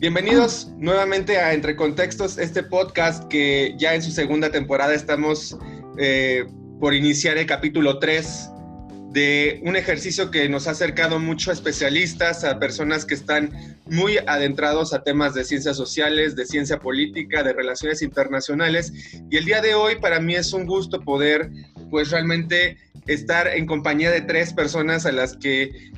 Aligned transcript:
Bienvenidos 0.00 0.68
nuevamente 0.76 1.38
a 1.38 1.54
Entre 1.54 1.74
Contextos, 1.74 2.38
este 2.38 2.62
podcast 2.62 3.24
que 3.24 3.74
ya 3.78 3.96
en 3.96 4.02
su 4.02 4.12
segunda 4.12 4.52
temporada 4.52 4.94
estamos 4.94 5.58
eh, 5.98 6.46
por 6.78 6.94
iniciar 6.94 7.36
el 7.36 7.46
capítulo 7.46 7.98
3 7.98 8.50
de 9.10 9.60
un 9.64 9.74
ejercicio 9.74 10.30
que 10.30 10.48
nos 10.48 10.68
ha 10.68 10.70
acercado 10.70 11.18
mucho 11.18 11.50
a 11.50 11.54
especialistas, 11.54 12.44
a 12.44 12.60
personas 12.60 13.04
que 13.04 13.14
están 13.14 13.50
muy 13.86 14.18
adentrados 14.24 14.94
a 14.94 15.02
temas 15.02 15.34
de 15.34 15.44
ciencias 15.44 15.76
sociales, 15.76 16.36
de 16.36 16.46
ciencia 16.46 16.78
política, 16.78 17.42
de 17.42 17.52
relaciones 17.52 18.00
internacionales. 18.00 18.92
Y 19.28 19.36
el 19.36 19.46
día 19.46 19.60
de 19.60 19.74
hoy 19.74 19.96
para 19.96 20.20
mí 20.20 20.36
es 20.36 20.52
un 20.52 20.64
gusto 20.64 21.00
poder 21.00 21.50
pues 21.90 22.12
realmente 22.12 22.76
estar 23.08 23.48
en 23.48 23.66
compañía 23.66 24.12
de 24.12 24.20
tres 24.20 24.52
personas 24.52 25.06
a 25.06 25.12
las 25.12 25.36
que 25.36 25.90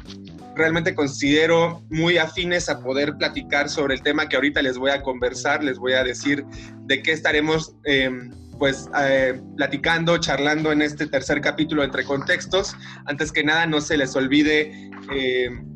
realmente 0.57 0.95
considero 0.95 1.83
muy 1.91 2.19
afines 2.19 2.69
a 2.69 2.81
poder 2.81 3.17
platicar 3.17 3.69
sobre 3.69 3.95
el 3.95 4.03
tema 4.03 4.29
que 4.29 4.37
ahorita 4.37 4.63
les 4.63 4.77
voy 4.77 4.91
a 4.91 5.03
conversar, 5.03 5.63
les 5.63 5.79
voy 5.79 5.93
a 5.93 6.05
decir 6.05 6.45
de 6.87 7.03
qué 7.03 7.13
estaremos 7.13 7.75
em, 7.85 8.31
pues 8.59 8.89
eh, 9.01 9.41
platicando, 9.57 10.19
charlando 10.19 10.71
en 10.71 10.83
este 10.83 11.07
tercer 11.07 11.41
capítulo 11.41 11.83
entre 11.83 12.05
contextos. 12.05 12.77
Antes 13.07 13.33
que 13.33 13.43
nada, 13.43 13.67
no 13.67 13.81
se 13.81 13.97
les 13.97 14.15
olvide 14.15 14.91
em, 15.11 15.67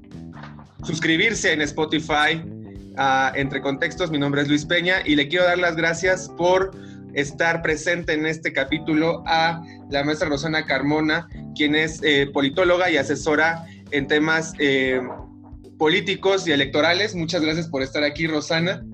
suscribirse 0.82 1.52
en 1.52 1.62
Spotify 1.62 2.42
a 2.96 3.32
Entre 3.34 3.60
Contextos. 3.60 4.10
Mi 4.10 4.18
nombre 4.18 4.42
es 4.42 4.48
Luis 4.48 4.66
Peña 4.66 4.96
y 5.04 5.16
le 5.16 5.28
quiero 5.28 5.44
dar 5.44 5.58
las 5.58 5.76
gracias 5.76 6.28
por 6.36 6.72
estar 7.14 7.62
presente 7.62 8.12
en 8.12 8.26
este 8.26 8.52
capítulo 8.52 9.22
a 9.26 9.62
la 9.90 10.04
maestra 10.04 10.28
Rosana 10.28 10.66
Carmona, 10.66 11.28
quien 11.54 11.74
es 11.74 12.00
eh, 12.02 12.28
politóloga 12.32 12.90
y 12.90 12.96
asesora 12.96 13.66
en 13.94 14.08
temas 14.08 14.54
eh, 14.58 15.00
políticos 15.78 16.46
y 16.48 16.52
electorales. 16.52 17.14
Muchas 17.14 17.42
gracias 17.42 17.68
por 17.68 17.82
estar 17.82 18.02
aquí, 18.02 18.26
Rosana. 18.26 18.84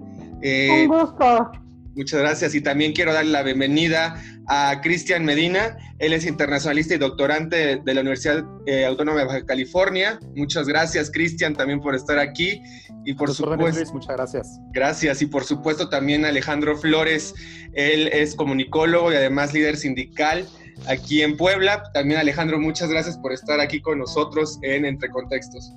Eh, 0.42 0.86
Un 0.86 0.88
gusto. 0.88 1.50
Muchas 1.96 2.20
gracias 2.20 2.54
y 2.54 2.60
también 2.60 2.92
quiero 2.92 3.12
darle 3.12 3.32
la 3.32 3.42
bienvenida 3.42 4.22
a 4.46 4.80
Cristian 4.80 5.24
Medina. 5.24 5.76
Él 5.98 6.12
es 6.12 6.24
internacionalista 6.24 6.94
y 6.94 6.98
doctorante 6.98 7.80
de 7.84 7.94
la 7.94 8.00
Universidad 8.02 8.44
eh, 8.66 8.84
Autónoma 8.84 9.20
de 9.20 9.26
Baja 9.26 9.44
California. 9.44 10.20
Muchas 10.36 10.68
gracias, 10.68 11.10
Cristian, 11.10 11.54
también 11.54 11.80
por 11.80 11.94
estar 11.94 12.18
aquí. 12.18 12.62
Y 13.04 13.14
por 13.14 13.34
supuesto, 13.34 13.92
muchas 13.92 14.16
gracias. 14.16 14.60
Gracias. 14.72 15.22
Y 15.22 15.26
por 15.26 15.44
supuesto 15.44 15.88
también 15.88 16.24
Alejandro 16.24 16.76
Flores. 16.76 17.34
Él 17.72 18.08
es 18.08 18.34
comunicólogo 18.34 19.12
y 19.12 19.16
además 19.16 19.52
líder 19.52 19.76
sindical 19.76 20.46
aquí 20.88 21.22
en 21.22 21.36
Puebla. 21.36 21.82
También 21.92 22.20
Alejandro, 22.20 22.58
muchas 22.58 22.90
gracias 22.90 23.18
por 23.18 23.32
estar 23.32 23.60
aquí 23.60 23.80
con 23.80 23.98
nosotros 23.98 24.58
en 24.62 24.84
Entre 24.84 25.08
Contextos. 25.10 25.72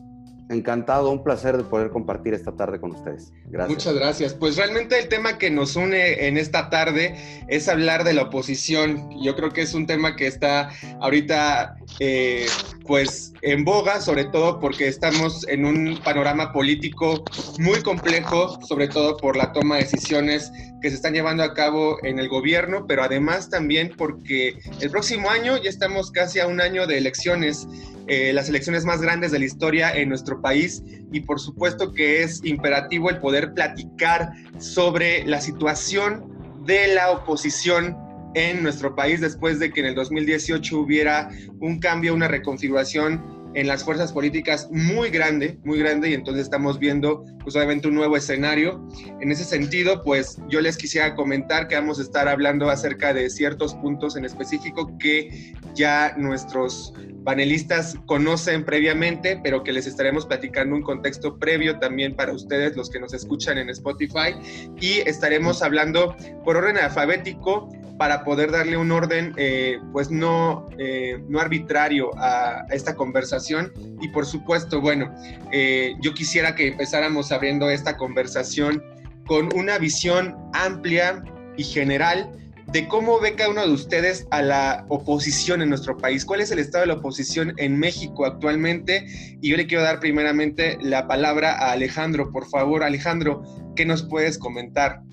Encantado, 0.50 1.10
un 1.10 1.24
placer 1.24 1.56
de 1.58 1.64
poder 1.64 1.90
compartir 1.90 2.34
esta 2.34 2.52
tarde 2.52 2.80
con 2.80 2.92
ustedes. 2.92 3.32
Gracias. 3.46 3.78
Muchas 3.78 3.96
gracias. 3.96 4.34
Pues 4.34 4.58
realmente 4.58 5.00
el 5.00 5.08
tema 5.08 5.38
que 5.38 5.50
nos 5.50 5.76
une 5.76 6.28
en 6.28 6.38
esta 6.38 6.70
tarde 6.70 7.16
es 7.48 7.70
hablar 7.70 8.04
de 8.04 8.14
la 8.14 8.24
oposición. 8.24 9.10
Yo 9.22 9.36
creo 9.36 9.52
que 9.52 9.62
es 9.62 9.74
un 9.74 9.88
tema 9.88 10.16
que 10.16 10.28
está 10.28 10.70
ahorita 11.00 11.78
eh, 12.00 12.46
pues 12.86 13.34
en 13.42 13.64
boga, 13.64 14.02
sobre 14.02 14.26
todo 14.26 14.60
porque 14.60 14.88
estamos 14.88 15.48
en 15.48 15.66
un 15.66 16.00
panorama 16.04 16.52
político 16.52 17.24
muy 17.60 17.82
complejo, 17.82 18.60
sobre 18.68 18.88
todo 18.88 19.18
por 19.18 19.38
la 19.38 19.52
toma 19.54 19.78
de 19.78 19.84
decisiones 19.84 20.52
que 20.82 20.90
se 20.90 20.96
están 20.96 21.14
llevando 21.14 21.44
a 21.44 21.54
cabo 21.54 21.98
en 22.04 22.20
el 22.20 22.28
gobierno, 22.28 22.86
pero 22.88 23.04
además 23.04 23.50
también 23.50 23.94
porque 23.98 24.60
el 24.82 24.90
próximo 24.90 25.30
año 25.30 25.58
ya 25.58 25.70
estamos 25.70 26.12
casi 26.12 26.40
a 26.40 26.48
un 26.48 26.62
año 26.62 26.88
de 26.88 26.98
elecciones 26.98 27.68
eh, 28.08 28.34
las 28.34 28.50
elecciones 28.50 28.84
más 28.84 29.02
grandes 29.02 29.32
de 29.32 29.40
la 29.40 29.46
historia 29.46 29.96
en 29.96 30.10
nuestro 30.10 30.42
país 30.42 30.84
y 31.14 31.22
por 31.22 31.40
supuesto 31.40 31.94
que 31.94 32.22
es 32.22 32.44
imperativo 32.44 33.10
el 33.10 33.20
poder 33.20 33.54
platicar 33.54 34.34
sobre 34.60 35.24
la 35.26 35.40
situación 35.40 36.26
de 36.66 36.94
la 36.94 37.12
oposición 37.12 37.98
en 38.36 38.64
nuestro 38.64 38.96
país 38.96 39.22
después 39.22 39.60
de 39.60 39.72
que 39.72 39.82
en 39.82 39.88
el 39.88 39.96
2018 39.96 40.80
hubiera 40.80 41.30
un 41.60 41.80
cambio, 41.80 42.14
una 42.14 42.28
reconfiguración 42.28 43.44
en 43.56 43.68
las 43.68 43.84
fuerzas 43.84 44.12
políticas 44.12 44.68
muy 44.72 45.10
grande, 45.10 45.60
muy 45.64 45.80
grande, 45.80 46.10
y 46.10 46.14
entonces 46.14 46.44
estamos 46.44 46.80
viendo 46.80 47.24
pues 47.44 47.56
obviamente 47.56 47.88
un 47.88 47.96
nuevo 47.96 48.18
escenario. 48.18 48.88
En 49.22 49.32
ese 49.32 49.44
sentido, 49.44 50.02
pues 50.04 50.38
yo 50.50 50.62
les 50.62 50.78
quisiera 50.78 51.16
comentar 51.16 51.68
que 51.68 51.76
vamos 51.76 52.00
a 52.00 52.04
estar 52.04 52.28
hablando 52.28 52.70
acerca 52.70 53.14
de 53.14 53.30
ciertos 53.30 53.76
puntos 53.76 54.16
en 54.16 54.26
específico 54.26 54.98
que 54.98 55.54
ya 55.76 56.16
nuestros 56.18 56.94
panelistas 57.24 57.96
conocen 58.06 58.66
previamente, 58.66 59.40
pero 59.44 59.64
que 59.64 59.72
les 59.72 59.88
estaremos 59.88 60.26
platicando 60.26 60.76
un 60.76 60.82
contexto 60.82 61.38
previo 61.38 61.80
también 61.80 62.16
para 62.16 62.34
ustedes, 62.34 62.76
los 62.76 62.90
que 62.90 63.00
nos 63.00 63.14
escuchan 63.14 63.58
en 63.58 63.70
Spotify, 63.70 64.36
y 64.82 65.00
estaremos 65.08 65.62
hablando 65.62 66.16
por 66.44 66.58
orden 66.58 66.78
alfabético 66.78 67.70
para 68.04 68.26
poder 68.26 68.52
darle 68.52 68.76
un 68.76 68.92
orden, 68.92 69.32
eh, 69.38 69.80
pues 69.94 70.12
no, 70.12 70.68
eh, 70.78 71.24
no 71.30 71.40
arbitrario 71.40 72.12
a, 72.18 72.66
esta 72.70 72.96
conversación. 72.96 73.72
Y 74.02 74.10
por 74.10 74.26
supuesto, 74.26 74.82
bueno, 74.82 75.16
eh, 75.54 75.94
yo 76.02 76.14
quisiera 76.14 76.54
que 76.54 76.68
empezáramos 76.68 77.32
abriendo 77.32 77.70
esta 77.70 77.96
conversación 77.96 78.84
con 79.26 79.48
una 79.56 79.78
visión 79.78 80.36
amplia 80.52 81.24
y 81.56 81.64
general 81.64 82.30
de 82.74 82.90
cómo 82.90 83.22
ve 83.22 83.36
cada 83.36 83.52
uno 83.52 83.66
de 83.66 83.72
ustedes 83.72 84.28
a 84.32 84.42
la 84.42 84.86
oposición 84.90 85.62
en 85.62 85.70
nuestro 85.70 85.96
país. 85.96 86.26
¿Cuál 86.26 86.42
es 86.42 86.52
el 86.52 86.60
estado 86.60 86.82
de 86.82 86.88
la 86.88 86.96
oposición 86.96 87.54
en 87.56 87.80
México 87.80 88.26
actualmente? 88.26 89.06
Y 89.42 89.52
yo 89.52 89.56
le 89.56 89.66
quiero 89.66 89.82
dar 89.82 90.02
primeramente 90.02 90.78
la 90.82 91.08
palabra 91.08 91.54
a 91.54 91.72
Alejandro. 91.72 92.34
Por 92.34 92.50
favor, 92.50 92.84
Alejandro, 92.84 93.44
¿qué 93.78 93.86
nos 93.86 94.04
puedes 94.04 94.38
comentar? 94.38 95.04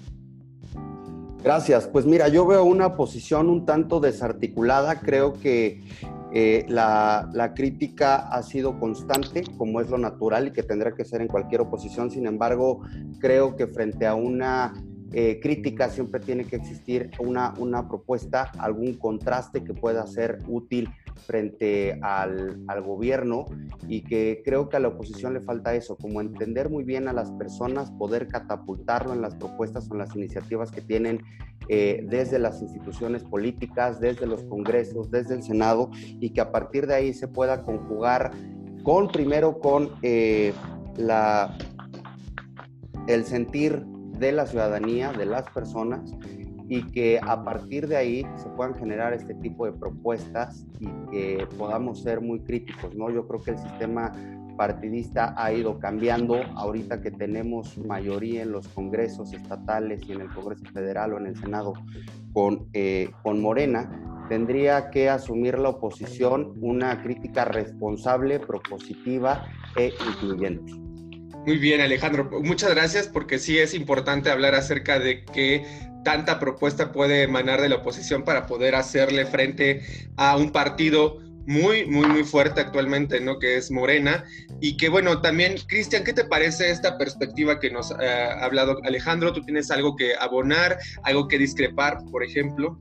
Gracias. 1.43 1.89
Pues 1.89 2.05
mira, 2.05 2.29
yo 2.29 2.47
veo 2.47 2.65
una 2.65 2.97
posición 2.97 3.49
un 3.49 3.65
tanto 3.65 3.99
desarticulada. 3.99 5.01
Creo 5.01 5.33
que 5.33 5.83
eh, 6.33 6.67
la, 6.69 7.31
la, 7.33 7.55
crítica 7.55 8.17
ha 8.17 8.43
sido 8.43 8.79
constante, 8.79 9.43
como 9.57 9.81
es 9.81 9.89
lo 9.89 9.97
natural 9.97 10.49
y 10.49 10.53
que 10.53 10.63
tendrá 10.63 10.95
que 10.95 11.05
ser 11.05 11.23
en 11.23 11.29
cualquier 11.29 11.63
oposición. 11.63 12.11
Sin 12.11 12.27
embargo, 12.27 12.83
creo 13.19 13.57
que 13.57 13.67
frente 13.67 14.07
a 14.07 14.15
una 14.15 14.75
eh, 15.13 15.41
crítica 15.43 15.89
siempre 15.89 16.21
tiene 16.21 16.45
que 16.45 16.55
existir 16.55 17.11
una, 17.19 17.53
una 17.59 17.89
propuesta, 17.89 18.53
algún 18.59 18.95
contraste 18.95 19.65
que 19.65 19.75
pueda 19.75 20.07
ser 20.07 20.39
útil 20.47 20.89
frente 21.17 21.99
al, 22.03 22.63
al, 22.67 22.83
gobierno 22.83 23.45
y 23.89 24.03
que 24.03 24.43
creo 24.45 24.69
que 24.69 24.77
a 24.77 24.81
la 24.81 24.89
oposición 24.89 25.35
le 25.35 25.41
falta 25.41 25.75
eso, 25.75 25.97
como 25.97 26.21
entender 26.21 26.71
muy 26.71 26.85
bien 26.85 27.09
a 27.09 27.13
las 27.13 27.31
personas, 27.33 27.91
poder 27.93 28.29
catapultarlo 28.29 29.13
en 29.13 29.21
las 29.21 29.35
propuestas 29.37 29.89
o 29.91 29.95
en 29.95 29.99
las 29.99 30.15
iniciativas 30.17 30.71
que 30.71 30.81
tienen 30.81 31.23
eh, 31.69 32.05
desde 32.09 32.41
las 32.41 32.61
instituciones 32.63 33.23
políticas, 33.23 34.01
desde 34.01 34.27
los 34.27 34.43
congresos, 34.45 35.11
desde 35.11 35.35
el 35.35 35.43
Senado 35.45 35.91
y 35.95 36.31
que 36.31 36.41
a 36.41 36.51
partir 36.51 36.87
de 36.87 36.95
ahí 36.95 37.15
se 37.15 37.29
pueda 37.29 37.63
conjugar 37.63 38.33
con 38.83 39.09
primero 39.09 39.61
con 39.61 39.91
eh, 40.03 40.53
la, 40.97 41.57
el 43.07 43.25
sentir 43.25 43.85
de 43.85 44.33
la 44.33 44.47
ciudadanía, 44.47 45.13
de 45.13 45.27
las 45.27 45.49
personas, 45.51 46.13
y 46.71 46.85
que 46.93 47.19
a 47.21 47.45
partir 47.45 47.89
de 47.89 47.97
ahí 47.97 48.27
se 48.37 48.49
puedan 48.51 48.77
generar 48.77 49.13
este 49.13 49.35
tipo 49.35 49.67
de 49.67 49.73
propuestas 49.73 50.65
y 50.79 50.87
que 51.11 51.47
podamos 51.59 52.01
ser 52.01 52.21
muy 52.21 52.39
críticos, 52.41 52.95
¿no? 52.95 53.11
Yo 53.11 53.27
creo 53.27 53.43
que 53.43 53.51
el 53.51 53.59
sistema 53.59 54.13
partidista 54.57 55.35
ha 55.37 55.53
ido 55.53 55.81
cambiando 55.81 56.37
ahorita 56.55 57.03
que 57.03 57.11
tenemos 57.11 57.77
mayoría 57.79 58.43
en 58.43 58.53
los 58.53 58.69
congresos 58.69 59.33
estatales 59.33 60.03
y 60.07 60.13
en 60.13 60.21
el 60.21 60.29
Congreso 60.29 60.65
Federal 60.73 61.13
o 61.13 61.19
en 61.19 61.27
el 61.27 61.37
Senado 61.37 61.73
con, 62.33 62.69
eh, 62.73 63.11
con 63.25 63.41
Morena, 63.41 63.91
tendría 64.29 64.91
que 64.91 65.09
asumir 65.09 65.59
la 65.59 65.71
oposición 65.71 66.53
una 66.61 67.03
crítica 67.03 67.47
responsable, 67.47 68.39
propositiva 68.39 69.45
e 69.77 69.93
incluyente. 70.09 70.73
Muy 71.47 71.59
bien, 71.59 71.81
Alejandro. 71.81 72.31
Muchas 72.43 72.71
gracias 72.75 73.09
porque 73.09 73.39
sí 73.39 73.59
es 73.59 73.75
importante 73.75 74.31
hablar 74.31 74.55
acerca 74.55 74.99
de 74.99 75.25
qué 75.25 75.65
tanta 76.05 76.39
propuesta 76.39 76.93
puede 76.93 77.23
emanar 77.23 77.61
de 77.61 77.69
la 77.69 77.77
oposición 77.77 78.25
para 78.25 78.47
poder 78.47 78.75
hacerle 78.75 79.27
frente 79.27 79.83
a 80.17 80.37
un 80.37 80.51
partido 80.51 81.19
muy, 81.47 81.87
muy, 81.87 82.07
muy 82.07 82.25
fuerte 82.25 82.61
actualmente, 82.61 83.21
¿no? 83.21 83.39
Que 83.39 83.57
es 83.57 83.71
Morena. 83.71 84.25
Y 84.61 84.77
que 84.77 84.89
bueno, 84.89 85.21
también, 85.21 85.57
Cristian, 85.67 86.05
¿qué 86.05 86.13
te 86.13 86.25
parece 86.25 86.71
esta 86.71 86.97
perspectiva 86.99 87.59
que 87.59 87.71
nos 87.71 87.91
ha 87.93 88.45
hablado 88.45 88.79
Alejandro? 88.85 89.33
¿Tú 89.33 89.43
tienes 89.43 89.71
algo 89.71 89.97
que 89.97 90.15
abonar, 90.15 90.79
algo 91.03 91.29
que 91.29 91.39
discrepar, 91.39 92.05
por 92.11 92.23
ejemplo? 92.23 92.79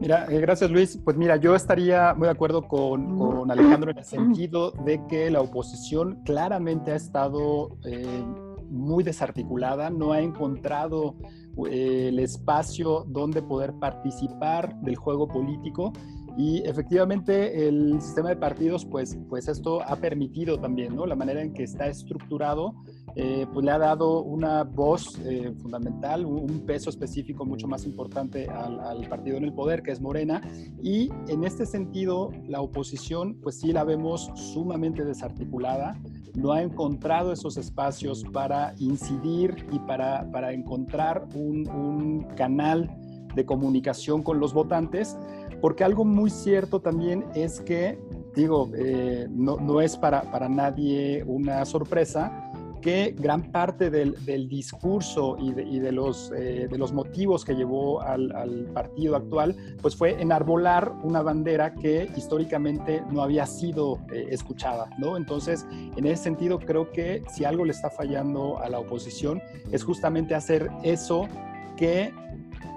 Mira, 0.00 0.26
eh, 0.30 0.40
gracias 0.40 0.70
Luis. 0.70 0.98
Pues 1.04 1.16
mira, 1.16 1.36
yo 1.36 1.54
estaría 1.54 2.14
muy 2.14 2.26
de 2.26 2.32
acuerdo 2.32 2.66
con, 2.66 3.50
Alejandro 3.50 3.90
en 3.90 3.98
el 3.98 4.04
sentido 4.04 4.70
de 4.70 5.00
que 5.08 5.30
la 5.30 5.42
oposición 5.42 6.22
claramente 6.24 6.92
ha 6.92 6.96
estado 6.96 7.76
eh, 7.84 8.24
muy 8.70 9.04
desarticulada, 9.04 9.90
no 9.90 10.12
ha 10.12 10.20
encontrado 10.20 11.16
eh, 11.22 11.39
el 11.70 12.18
espacio 12.18 13.04
donde 13.08 13.42
poder 13.42 13.74
participar 13.74 14.74
del 14.80 14.96
juego 14.96 15.28
político 15.28 15.92
Y 16.36 16.62
efectivamente 16.64 17.68
el 17.68 18.00
sistema 18.00 18.30
de 18.30 18.36
partidos, 18.36 18.84
pues, 18.84 19.18
pues 19.28 19.48
esto 19.48 19.82
ha 19.82 19.96
permitido 19.96 20.58
también, 20.58 20.94
¿no? 20.94 21.06
La 21.06 21.16
manera 21.16 21.42
en 21.42 21.52
que 21.52 21.64
está 21.64 21.88
estructurado, 21.88 22.74
eh, 23.16 23.46
pues 23.52 23.64
le 23.64 23.72
ha 23.72 23.78
dado 23.78 24.22
una 24.22 24.62
voz 24.64 25.18
eh, 25.24 25.52
fundamental, 25.60 26.24
un, 26.24 26.60
peso 26.60 26.90
específico 26.90 27.44
mucho 27.44 27.66
más 27.66 27.84
importante 27.84 28.48
al, 28.48 28.78
al, 28.80 29.08
partido 29.08 29.36
en 29.36 29.44
el 29.44 29.52
poder, 29.52 29.82
que 29.82 29.90
es 29.90 30.00
Morena. 30.00 30.40
Y 30.80 31.10
en 31.28 31.44
este 31.44 31.66
sentido, 31.66 32.30
la 32.46 32.60
oposición, 32.60 33.38
pues 33.42 33.58
sí 33.58 33.72
la 33.72 33.82
vemos 33.82 34.30
sumamente 34.34 35.04
desarticulada, 35.04 35.98
no 36.34 36.52
ha 36.52 36.62
encontrado 36.62 37.32
esos 37.32 37.56
espacios 37.56 38.24
para 38.32 38.74
incidir 38.78 39.66
y 39.72 39.78
para, 39.80 40.30
para 40.30 40.52
encontrar 40.52 41.26
un, 41.34 41.68
un 41.68 42.22
canal 42.36 42.88
de 43.34 43.44
comunicación 43.44 44.22
con 44.22 44.40
los 44.40 44.52
votantes, 44.52 45.16
porque 45.60 45.84
algo 45.84 46.04
muy 46.04 46.30
cierto 46.30 46.80
también 46.80 47.24
es 47.34 47.60
que, 47.60 47.98
digo, 48.34 48.70
eh, 48.74 49.26
no, 49.30 49.56
no, 49.56 49.80
es 49.80 49.96
para, 49.96 50.22
para 50.30 50.48
nadie 50.48 51.22
una 51.26 51.64
sorpresa, 51.64 52.50
que 52.80 53.14
gran 53.18 53.52
parte 53.52 53.90
del, 53.90 54.24
del 54.24 54.48
discurso 54.48 55.36
y, 55.38 55.52
de, 55.52 55.62
y 55.62 55.78
de, 55.78 55.92
los, 55.92 56.32
eh, 56.36 56.66
de, 56.70 56.78
los, 56.78 56.92
motivos 56.92 57.44
que 57.44 57.54
llevó 57.54 58.00
al, 58.00 58.32
al, 58.32 58.64
partido 58.72 59.16
actual, 59.16 59.56
pues 59.80 59.96
fue 59.96 60.20
enarbolar 60.20 60.92
una 61.02 61.22
bandera 61.22 61.74
que 61.74 62.10
históricamente 62.16 63.02
no 63.10 63.22
había 63.22 63.46
sido 63.46 63.98
eh, 64.12 64.28
escuchada, 64.30 64.88
¿no? 64.98 65.16
Entonces, 65.16 65.66
en 65.96 66.06
ese 66.06 66.24
sentido, 66.24 66.58
creo 66.58 66.90
que 66.90 67.22
si 67.30 67.44
algo 67.44 67.64
le 67.64 67.72
está 67.72 67.90
fallando 67.90 68.58
a 68.58 68.68
la 68.68 68.78
oposición 68.78 69.40
es 69.70 69.84
justamente 69.84 70.34
hacer 70.34 70.70
eso 70.82 71.28
que 71.76 72.12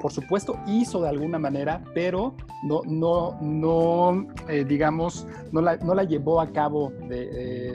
por 0.03 0.11
supuesto 0.11 0.59
hizo 0.67 1.01
de 1.01 1.07
alguna 1.07 1.39
manera, 1.39 1.81
pero 1.93 2.35
no, 2.61 2.81
no, 2.85 3.39
no 3.39 4.27
eh, 4.49 4.65
digamos, 4.65 5.25
no 5.53 5.61
la, 5.61 5.77
no 5.77 5.95
la, 5.95 6.03
llevó 6.03 6.41
a 6.41 6.51
cabo 6.51 6.91
de, 7.07 7.29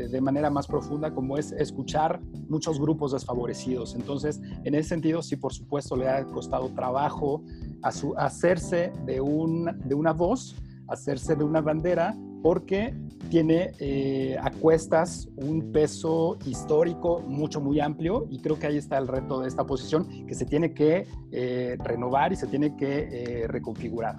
eh, 0.04 0.08
de, 0.08 0.20
manera 0.20 0.50
más 0.50 0.66
profunda 0.66 1.10
como 1.14 1.38
es 1.38 1.52
escuchar 1.52 2.20
muchos 2.50 2.78
grupos 2.78 3.12
desfavorecidos. 3.12 3.94
Entonces, 3.94 4.42
en 4.64 4.74
ese 4.74 4.90
sentido, 4.90 5.22
sí, 5.22 5.36
por 5.36 5.54
supuesto, 5.54 5.96
le 5.96 6.06
ha 6.06 6.22
costado 6.26 6.68
trabajo 6.74 7.42
a 7.80 7.90
su, 7.90 8.14
hacerse 8.18 8.92
de, 9.06 9.22
un, 9.22 9.64
de 9.86 9.94
una 9.94 10.12
voz, 10.12 10.54
hacerse 10.86 11.34
de 11.34 11.44
una 11.44 11.62
bandera, 11.62 12.14
porque 12.42 12.94
tiene 13.30 13.72
eh, 13.78 14.36
a 14.40 14.50
cuestas 14.50 15.28
un 15.36 15.72
peso 15.72 16.38
histórico 16.46 17.20
mucho, 17.20 17.60
muy 17.60 17.80
amplio 17.80 18.26
y 18.30 18.40
creo 18.40 18.58
que 18.58 18.66
ahí 18.66 18.76
está 18.76 18.98
el 18.98 19.08
reto 19.08 19.40
de 19.40 19.48
esta 19.48 19.64
posición 19.64 20.26
que 20.26 20.34
se 20.34 20.46
tiene 20.46 20.72
que 20.72 21.06
eh, 21.32 21.76
renovar 21.78 22.32
y 22.32 22.36
se 22.36 22.46
tiene 22.46 22.76
que 22.76 23.08
eh, 23.10 23.48
reconfigurar. 23.48 24.16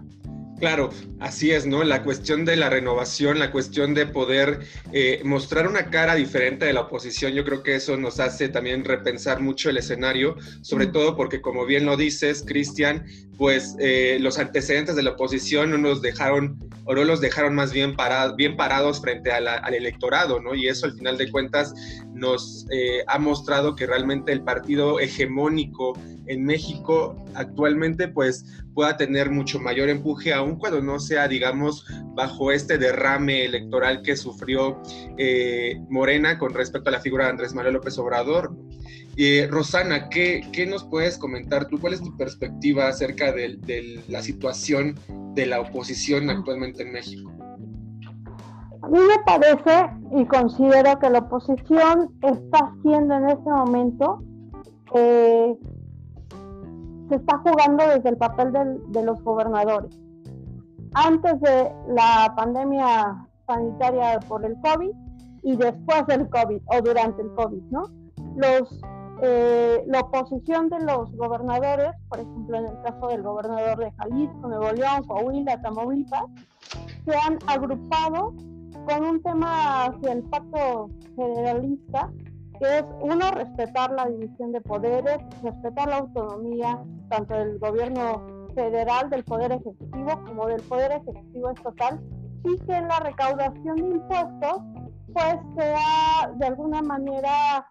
Claro, 0.60 0.90
así 1.20 1.52
es, 1.52 1.66
¿no? 1.66 1.84
La 1.84 2.04
cuestión 2.04 2.44
de 2.44 2.58
la 2.58 2.70
renovación, 2.70 3.40
la 3.40 3.50
cuestión 3.50 3.94
de 3.94 4.06
poder 4.06 4.60
eh, 4.92 5.22
mostrar 5.24 5.68
una 5.68 5.90
cara 5.90 6.16
diferente 6.16 6.66
de 6.66 6.74
la 6.74 6.82
oposición, 6.82 7.32
yo 7.32 7.46
creo 7.46 7.64
que 7.64 7.76
eso 7.76 7.96
nos 7.96 8.20
hace 8.20 8.50
también 8.50 8.84
repensar 8.84 9.40
mucho 9.40 9.70
el 9.70 9.78
escenario, 9.78 10.36
sobre 10.62 10.88
todo 10.88 11.16
porque, 11.16 11.40
como 11.40 11.66
bien 11.66 11.86
lo 11.86 11.96
dices, 11.96 12.44
Cristian, 12.46 13.06
pues 13.38 13.78
eh, 13.80 14.18
los 14.20 14.38
antecedentes 14.38 14.98
de 14.98 15.04
la 15.04 15.12
oposición 15.12 15.72
no 15.72 15.78
nos 15.78 16.02
dejaron, 16.02 16.60
o 16.84 16.94
no 16.94 17.06
los 17.06 17.22
dejaron 17.22 17.56
más 17.56 17.72
bien, 17.72 17.96
parad, 17.96 18.36
bien 18.36 18.58
parados 18.58 19.00
frente 19.00 19.32
a 19.32 19.40
la, 19.40 19.56
al 19.56 19.74
electorado, 19.76 20.42
¿no? 20.42 20.56
Y 20.56 20.68
eso 20.68 20.88
al 20.88 20.94
final 20.94 21.18
de 21.18 21.32
cuentas 21.32 21.74
nos 22.19 22.68
eh, 22.71 23.04
ha 23.07 23.18
mostrado 23.18 23.75
que 23.75 23.88
realmente 23.88 24.31
el 24.31 24.44
partido 24.44 25.00
hegemónico 25.00 25.98
en 26.27 26.45
México 26.45 27.16
actualmente 27.33 28.07
pues 28.07 28.45
pueda 28.74 28.98
tener 28.98 29.31
mucho 29.31 29.60
mayor 29.60 29.89
empuje, 29.89 30.33
aun 30.33 30.57
cuando 30.57 30.81
no 30.81 31.00
sea, 31.00 31.27
digamos, 31.27 31.86
bajo 32.16 32.51
este 32.51 32.77
derrame 32.77 33.45
electoral 33.45 34.01
que 34.04 34.16
sufrió 34.16 34.81
eh, 35.18 35.81
Morena 35.89 36.38
con 36.38 36.54
respecto 36.54 36.89
a 36.89 36.92
la 36.92 37.01
figura 37.01 37.25
de 37.25 37.31
Andrés 37.31 37.54
Manuel 37.54 37.75
López 37.75 37.98
Obrador. 37.98 38.56
Eh, 39.18 39.48
Rosana, 39.50 40.07
¿qué, 40.10 40.48
¿qué, 40.54 40.65
nos 40.65 40.86
puedes 40.86 41.18
comentar 41.18 41.68
tú? 41.68 41.80
¿Cuál 41.80 41.94
es 41.94 42.01
tu 42.01 42.15
perspectiva 42.15 42.88
acerca 42.88 43.33
de, 43.33 43.57
de 43.57 44.01
la 44.07 44.22
situación 44.22 44.98
de 45.36 45.45
la 45.45 45.60
oposición 45.60 46.30
actualmente 46.30 46.83
en 46.83 46.94
México? 46.94 47.38
A 48.89 48.91
mí 48.91 48.97
me 49.01 49.19
parece 49.24 49.88
y 50.13 50.25
considero 50.25 50.97
que 50.97 51.12
la 51.12 51.19
oposición 51.19 52.12
está 52.24 52.57
haciendo 52.57 53.13
en 53.18 53.30
este 53.30 53.47
momento 53.47 54.24
eh, 54.95 55.56
se 57.07 57.15
está 57.15 57.38
jugando 57.38 57.88
desde 57.88 58.09
el 58.09 58.18
papel 58.18 58.51
de 58.88 59.03
los 59.03 59.24
gobernadores. 59.24 59.95
Antes 60.95 61.39
de 61.39 61.71
la 61.89 62.33
pandemia 62.36 63.27
sanitaria 63.45 64.19
por 64.27 64.44
el 64.44 64.59
COVID 64.59 64.89
y 65.44 65.56
después 65.56 66.07
del 66.07 66.27
COVID 66.27 66.59
o 66.65 66.81
durante 66.81 67.21
el 67.21 67.31
COVID, 67.36 67.62
¿no? 67.69 67.83
Los, 68.38 68.81
eh, 69.21 69.83
la 69.86 70.00
oposición 70.00 70.68
de 70.68 70.80
los 70.80 71.15
gobernadores, 71.15 71.91
por 72.09 72.21
ejemplo, 72.21 72.57
en 72.57 72.65
el 72.65 72.81
caso 72.81 73.07
del 73.09 73.21
gobernador 73.21 73.77
de 73.77 73.91
Jalisco, 73.91 74.47
Nuevo 74.47 74.71
León, 74.71 75.03
Coahuila, 75.06 75.62
Tamaulipas, 75.62 76.25
se 77.06 77.15
han 77.15 77.38
agrupado 77.45 78.33
con 78.89 79.06
un 79.06 79.21
tema 79.21 79.86
hacia 79.86 80.13
el 80.13 80.24
pacto 80.24 80.89
federalista 81.15 82.12
que 82.59 82.80
es 82.80 82.86
uno, 83.01 83.31
respetar 83.31 83.91
la 83.91 84.06
división 84.07 84.51
de 84.51 84.59
poderes, 84.59 85.18
respetar 85.41 85.88
la 85.88 85.97
autonomía 85.97 86.77
tanto 87.09 87.33
del 87.33 87.57
gobierno 87.57 88.21
federal, 88.53 89.09
del 89.09 89.24
poder 89.24 89.53
ejecutivo, 89.53 90.21
como 90.25 90.47
del 90.47 90.62
poder 90.63 90.91
ejecutivo 90.91 91.51
estatal, 91.51 92.01
y 92.44 92.57
que 92.65 92.81
la 92.81 93.00
recaudación 93.00 93.75
de 93.77 93.88
impuestos 93.95 94.62
pues 95.13 95.36
sea 95.56 96.31
de 96.36 96.45
alguna 96.47 96.81
manera 96.81 97.65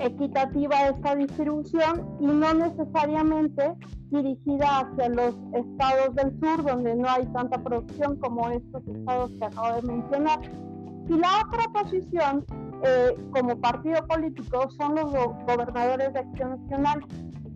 equitativa 0.00 0.88
esta 0.88 1.14
distribución 1.14 2.16
y 2.20 2.26
no 2.26 2.54
necesariamente 2.54 3.74
dirigida 4.10 4.80
hacia 4.80 5.08
los 5.10 5.34
estados 5.54 6.14
del 6.14 6.38
sur 6.40 6.64
donde 6.64 6.94
no 6.94 7.08
hay 7.08 7.26
tanta 7.26 7.62
producción 7.62 8.16
como 8.16 8.48
estos 8.50 8.82
estados 8.86 9.30
que 9.38 9.44
acabo 9.44 9.76
de 9.76 9.82
mencionar. 9.82 10.40
Y 11.08 11.12
la 11.16 11.28
otra 11.46 11.82
posición 11.82 12.44
eh, 12.84 13.16
como 13.32 13.60
partido 13.60 14.06
político 14.06 14.70
son 14.78 14.94
los 14.94 15.10
go 15.10 15.36
gobernadores 15.46 16.12
de 16.12 16.20
Acción 16.20 16.62
Nacional, 16.62 17.04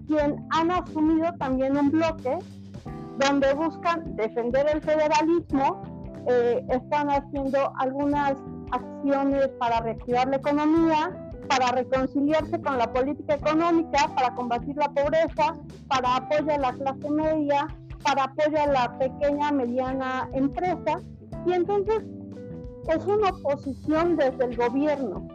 quienes 0.07 0.41
han 0.51 0.71
asumido 0.71 1.33
también 1.39 1.77
un 1.77 1.91
bloque 1.91 2.39
donde 3.19 3.55
buscan 3.55 4.17
defender 4.17 4.67
el 4.73 4.81
federalismo, 4.81 5.83
eh, 6.29 6.65
están 6.71 7.11
haciendo 7.11 7.73
algunas 7.79 8.35
acciones 8.73 9.49
para 9.61 9.81
reactivar 9.81 10.29
la 10.29 10.37
economía, 10.37 11.22
para 11.49 11.73
reconciliarse 11.73 12.61
con 12.61 12.79
la 12.79 12.93
política 12.93 13.35
económica, 13.35 14.09
para 14.15 14.35
combatir 14.35 14.77
la 14.77 14.89
pobreza, 14.89 15.55
para 15.89 16.17
apoyar 16.17 16.59
a 16.59 16.59
la 16.59 16.73
clase 16.73 17.11
media, 17.11 17.67
para 18.03 18.25
apoyar 18.25 18.69
a 18.69 18.73
la 18.73 18.99
pequeña, 18.99 19.53
mediana 19.53 20.29
empresa. 20.33 21.01
Y 21.47 21.53
entonces 21.53 22.03
es 22.89 23.05
una 23.05 23.31
oposición 23.31 24.17
desde 24.17 24.45
el 24.45 24.57
gobierno. 24.57 25.29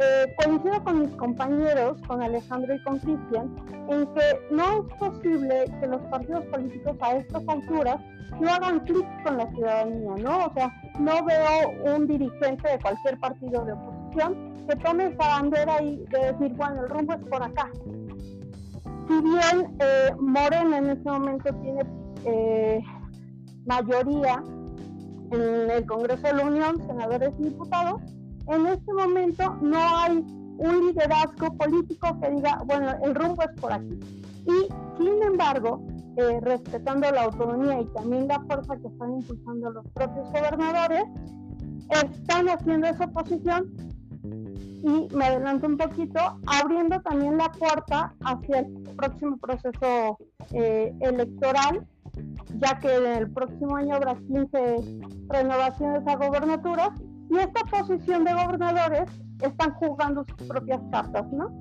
Eh, 0.00 0.34
coincido 0.42 0.82
con 0.84 1.00
mis 1.00 1.14
compañeros, 1.16 2.00
con 2.06 2.22
Alejandro 2.22 2.74
y 2.74 2.82
con 2.82 2.98
Cristian, 2.98 3.54
en 3.90 4.06
que 4.14 4.40
no 4.50 4.64
es 4.88 4.94
posible 4.98 5.64
que 5.80 5.86
los 5.86 6.00
partidos 6.02 6.44
políticos 6.46 6.96
a 7.00 7.16
estas 7.16 7.46
alturas 7.46 8.00
no 8.40 8.48
hagan 8.48 8.80
clic 8.80 9.06
con 9.22 9.36
la 9.36 9.46
ciudadanía, 9.50 10.14
¿no? 10.18 10.46
O 10.46 10.52
sea, 10.54 10.72
no 10.98 11.22
veo 11.24 11.94
un 11.94 12.06
dirigente 12.06 12.70
de 12.70 12.78
cualquier 12.78 13.18
partido 13.20 13.64
de 13.66 13.72
oposición 13.72 14.01
que 14.12 14.76
tome 14.76 15.06
esa 15.06 15.28
bandera 15.28 15.82
y 15.82 16.04
de 16.06 16.32
decir, 16.32 16.56
bueno, 16.56 16.84
el 16.84 16.90
rumbo 16.90 17.14
es 17.14 17.24
por 17.26 17.42
acá. 17.42 17.70
Si 19.08 19.20
bien 19.20 19.76
eh, 19.80 20.10
Morena 20.20 20.78
en 20.78 20.90
este 20.90 21.10
momento 21.10 21.52
tiene 21.62 21.82
eh, 22.24 22.80
mayoría 23.66 24.42
en 25.30 25.70
el 25.70 25.86
Congreso 25.86 26.22
de 26.22 26.34
la 26.34 26.44
Unión, 26.44 26.86
senadores 26.86 27.32
y 27.38 27.44
diputados, 27.44 28.00
en 28.48 28.66
este 28.66 28.92
momento 28.92 29.56
no 29.60 29.78
hay 29.78 30.18
un 30.58 30.86
liderazgo 30.86 31.56
político 31.56 32.18
que 32.20 32.30
diga, 32.30 32.62
bueno, 32.66 32.92
el 33.02 33.14
rumbo 33.14 33.42
es 33.42 33.60
por 33.60 33.72
aquí. 33.72 33.98
Y 34.46 35.02
sin 35.02 35.22
embargo, 35.22 35.82
eh, 36.16 36.38
respetando 36.42 37.10
la 37.10 37.22
autonomía 37.22 37.80
y 37.80 37.86
también 37.86 38.28
la 38.28 38.40
fuerza 38.40 38.76
que 38.76 38.88
están 38.88 39.14
impulsando 39.14 39.70
los 39.70 39.86
propios 39.88 40.30
gobernadores, 40.30 41.04
están 41.90 42.48
haciendo 42.48 42.86
esa 42.86 43.04
oposición 43.04 43.91
y 44.82 45.08
me 45.14 45.26
adelanto 45.26 45.66
un 45.66 45.76
poquito, 45.76 46.18
abriendo 46.46 47.00
también 47.02 47.38
la 47.38 47.50
puerta 47.52 48.14
hacia 48.24 48.60
el 48.60 48.66
próximo 48.96 49.36
proceso 49.38 50.18
eh, 50.52 50.92
electoral 51.00 51.86
ya 52.58 52.78
que 52.78 52.94
en 52.94 53.06
el 53.06 53.30
próximo 53.30 53.76
año 53.76 53.94
habrá 53.96 54.14
15 54.14 54.76
renovaciones 55.28 56.06
a 56.06 56.16
gobernaturas 56.16 56.90
y 57.30 57.38
esta 57.38 57.64
posición 57.64 58.24
de 58.24 58.34
gobernadores 58.34 59.10
están 59.40 59.72
jugando 59.74 60.24
sus 60.24 60.48
propias 60.48 60.80
cartas, 60.90 61.26
¿no? 61.32 61.56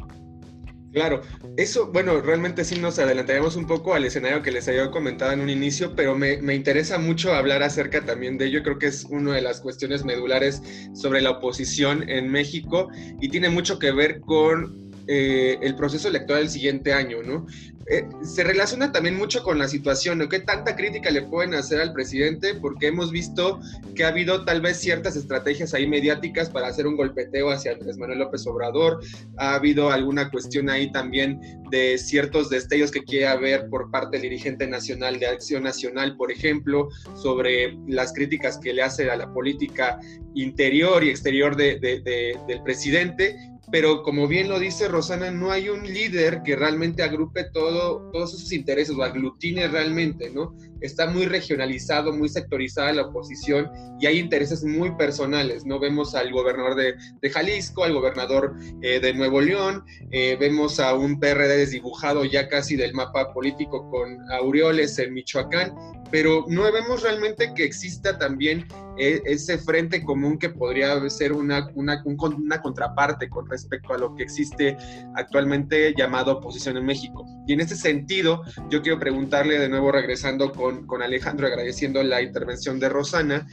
Claro, 0.91 1.21
eso, 1.55 1.89
bueno, 1.91 2.19
realmente 2.19 2.65
sí 2.65 2.77
nos 2.79 2.99
adelantaríamos 2.99 3.55
un 3.55 3.65
poco 3.65 3.93
al 3.93 4.03
escenario 4.03 4.41
que 4.41 4.51
les 4.51 4.67
había 4.67 4.91
comentado 4.91 5.31
en 5.31 5.39
un 5.39 5.49
inicio, 5.49 5.95
pero 5.95 6.17
me, 6.17 6.41
me, 6.41 6.53
interesa 6.53 6.97
mucho 6.97 7.33
hablar 7.33 7.63
acerca 7.63 8.03
también 8.03 8.37
de 8.37 8.47
ello. 8.47 8.61
Creo 8.61 8.77
que 8.77 8.87
es 8.87 9.05
una 9.05 9.33
de 9.35 9.41
las 9.41 9.61
cuestiones 9.61 10.03
medulares 10.03 10.61
sobre 10.93 11.21
la 11.21 11.31
oposición 11.31 12.09
en 12.09 12.29
México 12.29 12.89
y 13.21 13.29
tiene 13.29 13.49
mucho 13.49 13.79
que 13.79 13.91
ver 13.91 14.19
con 14.19 14.91
eh, 15.07 15.57
el 15.61 15.75
proceso 15.75 16.07
electoral 16.07 16.43
del 16.43 16.51
siguiente 16.51 16.93
año, 16.93 17.23
¿no? 17.23 17.45
Eh, 17.87 18.07
se 18.23 18.43
relaciona 18.43 18.91
también 18.91 19.17
mucho 19.17 19.43
con 19.43 19.57
la 19.57 19.67
situación, 19.67 20.19
¿no? 20.19 20.29
¿Qué 20.29 20.39
tanta 20.39 20.75
crítica 20.75 21.09
le 21.09 21.23
pueden 21.23 21.53
hacer 21.53 21.81
al 21.81 21.93
presidente? 21.93 22.55
Porque 22.55 22.87
hemos 22.87 23.11
visto 23.11 23.59
que 23.95 24.03
ha 24.03 24.09
habido 24.09 24.45
tal 24.45 24.61
vez 24.61 24.77
ciertas 24.77 25.15
estrategias 25.15 25.73
ahí 25.73 25.87
mediáticas 25.87 26.49
para 26.49 26.67
hacer 26.67 26.87
un 26.87 26.95
golpeteo 26.95 27.49
hacia 27.49 27.73
Andrés 27.73 27.97
Manuel 27.97 28.19
López 28.19 28.45
Obrador. 28.47 29.01
Ha 29.37 29.55
habido 29.55 29.91
alguna 29.91 30.29
cuestión 30.29 30.69
ahí 30.69 30.91
también 30.91 31.41
de 31.69 31.97
ciertos 31.97 32.49
destellos 32.49 32.91
que 32.91 33.03
quiere 33.03 33.27
haber 33.27 33.69
por 33.69 33.89
parte 33.91 34.17
del 34.17 34.23
dirigente 34.23 34.67
nacional 34.67 35.19
de 35.19 35.27
Acción 35.27 35.63
Nacional, 35.63 36.15
por 36.17 36.31
ejemplo, 36.31 36.89
sobre 37.15 37.77
las 37.87 38.13
críticas 38.13 38.57
que 38.57 38.73
le 38.73 38.83
hace 38.83 39.09
a 39.09 39.15
la 39.15 39.33
política 39.33 39.99
interior 40.33 41.03
y 41.03 41.09
exterior 41.09 41.55
de, 41.55 41.79
del 41.79 42.63
presidente 42.63 43.35
pero 43.71 44.03
como 44.03 44.27
bien 44.27 44.49
lo 44.49 44.59
dice 44.59 44.87
Rosana, 44.87 45.31
no 45.31 45.51
hay 45.51 45.69
un 45.69 45.83
líder 45.83 46.43
que 46.43 46.55
realmente 46.55 47.03
agrupe 47.03 47.45
todo, 47.45 48.11
todos 48.11 48.33
esos 48.33 48.51
intereses 48.51 48.95
o 48.95 49.03
aglutine 49.03 49.67
realmente, 49.67 50.29
¿no? 50.29 50.55
Está 50.81 51.07
muy 51.07 51.25
regionalizado, 51.25 52.13
muy 52.13 52.29
sectorizada 52.29 52.93
la 52.93 53.03
oposición 53.03 53.69
y 53.99 54.05
hay 54.07 54.19
intereses 54.19 54.63
muy 54.63 54.91
personales, 54.95 55.65
¿no? 55.65 55.79
Vemos 55.79 56.15
al 56.15 56.31
gobernador 56.31 56.75
de, 56.75 56.95
de 57.21 57.29
Jalisco, 57.29 57.83
al 57.83 57.93
gobernador 57.93 58.55
eh, 58.81 58.99
de 58.99 59.13
Nuevo 59.13 59.41
León, 59.41 59.83
eh, 60.11 60.37
vemos 60.39 60.79
a 60.79 60.93
un 60.93 61.19
PRD 61.19 61.57
desdibujado 61.57 62.25
ya 62.25 62.47
casi 62.47 62.75
del 62.75 62.93
mapa 62.93 63.33
político 63.33 63.89
con 63.89 64.17
Aureoles 64.31 64.97
en 64.99 65.13
Michoacán, 65.13 65.73
pero 66.11 66.45
no 66.47 66.69
vemos 66.71 67.03
realmente 67.03 67.53
que 67.55 67.63
exista 67.63 68.17
también 68.17 68.67
eh, 68.97 69.21
ese 69.25 69.57
frente 69.57 70.03
común 70.03 70.37
que 70.37 70.49
podría 70.49 71.09
ser 71.09 71.31
una, 71.31 71.67
una, 71.75 72.03
una, 72.05 72.61
contraparte 72.61 73.29
con 73.29 73.49
respecto 73.49 73.93
a 73.93 73.97
lo 73.97 74.13
que 74.15 74.23
existe 74.23 74.77
actualmente 75.15 75.93
llamado 75.97 76.33
oposición 76.33 76.77
en 76.77 76.85
México. 76.85 77.25
Y 77.47 77.53
en 77.53 77.61
ese 77.61 77.75
sentido, 77.75 78.43
yo 78.69 78.81
quiero 78.81 78.99
preguntarle 78.99 79.57
de 79.57 79.69
nuevo, 79.69 79.91
regresando 79.91 80.51
con, 80.51 80.70
con 80.87 81.01
Alejandro, 81.01 81.47
agradeciendo 81.47 82.03
la 82.03 82.21
intervención 82.21 82.79
de 82.79 82.89
Rosana, 82.89 83.47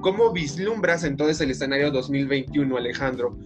¿cómo 0.00 0.32
vislumbras 0.32 1.04
entonces 1.04 1.40
el 1.40 1.50
escenario 1.50 1.90
2021, 1.90 2.76
Alejandro? 2.76 3.36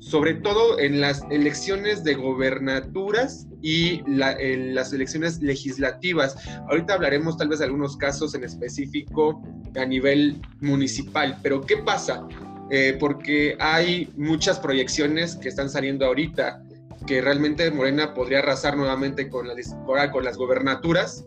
sobre 0.00 0.34
todo 0.34 0.78
en 0.78 1.00
las 1.00 1.24
elecciones 1.30 2.04
de 2.04 2.14
gobernaturas 2.14 3.46
y 3.62 4.00
en 4.08 4.74
las 4.74 4.92
elecciones 4.92 5.42
legislativas. 5.42 6.36
Ahorita 6.68 6.94
hablaremos 6.94 7.36
tal 7.36 7.48
vez 7.48 7.58
de 7.58 7.64
algunos 7.64 7.96
casos 7.96 8.34
en 8.34 8.44
específico 8.44 9.42
a 9.76 9.84
nivel 9.84 10.40
municipal, 10.60 11.38
pero 11.42 11.60
¿qué 11.62 11.78
pasa? 11.78 12.26
Eh, 12.70 12.96
porque 13.00 13.56
hay 13.58 14.12
muchas 14.16 14.58
proyecciones 14.58 15.36
que 15.36 15.48
están 15.48 15.68
saliendo 15.68 16.06
ahorita 16.06 16.62
que 17.06 17.20
realmente 17.20 17.70
Morena 17.70 18.12
podría 18.14 18.40
arrasar 18.40 18.76
nuevamente 18.76 19.28
con, 19.28 19.48
la, 19.48 20.10
con 20.10 20.24
las 20.24 20.36
gobernaturas 20.36 21.24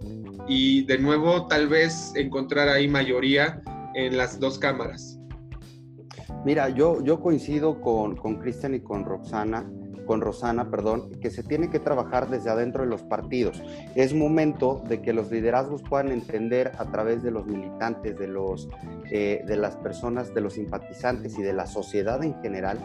y 0.53 0.83
de 0.83 0.97
nuevo 0.97 1.47
tal 1.47 1.69
vez 1.69 2.11
encontrar 2.13 2.67
ahí 2.67 2.85
mayoría 2.85 3.61
en 3.93 4.17
las 4.17 4.37
dos 4.37 4.59
cámaras. 4.59 5.17
Mira, 6.43 6.67
yo, 6.67 7.01
yo 7.01 7.21
coincido 7.21 7.79
con 7.79 8.15
Cristian 8.17 8.75
y 8.75 8.81
con 8.81 9.05
Roxana, 9.05 9.65
con 10.11 10.19
Rosana, 10.19 10.69
perdón, 10.69 11.09
que 11.21 11.29
se 11.29 11.41
tiene 11.41 11.69
que 11.69 11.79
trabajar 11.79 12.29
desde 12.29 12.49
adentro 12.49 12.83
de 12.83 12.89
los 12.89 13.01
partidos. 13.03 13.63
Es 13.95 14.13
momento 14.13 14.83
de 14.89 15.01
que 15.01 15.13
los 15.13 15.31
liderazgos 15.31 15.83
puedan 15.83 16.11
entender 16.11 16.73
a 16.77 16.91
través 16.91 17.23
de 17.23 17.31
los 17.31 17.45
militantes, 17.45 18.19
de, 18.19 18.27
los, 18.27 18.67
eh, 19.09 19.41
de 19.47 19.55
las 19.55 19.77
personas, 19.77 20.33
de 20.33 20.41
los 20.41 20.55
simpatizantes 20.55 21.37
y 21.39 21.41
de 21.41 21.53
la 21.53 21.65
sociedad 21.65 22.21
en 22.25 22.35
general, 22.41 22.77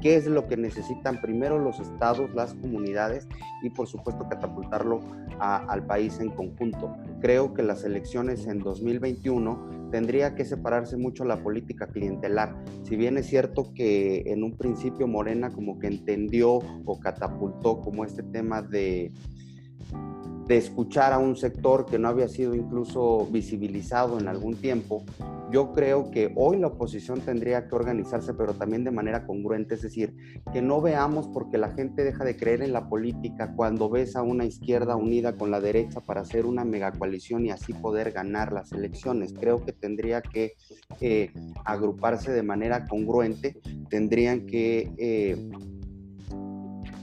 qué 0.00 0.16
es 0.16 0.26
lo 0.26 0.46
que 0.46 0.56
necesitan 0.56 1.20
primero 1.20 1.58
los 1.58 1.80
estados, 1.80 2.32
las 2.34 2.54
comunidades 2.54 3.28
y 3.62 3.70
por 3.70 3.86
supuesto 3.86 4.28
catapultarlo 4.28 5.00
al 5.38 5.86
país 5.86 6.18
en 6.20 6.30
conjunto. 6.30 6.96
Creo 7.20 7.54
que 7.54 7.62
las 7.62 7.84
elecciones 7.84 8.46
en 8.46 8.58
2021 8.60 9.88
tendría 9.90 10.34
que 10.34 10.44
separarse 10.44 10.96
mucho 10.96 11.24
la 11.24 11.42
política 11.42 11.86
clientelar. 11.86 12.54
Si 12.82 12.96
bien 12.96 13.16
es 13.18 13.26
cierto 13.26 13.72
que 13.74 14.22
en 14.26 14.44
un 14.44 14.56
principio 14.56 15.06
Morena 15.06 15.50
como 15.50 15.78
que 15.78 15.86
entendió 15.86 16.58
o 16.84 17.00
catapultó 17.00 17.80
como 17.80 18.04
este 18.04 18.22
tema 18.22 18.62
de 18.62 19.12
de 20.50 20.56
escuchar 20.56 21.12
a 21.12 21.18
un 21.18 21.36
sector 21.36 21.86
que 21.86 21.96
no 21.96 22.08
había 22.08 22.26
sido 22.26 22.56
incluso 22.56 23.24
visibilizado 23.30 24.18
en 24.18 24.26
algún 24.26 24.56
tiempo, 24.56 25.04
yo 25.50 25.72
creo 25.72 26.10
que 26.10 26.32
hoy 26.36 26.58
la 26.58 26.68
oposición 26.68 27.20
tendría 27.20 27.66
que 27.66 27.74
organizarse, 27.74 28.34
pero 28.34 28.54
también 28.54 28.84
de 28.84 28.90
manera 28.90 29.26
congruente, 29.26 29.74
es 29.74 29.82
decir, 29.82 30.14
que 30.52 30.62
no 30.62 30.80
veamos 30.80 31.28
porque 31.28 31.58
la 31.58 31.70
gente 31.70 32.04
deja 32.04 32.24
de 32.24 32.36
creer 32.36 32.62
en 32.62 32.72
la 32.72 32.88
política 32.88 33.52
cuando 33.56 33.90
ves 33.90 34.16
a 34.16 34.22
una 34.22 34.44
izquierda 34.44 34.96
unida 34.96 35.36
con 35.36 35.50
la 35.50 35.60
derecha 35.60 36.00
para 36.00 36.20
hacer 36.20 36.46
una 36.46 36.64
megacoalición 36.64 37.46
y 37.46 37.50
así 37.50 37.72
poder 37.72 38.12
ganar 38.12 38.52
las 38.52 38.72
elecciones. 38.72 39.32
Creo 39.32 39.64
que 39.64 39.72
tendría 39.72 40.22
que 40.22 40.54
eh, 41.00 41.32
agruparse 41.64 42.32
de 42.32 42.42
manera 42.42 42.86
congruente, 42.86 43.60
tendrían 43.88 44.46
que... 44.46 44.92
Eh, 44.98 45.50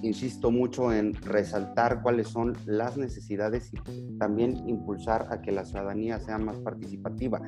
insisto 0.01 0.51
mucho 0.51 0.93
en 0.93 1.13
resaltar 1.13 2.01
cuáles 2.01 2.27
son 2.27 2.55
las 2.65 2.97
necesidades 2.97 3.71
y 3.73 4.17
también 4.17 4.67
impulsar 4.67 5.27
a 5.31 5.41
que 5.41 5.51
la 5.51 5.65
ciudadanía 5.65 6.19
sea 6.19 6.37
más 6.37 6.59
participativa. 6.59 7.41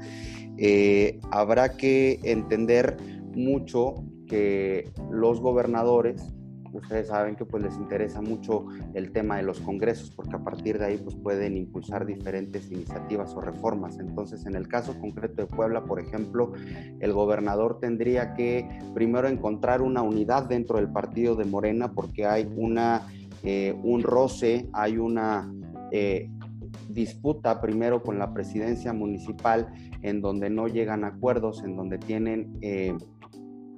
Eh, 0.58 1.20
habrá 1.32 1.78
que 1.78 2.20
entender 2.24 2.98
mucho 3.36 3.96
que 4.28 4.92
los 5.12 5.40
gobernadores 5.40 6.34
ustedes 6.74 7.08
saben 7.08 7.36
que 7.36 7.46
pues 7.46 7.64
les 7.64 7.76
interesa 7.76 8.22
mucho 8.22 8.66
el 8.94 9.12
tema 9.12 9.38
de 9.38 9.44
los 9.44 9.60
congresos 9.60 10.12
porque 10.12 10.36
a 10.36 10.44
partir 10.44 10.80
de 10.80 10.86
ahí 10.86 10.98
pues 10.98 11.16
pueden 11.16 11.58
impulsar 11.58 12.06
diferentes 12.06 12.72
iniciativas 12.72 13.34
o 13.36 13.42
reformas. 13.42 14.00
Entonces, 14.00 14.46
en 14.46 14.56
el 14.56 14.68
caso 14.68 15.00
concreto 15.00 15.42
de 15.42 15.48
Puebla, 15.48 15.84
por 15.84 16.00
ejemplo, 16.00 16.54
el 17.00 17.14
gobernador 17.14 17.80
tendría 17.80 18.34
que 18.34 18.68
primero 18.94 19.28
encontrar 19.28 19.82
una 19.82 20.02
unidad 20.02 20.44
dentro 20.48 20.78
del 20.78 20.90
partido 20.90 21.36
de 21.36 21.46
Morena 21.46 21.92
porque 21.92 22.26
hay 22.26 22.52
una, 22.56 23.08
eh, 23.44 23.76
un 23.84 24.04
roce, 24.04 24.70
hay 24.74 24.98
una... 24.98 25.52
Eh, 25.92 26.30
disputa 26.90 27.62
primero 27.62 28.02
con 28.02 28.20
la 28.20 28.34
presidencia 28.34 28.94
municipal 28.94 29.68
en 30.02 30.22
donde 30.22 30.50
no 30.50 30.68
llegan 30.68 31.04
acuerdos, 31.04 31.64
en 31.64 31.76
donde 31.76 31.98
tienen 31.98 32.58
eh, 32.62 32.96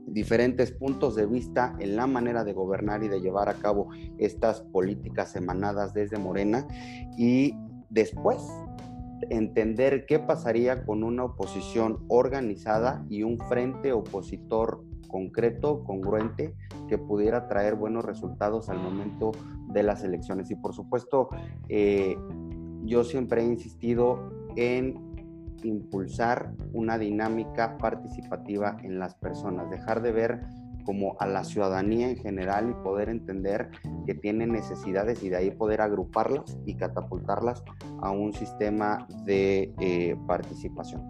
diferentes 0.07 0.71
puntos 0.71 1.15
de 1.15 1.25
vista 1.25 1.75
en 1.79 1.95
la 1.95 2.07
manera 2.07 2.43
de 2.43 2.53
gobernar 2.53 3.03
y 3.03 3.07
de 3.07 3.21
llevar 3.21 3.49
a 3.49 3.55
cabo 3.55 3.89
estas 4.17 4.61
políticas 4.61 5.35
emanadas 5.35 5.93
desde 5.93 6.17
Morena 6.17 6.67
y 7.17 7.55
después 7.89 8.37
entender 9.29 10.05
qué 10.05 10.19
pasaría 10.19 10.83
con 10.83 11.03
una 11.03 11.25
oposición 11.25 12.03
organizada 12.07 13.05
y 13.09 13.23
un 13.23 13.37
frente 13.37 13.93
opositor 13.93 14.83
concreto, 15.07 15.83
congruente, 15.83 16.55
que 16.87 16.97
pudiera 16.97 17.47
traer 17.47 17.75
buenos 17.75 18.03
resultados 18.03 18.69
al 18.69 18.79
momento 18.79 19.31
de 19.67 19.83
las 19.83 20.03
elecciones. 20.03 20.49
Y 20.51 20.55
por 20.55 20.73
supuesto, 20.73 21.29
eh, 21.69 22.15
yo 22.83 23.03
siempre 23.03 23.41
he 23.41 23.45
insistido 23.45 24.31
en 24.55 25.10
impulsar 25.63 26.53
una 26.73 26.97
dinámica 26.97 27.77
participativa 27.77 28.77
en 28.83 28.99
las 28.99 29.15
personas, 29.15 29.69
dejar 29.69 30.01
de 30.01 30.11
ver 30.11 30.41
como 30.83 31.15
a 31.19 31.27
la 31.27 31.43
ciudadanía 31.43 32.09
en 32.09 32.17
general 32.17 32.69
y 32.69 32.83
poder 32.83 33.09
entender 33.09 33.69
que 34.05 34.15
tienen 34.15 34.51
necesidades 34.51 35.23
y 35.23 35.29
de 35.29 35.37
ahí 35.37 35.51
poder 35.51 35.81
agruparlas 35.81 36.57
y 36.65 36.75
catapultarlas 36.75 37.63
a 38.01 38.11
un 38.11 38.33
sistema 38.33 39.07
de 39.25 39.73
eh, 39.79 40.15
participación. 40.27 41.01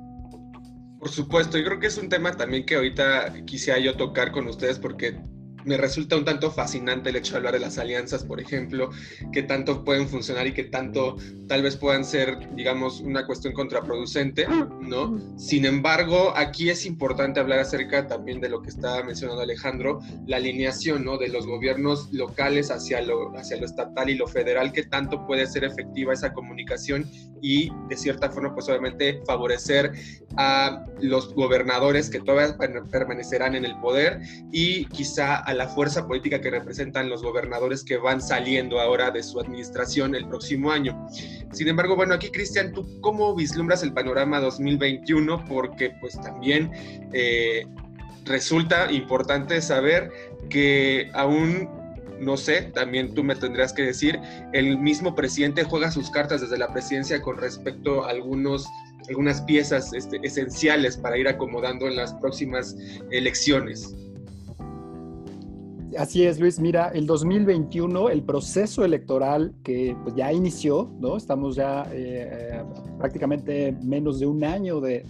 Por 0.99 1.09
supuesto, 1.09 1.57
yo 1.57 1.65
creo 1.65 1.79
que 1.79 1.87
es 1.87 1.97
un 1.97 2.09
tema 2.09 2.31
también 2.33 2.65
que 2.65 2.75
ahorita 2.75 3.33
quisiera 3.45 3.79
yo 3.79 3.97
tocar 3.97 4.31
con 4.31 4.47
ustedes 4.47 4.77
porque 4.77 5.19
me 5.65 5.77
resulta 5.77 6.15
un 6.15 6.25
tanto 6.25 6.51
fascinante 6.51 7.09
el 7.09 7.15
hecho 7.15 7.33
de 7.33 7.37
hablar 7.37 7.53
de 7.53 7.59
las 7.59 7.77
alianzas, 7.77 8.23
por 8.23 8.39
ejemplo, 8.39 8.89
que 9.31 9.43
tanto 9.43 9.83
pueden 9.83 10.07
funcionar 10.07 10.47
y 10.47 10.53
que 10.53 10.65
tanto 10.65 11.17
tal 11.47 11.63
vez 11.63 11.75
puedan 11.75 12.05
ser, 12.05 12.37
digamos, 12.55 13.01
una 13.01 13.25
cuestión 13.25 13.53
contraproducente, 13.53 14.47
¿no? 14.81 15.19
Sin 15.37 15.65
embargo, 15.65 16.33
aquí 16.35 16.69
es 16.69 16.85
importante 16.85 17.39
hablar 17.39 17.59
acerca 17.59 18.07
también 18.07 18.41
de 18.41 18.49
lo 18.49 18.61
que 18.61 18.69
estaba 18.69 19.03
mencionando 19.03 19.41
Alejandro, 19.41 19.99
la 20.27 20.37
alineación, 20.37 21.03
¿no? 21.05 21.17
De 21.17 21.27
los 21.27 21.45
gobiernos 21.45 22.11
locales 22.11 22.71
hacia 22.71 23.01
lo, 23.01 23.35
hacia 23.37 23.57
lo 23.57 23.65
estatal 23.65 24.09
y 24.09 24.15
lo 24.15 24.27
federal, 24.27 24.71
que 24.71 24.83
tanto 24.83 25.25
puede 25.25 25.47
ser 25.47 25.63
efectiva 25.63 26.13
esa 26.13 26.33
comunicación 26.33 27.09
y 27.41 27.71
de 27.89 27.97
cierta 27.97 28.29
forma, 28.29 28.53
pues 28.53 28.69
obviamente 28.69 29.21
favorecer 29.25 29.91
a 30.37 30.85
los 31.01 31.33
gobernadores 31.33 32.09
que 32.09 32.19
todavía 32.19 32.55
permanecerán 32.91 33.55
en 33.55 33.65
el 33.65 33.77
poder 33.79 34.21
y 34.51 34.85
quizá 34.85 35.37
a 35.51 35.53
la 35.53 35.67
fuerza 35.67 36.07
política 36.07 36.41
que 36.41 36.49
representan 36.49 37.09
los 37.09 37.21
gobernadores 37.21 37.83
que 37.83 37.97
van 37.97 38.21
saliendo 38.21 38.79
ahora 38.79 39.11
de 39.11 39.21
su 39.21 39.39
administración 39.39 40.15
el 40.15 40.27
próximo 40.27 40.71
año. 40.71 41.07
Sin 41.51 41.67
embargo, 41.67 41.95
bueno, 41.95 42.13
aquí 42.13 42.29
Cristian, 42.29 42.71
¿tú 42.71 42.99
cómo 43.01 43.35
vislumbras 43.35 43.83
el 43.83 43.93
panorama 43.93 44.39
2021? 44.39 45.45
Porque 45.45 45.91
pues 45.99 46.19
también 46.21 46.71
eh, 47.13 47.65
resulta 48.25 48.91
importante 48.91 49.61
saber 49.61 50.11
que 50.49 51.09
aún 51.13 51.69
no 52.19 52.37
sé, 52.37 52.61
también 52.73 53.15
tú 53.15 53.23
me 53.23 53.35
tendrás 53.35 53.73
que 53.73 53.81
decir, 53.81 54.19
el 54.53 54.77
mismo 54.77 55.15
presidente 55.15 55.63
juega 55.63 55.89
sus 55.89 56.11
cartas 56.11 56.41
desde 56.41 56.55
la 56.55 56.71
presidencia 56.71 57.19
con 57.19 57.37
respecto 57.37 58.05
a 58.05 58.11
algunos, 58.11 58.67
algunas 59.09 59.41
piezas 59.41 59.91
este, 59.93 60.19
esenciales 60.21 60.97
para 60.97 61.17
ir 61.17 61.27
acomodando 61.27 61.87
en 61.87 61.95
las 61.95 62.13
próximas 62.13 62.75
elecciones. 63.09 63.95
Así 65.97 66.23
es, 66.23 66.39
Luis. 66.39 66.59
Mira, 66.59 66.89
el 66.93 67.05
2021, 67.05 68.09
el 68.09 68.23
proceso 68.23 68.85
electoral 68.85 69.53
que 69.61 69.95
pues, 70.03 70.15
ya 70.15 70.31
inició, 70.31 70.89
¿no? 70.99 71.17
Estamos 71.17 71.55
ya 71.55 71.85
eh, 71.91 72.63
prácticamente 72.97 73.75
menos 73.81 74.19
de 74.19 74.25
un 74.25 74.43
año 74.43 74.79
de, 74.79 75.03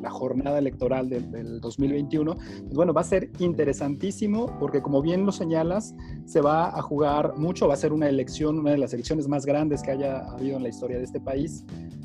la 0.00 0.10
jornada 0.10 0.58
electoral 0.58 1.08
del, 1.08 1.60
2021. 1.60 2.34
Pues, 2.34 2.74
bueno, 2.74 2.92
va 2.92 3.02
a 3.02 3.04
ser 3.04 3.30
interesantísimo 3.38 4.56
porque, 4.58 4.82
como 4.82 5.00
bien 5.00 5.24
lo 5.26 5.32
señalas, 5.32 5.94
se 6.24 6.40
va 6.40 6.76
a 6.76 6.82
jugar 6.82 7.36
mucho. 7.36 7.68
Va 7.68 7.74
a 7.74 7.76
ser 7.76 7.92
una 7.92 8.08
elección, 8.08 8.58
una 8.58 8.72
de 8.72 8.78
las 8.78 8.92
elecciones 8.94 9.28
más 9.28 9.46
grandes 9.46 9.82
que 9.82 9.92
haya 9.92 10.28
habido 10.30 10.56
en 10.56 10.64
la 10.64 10.70
historia 10.70 10.98
de 10.98 11.04
este 11.04 11.20
país 11.20 11.64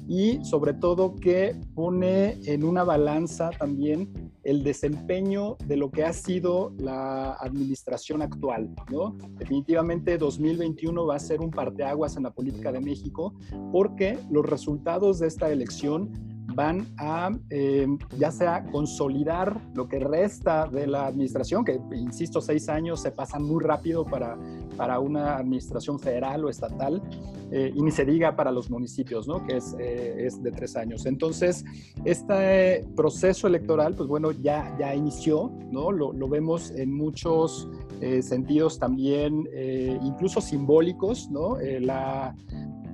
y 0.09 0.43
sobre 0.43 0.73
todo 0.73 1.15
que 1.15 1.55
pone 1.75 2.39
en 2.45 2.63
una 2.63 2.83
balanza 2.83 3.51
también 3.51 4.31
el 4.49 4.63
desempeño 4.63 5.57
de 5.67 5.77
lo 5.77 5.91
que 5.91 6.03
ha 6.03 6.11
sido 6.11 6.73
la 6.79 7.33
administración 7.33 8.23
actual, 8.23 8.73
¿no? 8.91 9.15
Definitivamente 9.37 10.17
2021 10.17 11.05
va 11.05 11.17
a 11.17 11.19
ser 11.19 11.39
un 11.39 11.51
parteaguas 11.51 12.17
en 12.17 12.23
la 12.23 12.31
política 12.31 12.71
de 12.71 12.79
México 12.79 13.35
porque 13.71 14.17
los 14.31 14.43
resultados 14.43 15.19
de 15.19 15.27
esta 15.27 15.51
elección 15.51 16.38
van 16.55 16.87
a 16.97 17.31
eh, 17.49 17.87
ya 18.17 18.31
sea 18.31 18.65
consolidar 18.71 19.59
lo 19.73 19.87
que 19.87 19.99
resta 19.99 20.67
de 20.67 20.87
la 20.87 21.07
administración, 21.07 21.63
que 21.63 21.79
insisto, 21.95 22.41
seis 22.41 22.69
años 22.69 23.01
se 23.01 23.11
pasan 23.11 23.43
muy 23.43 23.63
rápido 23.63 24.05
para, 24.05 24.37
para 24.77 24.99
una 24.99 25.37
administración 25.37 25.99
federal 25.99 26.45
o 26.45 26.49
estatal, 26.49 27.01
eh, 27.51 27.71
y 27.73 27.81
ni 27.81 27.91
se 27.91 28.05
diga 28.05 28.35
para 28.35 28.51
los 28.51 28.69
municipios, 28.69 29.27
¿no? 29.27 29.45
que 29.45 29.57
es, 29.57 29.75
eh, 29.79 30.25
es 30.25 30.41
de 30.41 30.51
tres 30.51 30.75
años. 30.75 31.05
Entonces, 31.05 31.65
este 32.05 32.85
proceso 32.95 33.47
electoral, 33.47 33.95
pues 33.95 34.07
bueno, 34.07 34.31
ya, 34.31 34.75
ya 34.79 34.93
inició, 34.93 35.51
¿no? 35.71 35.91
lo, 35.91 36.13
lo 36.13 36.27
vemos 36.27 36.71
en 36.71 36.93
muchos 36.93 37.67
sentidos 38.21 38.79
también, 38.79 39.49
incluso 40.01 40.39
simbólicos, 40.39 41.29
¿no? 41.29 41.57
la 41.81 42.33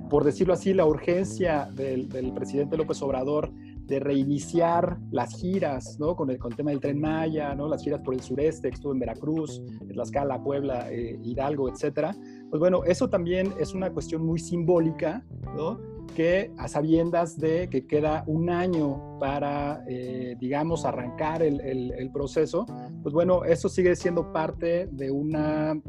por 0.08 0.24
decirlo 0.24 0.54
así, 0.54 0.72
la 0.74 0.86
urgencia 0.86 1.68
del, 1.72 2.08
presidente 2.34 2.76
López 2.76 3.00
Obrador 3.02 3.50
de 3.52 4.00
reiniciar 4.00 4.98
las 5.12 5.34
giras, 5.36 5.96
¿no? 6.00 6.16
Con 6.16 6.30
el, 6.30 6.38
con 6.38 6.52
el 6.52 6.56
tema 6.56 6.70
del 6.70 6.80
Tren 6.80 7.00
Maya, 7.00 7.54
¿no? 7.54 7.68
Las 7.68 7.82
giras 7.82 8.00
por 8.00 8.14
el 8.14 8.20
sureste, 8.20 8.68
estuvo 8.68 8.92
en 8.92 8.98
Veracruz, 8.98 9.62
Tlaxcala, 9.88 10.42
Puebla, 10.42 10.90
eh, 10.90 11.18
Hidalgo, 11.22 11.68
etcétera. 11.68 12.16
Pues 12.50 12.58
bueno, 12.58 12.82
eso 12.84 13.08
también 13.08 13.52
es 13.60 13.74
una 13.74 13.90
cuestión 13.92 14.26
muy 14.26 14.40
simbólica, 14.40 15.24
¿no? 15.56 15.78
Que 16.16 16.50
a 16.58 16.66
sabiendas 16.66 17.38
de 17.38 17.68
que 17.68 17.86
queda 17.86 18.24
un 18.26 18.50
año 18.50 19.18
para, 19.20 19.84
eh, 19.88 20.36
digamos, 20.40 20.84
arrancar 20.84 21.42
el, 21.42 21.60
el 21.60 22.10
proceso, 22.10 22.66
pues 23.02 23.12
bueno, 23.12 23.44
eso 23.44 23.68
sigue 23.68 23.94
siendo 23.94 24.32
parte 24.32 24.88
de 24.90 25.10
una 25.10 25.80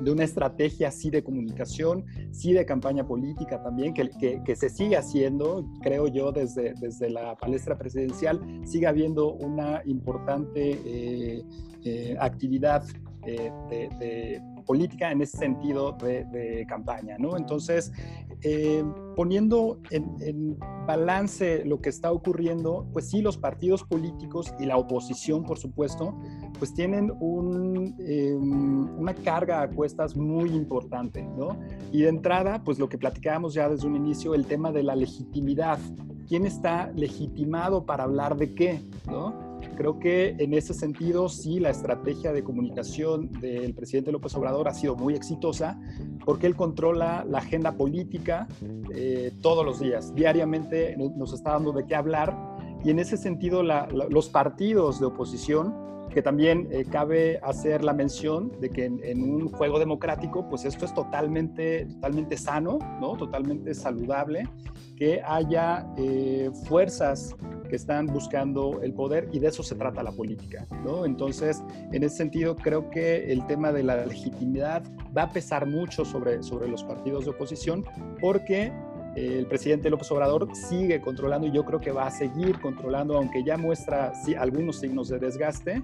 de 0.00 0.10
una 0.10 0.24
estrategia 0.24 0.88
así 0.88 1.10
de 1.10 1.22
comunicación, 1.22 2.04
sí 2.32 2.52
de 2.52 2.64
campaña 2.64 3.06
política 3.06 3.62
también, 3.62 3.94
que, 3.94 4.10
que, 4.44 4.56
se 4.56 4.68
sigue 4.68 4.96
haciendo, 4.96 5.64
creo 5.82 6.08
yo, 6.08 6.32
desde, 6.32 6.74
desde 6.80 7.10
la 7.10 7.36
palestra 7.36 7.78
presidencial, 7.78 8.40
sigue 8.64 8.86
habiendo 8.86 9.32
una 9.34 9.82
importante 9.84 10.78
eh, 10.84 11.42
eh, 11.84 12.16
actividad 12.20 12.84
eh, 13.26 13.50
de, 13.68 14.42
política 14.66 15.10
en 15.10 15.20
ese 15.20 15.36
sentido 15.36 15.92
de, 15.92 16.64
campaña, 16.68 17.16
¿no? 17.18 17.36
Entonces, 17.36 17.92
eh, 18.42 18.84
poniendo 19.16 19.78
en, 19.90 20.58
balance 20.86 21.64
lo 21.64 21.80
que 21.80 21.88
está 21.88 22.10
ocurriendo, 22.10 22.88
pues 22.92 23.10
sí, 23.10 23.22
los 23.22 23.36
partidos 23.36 23.84
políticos 23.84 24.52
y 24.58 24.64
la 24.64 24.76
oposición, 24.76 25.44
por 25.44 25.58
supuesto, 25.58 26.18
pues 26.58 26.74
tienen 26.74 27.12
un, 27.20 27.94
em, 28.00 28.98
una 28.98 29.14
carga 29.14 29.62
a 29.62 29.68
cuestas 29.68 30.16
muy 30.16 30.50
importante, 30.50 31.22
¿no? 31.22 31.60
Y 31.92 32.02
de 32.02 32.08
entrada, 32.08 32.64
pues 32.64 32.78
lo 32.78 32.88
que 32.88 32.98
platicábamos 32.98 33.54
ya 33.54 33.68
desde 33.68 33.86
un 33.86 33.94
inicio, 33.94 34.34
el 34.34 34.46
tema 34.46 34.72
de 34.72 34.82
la 34.82 34.96
legitimidad. 34.96 35.78
¿Quién 36.26 36.44
está 36.44 36.90
legitimado 36.96 37.84
para 37.84 38.04
hablar 38.04 38.36
de 38.36 38.54
qué, 38.54 38.80
¿no? 39.06 39.49
Creo 39.76 39.98
que 39.98 40.36
en 40.38 40.54
ese 40.54 40.74
sentido 40.74 41.28
sí 41.28 41.60
la 41.60 41.70
estrategia 41.70 42.32
de 42.32 42.42
comunicación 42.42 43.30
del 43.40 43.74
presidente 43.74 44.12
López 44.12 44.34
Obrador 44.34 44.68
ha 44.68 44.74
sido 44.74 44.96
muy 44.96 45.14
exitosa 45.14 45.80
porque 46.24 46.46
él 46.46 46.56
controla 46.56 47.24
la 47.28 47.38
agenda 47.38 47.72
política 47.72 48.46
eh, 48.94 49.32
todos 49.40 49.64
los 49.64 49.80
días, 49.80 50.14
diariamente 50.14 50.96
nos 50.96 51.32
está 51.32 51.52
dando 51.52 51.72
de 51.72 51.86
qué 51.86 51.94
hablar 51.94 52.36
y 52.84 52.90
en 52.90 52.98
ese 52.98 53.16
sentido 53.16 53.62
los 53.62 54.28
partidos 54.28 55.00
de 55.00 55.06
oposición 55.06 55.74
que 56.12 56.22
también 56.22 56.68
eh, 56.70 56.84
cabe 56.90 57.38
hacer 57.42 57.84
la 57.84 57.92
mención 57.92 58.52
de 58.60 58.70
que 58.70 58.84
en, 58.84 59.22
un 59.22 59.48
juego 59.48 59.78
democrático, 59.78 60.48
pues 60.48 60.64
esto 60.64 60.84
es 60.84 60.92
totalmente, 60.92 61.86
totalmente 61.86 62.36
sano, 62.36 62.78
¿no? 63.00 63.16
totalmente 63.16 63.74
saludable, 63.74 64.48
que 64.96 65.22
haya 65.24 65.86
eh, 65.96 66.50
fuerzas 66.66 67.34
que 67.68 67.76
están 67.76 68.06
buscando 68.06 68.80
el 68.82 68.92
poder 68.92 69.28
y 69.32 69.38
de 69.38 69.48
eso 69.48 69.62
se 69.62 69.76
trata 69.76 70.02
la 70.02 70.10
política. 70.10 70.66
¿no? 70.84 71.06
Entonces, 71.06 71.62
en 71.92 72.02
ese 72.02 72.16
sentido, 72.16 72.56
creo 72.56 72.90
que 72.90 73.32
el 73.32 73.46
tema 73.46 73.72
de 73.72 73.84
la 73.84 74.04
legitimidad 74.04 74.82
va 75.16 75.22
a 75.22 75.30
pesar 75.30 75.66
mucho 75.66 76.04
sobre, 76.04 76.42
sobre 76.42 76.68
los 76.68 76.82
partidos 76.82 77.24
de 77.24 77.30
oposición 77.30 77.84
porque 78.20 78.72
el 79.16 79.46
presidente 79.46 79.90
López 79.90 80.10
Obrador 80.12 80.48
sigue 80.54 81.00
controlando 81.00 81.46
y 81.46 81.52
yo 81.52 81.64
creo 81.64 81.80
que 81.80 81.90
va 81.90 82.06
a 82.06 82.10
seguir 82.10 82.60
controlando, 82.60 83.16
aunque 83.16 83.42
ya 83.42 83.56
muestra 83.56 84.12
algunos 84.38 84.78
signos 84.80 85.08
de 85.08 85.18
desgaste 85.18 85.82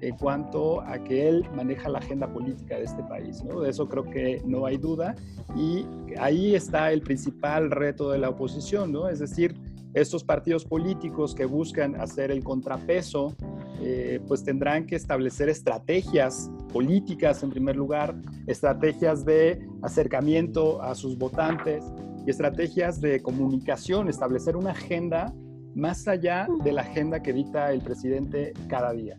en 0.00 0.16
cuanto 0.16 0.80
a 0.82 1.02
que 1.02 1.28
él 1.28 1.44
maneja 1.54 1.88
la 1.88 1.98
agenda 1.98 2.32
política 2.32 2.76
de 2.76 2.84
este 2.84 3.02
país. 3.02 3.42
De 3.42 3.68
eso 3.68 3.88
creo 3.88 4.04
que 4.04 4.40
no 4.44 4.64
hay 4.64 4.76
duda 4.76 5.14
y 5.56 5.84
ahí 6.18 6.54
está 6.54 6.92
el 6.92 7.02
principal 7.02 7.70
reto 7.70 8.10
de 8.10 8.18
la 8.18 8.28
oposición, 8.28 8.92
¿no? 8.92 9.08
es 9.08 9.18
decir, 9.18 9.54
estos 9.94 10.22
partidos 10.22 10.64
políticos 10.64 11.34
que 11.34 11.46
buscan 11.46 12.00
hacer 12.00 12.30
el 12.30 12.44
contrapeso, 12.44 13.34
eh, 13.80 14.20
pues 14.28 14.44
tendrán 14.44 14.86
que 14.86 14.96
establecer 14.96 15.48
estrategias 15.48 16.50
políticas 16.72 17.42
en 17.42 17.50
primer 17.50 17.76
lugar, 17.76 18.14
estrategias 18.46 19.24
de 19.24 19.66
acercamiento 19.82 20.82
a 20.82 20.94
sus 20.94 21.16
votantes, 21.16 21.84
estrategias 22.30 23.00
de 23.00 23.20
comunicación, 23.20 24.08
establecer 24.08 24.56
una 24.56 24.70
agenda 24.70 25.32
más 25.74 26.08
allá 26.08 26.46
de 26.64 26.72
la 26.72 26.82
agenda 26.82 27.22
que 27.22 27.32
dicta 27.32 27.72
el 27.72 27.80
presidente 27.80 28.52
cada 28.68 28.92
día. 28.92 29.18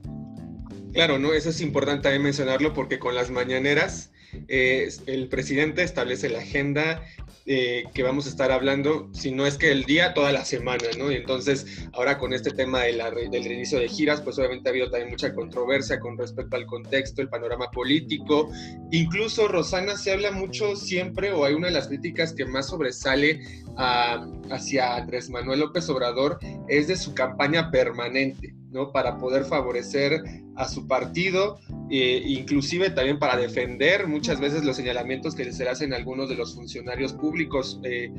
Claro, 0.94 1.20
¿no? 1.20 1.34
Eso 1.34 1.50
es 1.50 1.62
importante 1.62 2.04
también 2.04 2.24
mencionarlo 2.24 2.74
porque 2.74 3.00
con 3.00 3.16
las 3.16 3.30
mañaneras 3.30 4.12
el 4.48 5.28
presidente 5.30 5.84
establece 5.84 6.30
la 6.30 6.40
agenda 6.40 7.04
eh, 7.52 7.86
que 7.96 8.04
vamos 8.04 8.28
a 8.28 8.30
estar 8.30 8.52
hablando, 8.52 9.10
si 9.12 9.32
no 9.32 9.48
es 9.48 9.58
que 9.58 9.72
el 9.72 9.86
día, 9.86 10.14
toda 10.14 10.32
la 10.32 10.46
semana, 10.46 10.84
¿no? 11.00 11.12
Y 11.12 11.16
entonces, 11.16 11.88
ahora 11.94 12.20
con 12.20 12.32
este 12.32 12.52
tema 12.52 12.84
del 12.84 13.00
reinicio 13.32 13.80
de 13.80 13.88
giras, 13.88 14.22
pues 14.22 14.38
obviamente 14.38 14.70
ha 14.70 14.72
habido 14.72 14.92
también 14.92 15.10
mucha 15.10 15.34
controversia 15.34 16.00
con 16.00 16.16
respecto 16.16 16.56
al 16.58 16.68
contexto, 16.68 17.24
el 17.24 17.30
panorama 17.30 17.72
político. 17.72 18.52
Incluso, 18.92 19.48
Rosana, 19.48 19.98
se 19.98 20.12
habla 20.12 20.32
mucho 20.32 20.76
siempre, 20.76 21.32
o 21.32 21.44
hay 21.44 21.56
una 21.56 21.70
de 21.70 21.74
las 21.74 21.88
críticas 21.88 22.34
que 22.34 22.46
más 22.46 22.68
sobresale 22.68 23.42
hacia 23.78 24.98
Andrés 24.98 25.32
Manuel 25.32 25.62
López 25.62 25.90
Obrador, 25.90 26.38
es 26.68 26.88
de 26.88 26.98
su 26.98 27.16
campaña 27.16 27.72
permanente. 27.72 28.54
¿no? 28.70 28.92
Para 28.92 29.18
poder 29.18 29.46
favorecer 29.46 30.22
a 30.56 30.68
su 30.68 30.88
partido, 30.88 31.60
eh, 31.92 32.22
inclusive 32.26 32.92
también 32.92 33.18
para 33.18 33.36
defender 33.36 34.08
muchas 34.08 34.40
veces 34.40 34.64
los 34.64 34.76
señalamientos 34.76 35.34
que 35.34 35.52
se 35.52 35.64
le 35.64 35.72
hacen 35.72 35.94
a 35.94 35.96
algunos 35.96 36.30
de 36.30 36.36
los 36.36 36.54
funcionarios 36.54 37.14
públicos 37.14 37.80
eh, 37.84 38.12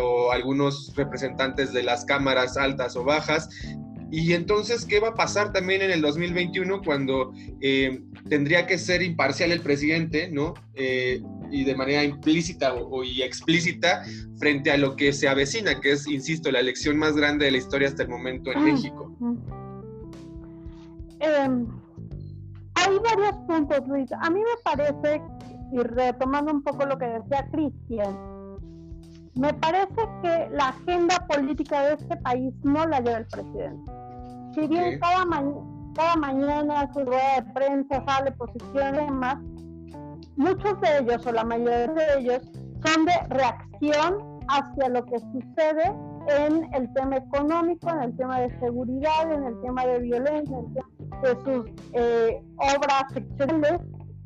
o 0.00 0.32
algunos 0.32 0.94
representantes 0.96 1.72
de 1.72 1.82
las 1.82 2.04
cámaras 2.04 2.56
altas 2.56 2.96
o 2.96 3.04
bajas. 3.04 3.50
Y 4.10 4.32
entonces, 4.32 4.86
¿qué 4.86 5.00
va 5.00 5.08
a 5.08 5.14
pasar 5.14 5.52
también 5.52 5.82
en 5.82 5.90
el 5.90 6.00
2021 6.00 6.80
cuando 6.82 7.34
eh, 7.60 8.00
tendría 8.30 8.66
que 8.66 8.78
ser 8.78 9.02
imparcial 9.02 9.52
el 9.52 9.60
presidente, 9.60 10.30
¿no? 10.30 10.54
y 11.50 11.64
de 11.64 11.74
manera 11.74 12.04
implícita 12.04 12.74
o, 12.74 13.02
y 13.02 13.22
explícita 13.22 14.04
frente 14.38 14.70
a 14.70 14.76
lo 14.76 14.96
que 14.96 15.12
se 15.12 15.28
avecina, 15.28 15.80
que 15.80 15.92
es, 15.92 16.06
insisto, 16.06 16.52
la 16.52 16.60
elección 16.60 16.96
más 16.96 17.16
grande 17.16 17.46
de 17.46 17.50
la 17.50 17.58
historia 17.58 17.88
hasta 17.88 18.04
el 18.04 18.08
momento 18.08 18.52
en 18.52 18.58
ah, 18.58 18.62
México. 18.62 19.16
Em, 21.20 21.66
hay 22.88 22.98
varios 22.98 23.34
puntos, 23.46 23.86
Luis. 23.86 24.10
A 24.12 24.30
mí 24.30 24.40
me 24.40 24.62
parece, 24.64 25.22
y 25.72 25.78
retomando 25.78 26.52
un 26.52 26.62
poco 26.62 26.86
lo 26.86 26.96
que 26.96 27.06
decía 27.06 27.46
Cristian, 27.50 28.16
me 29.34 29.54
parece 29.54 30.00
que 30.22 30.48
la 30.50 30.68
agenda 30.68 31.26
política 31.28 31.82
de 31.82 31.94
este 31.94 32.16
país 32.16 32.52
no 32.64 32.86
la 32.86 33.00
lleva 33.00 33.18
el 33.18 33.26
presidente. 33.26 33.92
Si 34.54 34.66
bien 34.66 34.98
cada, 34.98 35.24
cada 35.94 36.16
mañana 36.16 36.92
su 36.92 37.04
rueda 37.04 37.36
de 37.36 37.52
prensa 37.52 38.04
sale 38.04 38.32
posiciones 38.32 39.02
y 39.02 39.04
demás, 39.04 39.38
muchos 40.36 40.80
de 40.80 40.98
ellos 40.98 41.24
o 41.26 41.32
la 41.32 41.44
mayoría 41.44 41.86
de 41.86 42.18
ellos 42.18 42.42
son 42.84 43.04
de 43.04 43.12
reacción 43.28 44.40
hacia 44.48 44.88
lo 44.88 45.04
que 45.04 45.18
sucede 45.20 45.94
en 46.28 46.74
el 46.74 46.92
tema 46.94 47.16
económico, 47.16 47.90
en 47.90 48.02
el 48.02 48.16
tema 48.16 48.40
de 48.40 48.58
seguridad, 48.58 49.32
en 49.32 49.44
el 49.44 49.60
tema 49.60 49.86
de 49.86 50.00
violencia, 50.00 50.58
en 50.58 50.66
el 50.66 50.74
tema 50.74 50.97
de 51.22 51.30
sus 51.44 51.70
eh, 51.92 52.40
obras 52.56 53.04
sexuales, 53.12 53.80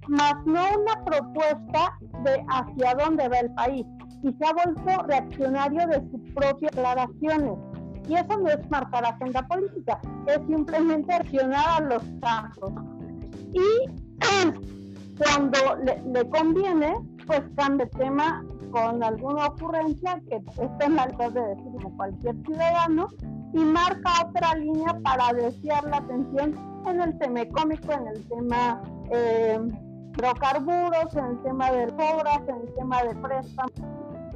más 0.08 0.34
no 0.46 0.60
una 0.78 1.04
propuesta 1.04 1.98
de 2.24 2.44
hacia 2.48 2.94
dónde 2.94 3.28
va 3.28 3.38
el 3.38 3.54
país. 3.54 3.86
Y 4.22 4.32
se 4.32 4.46
ha 4.46 4.52
vuelto 4.52 5.02
reaccionario 5.06 5.86
de 5.88 6.00
sus 6.10 6.20
propias 6.34 6.72
declaraciones. 6.72 7.58
Y 8.08 8.14
eso 8.14 8.38
no 8.38 8.48
es 8.48 8.70
marcar 8.70 9.04
agenda 9.04 9.46
política, 9.46 10.00
es 10.26 10.40
simplemente 10.48 11.12
reaccionar 11.18 11.64
a 11.68 11.80
los 11.80 12.02
casos. 12.20 12.72
Y 13.52 13.86
cuando 15.18 15.58
le, 15.84 16.28
conviene, 16.30 16.94
pues 17.26 17.42
cambia 17.56 17.88
tema 17.90 18.44
con 18.72 19.02
alguna 19.04 19.46
ocurrencia 19.46 20.20
que 20.28 20.36
esté 20.36 20.84
en 20.84 20.96
la 20.96 21.06
de 21.06 21.40
decir 21.40 21.72
como 21.72 21.96
cualquier 21.96 22.34
ciudadano 22.44 23.08
y 23.52 23.58
marca 23.58 24.10
otra 24.26 24.54
línea 24.54 24.98
para 25.02 25.32
desviar 25.32 25.84
la 25.84 25.98
atención 25.98 26.54
en 26.86 27.00
el 27.00 27.18
tema 27.18 27.42
económico, 27.42 27.92
en 27.92 28.06
el 28.08 28.28
tema 28.28 28.82
eh, 29.10 29.60
hidrocarburos, 30.14 31.14
en 31.14 31.24
el 31.24 31.42
tema 31.42 31.70
de 31.70 31.84
obras, 31.86 32.40
en 32.48 32.56
el 32.56 32.74
tema 32.74 33.02
de 33.02 33.14
préstamos 33.16 33.72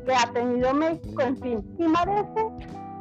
que 0.04 0.14
ha 0.14 0.32
tenido 0.32 0.72
México, 0.74 1.20
en 1.20 1.36
fin. 1.38 1.76
Y 1.78 1.88
parece 1.88 2.46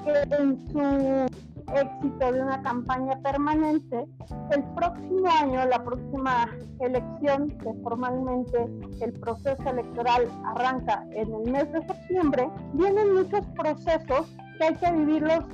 que 0.03 0.35
en 0.35 0.67
su 0.71 1.35
éxito 1.73 2.31
de 2.31 2.41
una 2.41 2.61
campaña 2.61 3.19
permanente, 3.21 4.05
el 4.51 4.63
próximo 4.75 5.27
año, 5.41 5.65
la 5.65 5.83
próxima 5.83 6.49
elección, 6.79 7.49
que 7.49 7.73
formalmente 7.83 8.69
el 9.01 9.13
proceso 9.13 9.69
electoral 9.69 10.27
arranca 10.45 11.05
en 11.11 11.33
el 11.33 11.51
mes 11.51 11.71
de 11.71 11.85
septiembre, 11.85 12.49
vienen 12.73 13.15
muchos 13.15 13.45
procesos 13.55 14.27
que 14.57 14.63
hay 14.63 14.75
que 14.75 14.91
vivirlos 14.91 15.45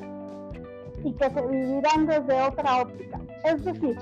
y 1.04 1.14
que 1.14 1.30
se 1.30 1.42
vivirán 1.48 2.06
desde 2.06 2.42
otra 2.42 2.82
óptica. 2.82 3.20
Es 3.44 3.64
decir, 3.64 3.98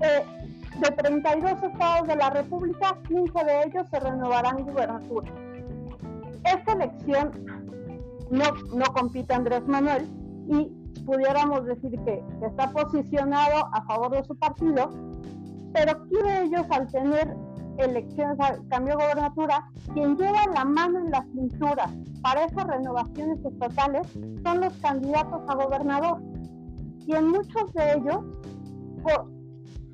eh, 0.00 0.24
de 0.80 0.90
32 0.90 1.62
estados 1.62 2.08
de 2.08 2.16
la 2.16 2.30
República, 2.30 2.96
15 3.08 3.44
de 3.44 3.62
ellos 3.64 3.86
se 3.90 4.00
renovarán 4.00 4.64
gubernaturas. 4.64 5.32
Esta 6.44 6.72
elección 6.72 7.32
no, 8.30 8.44
no 8.74 8.84
compite 8.92 9.34
Andrés 9.34 9.66
Manuel 9.66 10.08
y 10.48 10.78
pudiéramos 11.04 11.64
decir 11.64 11.98
que, 12.04 12.22
está 12.46 12.70
posicionado 12.70 13.68
a 13.72 13.82
favor 13.82 14.10
de 14.12 14.24
su 14.24 14.36
partido, 14.38 14.92
pero 15.72 16.06
¿quién 16.08 16.26
ellos 16.44 16.66
al 16.70 16.86
tener 16.90 17.34
elecciones, 17.78 18.36
cambio 18.68 18.96
de 18.96 19.04
gobernatura, 19.04 19.70
quien 19.94 20.16
lleva 20.16 20.46
la 20.54 20.64
mano 20.64 20.98
en 20.98 21.10
la 21.10 21.22
cintura 21.32 21.90
para 22.22 22.44
esas 22.44 22.64
renovaciones 22.64 23.38
estatales 23.44 24.06
son 24.42 24.60
los 24.60 24.72
candidatos 24.78 25.40
a 25.48 25.54
gobernador. 25.54 26.20
Y 27.06 27.14
en 27.14 27.28
muchos 27.28 27.72
de 27.72 27.92
ellos, 27.92 28.18
por, 29.02 29.30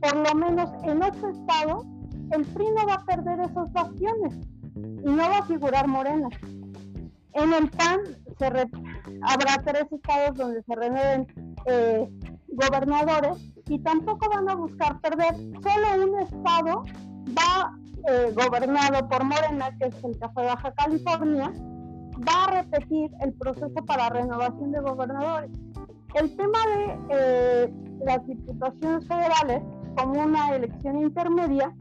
por 0.01 0.17
lo 0.17 0.35
menos 0.35 0.71
en 0.83 1.03
ocho 1.03 1.29
estados, 1.29 1.85
el 2.31 2.45
PRI 2.47 2.67
no 2.77 2.87
va 2.87 2.95
a 2.95 3.05
perder 3.05 3.41
esos 3.41 3.73
bastiones 3.73 4.35
y 4.77 5.09
no 5.09 5.17
va 5.17 5.39
a 5.39 5.45
figurar 5.45 5.87
Morena. 5.87 6.29
En 7.35 7.53
el 7.53 7.69
PAN 7.71 8.01
se 8.39 8.47
habrá 8.47 9.63
tres 9.65 9.87
estados 9.91 10.37
donde 10.37 10.63
se 10.63 10.75
renueven 10.75 11.27
eh, 11.67 12.09
gobernadores 12.49 13.53
y 13.69 13.79
tampoco 13.81 14.29
van 14.29 14.49
a 14.49 14.55
buscar 14.55 15.01
perder. 15.01 15.35
Solo 15.35 16.13
un 16.13 16.19
estado 16.21 16.85
va 17.29 17.77
eh, 18.09 18.33
gobernado 18.35 19.09
por 19.09 19.25
Morena, 19.25 19.77
que 19.79 19.87
es 19.87 20.05
el 20.05 20.19
Café 20.19 20.43
Baja 20.43 20.73
California, 20.73 21.53
va 22.17 22.45
a 22.45 22.63
repetir 22.63 23.11
el 23.21 23.33
proceso 23.35 23.85
para 23.87 24.11
renovación 24.11 24.73
de 24.73 24.81
gobernadores. 24.81 25.51
El 26.15 26.37
tema 26.37 26.59
de 26.67 26.99
eh, 27.11 27.75
las 28.05 28.27
diputaciones 28.27 29.07
federales 29.07 29.63
como 29.97 30.23
una 30.23 30.55
elección 30.55 30.99
intermedia, 30.99 31.75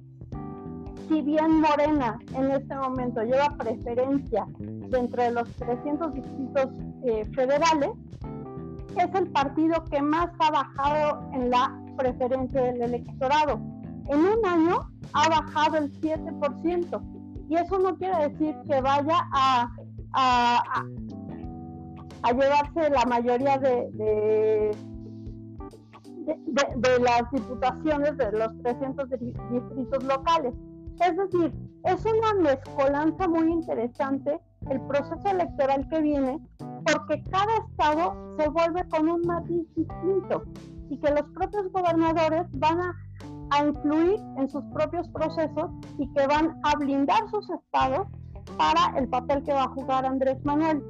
si 1.07 1.21
bien 1.21 1.61
Morena 1.61 2.17
en 2.35 2.51
este 2.51 2.75
momento 2.75 3.21
lleva 3.21 3.55
preferencia 3.57 4.47
dentro 4.57 5.23
de 5.23 5.31
los 5.31 5.49
300 5.55 6.13
distritos 6.13 6.67
eh, 7.03 7.25
federales, 7.35 7.91
es 8.97 9.15
el 9.15 9.27
partido 9.31 9.83
que 9.85 10.01
más 10.01 10.29
ha 10.39 10.51
bajado 10.51 11.29
en 11.33 11.49
la 11.49 11.75
preferencia 11.97 12.61
del 12.61 12.81
electorado. 12.81 13.72
En 14.07 14.19
un 14.19 14.45
año 14.45 14.79
ha 15.13 15.29
bajado 15.29 15.77
el 15.77 15.91
7%. 16.01 17.01
Y 17.49 17.55
eso 17.55 17.79
no 17.79 17.95
quiere 17.97 18.29
decir 18.29 18.55
que 18.67 18.81
vaya 18.81 19.27
a, 19.33 19.69
a, 20.13 20.83
llevarse 22.31 22.89
la 22.89 23.05
mayoría 23.05 23.57
de, 23.57 23.89
de, 23.93 24.71
de, 26.77 26.99
las 26.99 27.29
diputaciones 27.31 28.17
de 28.17 28.31
los 28.31 28.57
300 28.63 29.09
distritos 29.09 30.03
locales. 30.03 30.53
Es 30.99 31.17
decir, 31.17 31.53
es 31.83 32.05
una 32.05 32.33
mezcolanza 32.41 33.27
muy 33.27 33.51
interesante 33.51 34.39
el 34.69 34.81
proceso 34.87 35.29
electoral 35.29 35.87
que 35.89 36.01
viene 36.01 36.39
porque 36.85 37.21
cada 37.29 37.57
estado 37.69 38.35
se 38.37 38.47
vuelve 38.49 38.87
con 38.89 39.09
un 39.09 39.21
matiz 39.21 39.67
distinto 39.75 40.43
y 40.89 40.97
que 40.97 41.11
los 41.11 41.23
propios 41.33 41.71
gobernadores 41.71 42.45
van 42.53 42.81
a 42.81 42.95
a 43.51 43.65
influir 43.65 44.19
en 44.37 44.49
sus 44.49 44.63
propios 44.73 45.07
procesos 45.09 45.71
y 45.97 46.07
que 46.13 46.27
van 46.27 46.59
a 46.63 46.75
blindar 46.77 47.29
sus 47.29 47.49
estados 47.49 48.07
para 48.57 48.97
el 48.97 49.07
papel 49.07 49.43
que 49.43 49.53
va 49.53 49.63
a 49.63 49.69
jugar 49.69 50.05
Andrés 50.05 50.43
Manuel. 50.43 50.83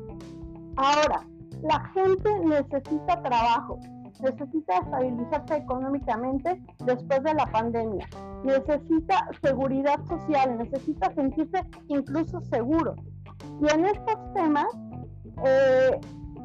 Ahora, 0.76 1.26
la 1.62 1.80
gente 1.94 2.30
necesita 2.40 3.22
trabajo, 3.22 3.80
necesita 4.22 4.78
estabilizarse 4.78 5.56
económicamente 5.56 6.62
después 6.86 7.24
de 7.24 7.34
la 7.34 7.46
pandemia, 7.48 8.08
necesita 8.44 9.30
seguridad 9.42 10.00
social, 10.08 10.58
necesita 10.58 11.14
sentirse 11.14 11.64
incluso 11.88 12.42
seguro. 12.42 12.96
Y 13.62 13.74
en 13.74 13.86
estos 13.86 14.34
temas, 14.34 14.68
eh, 15.46 16.00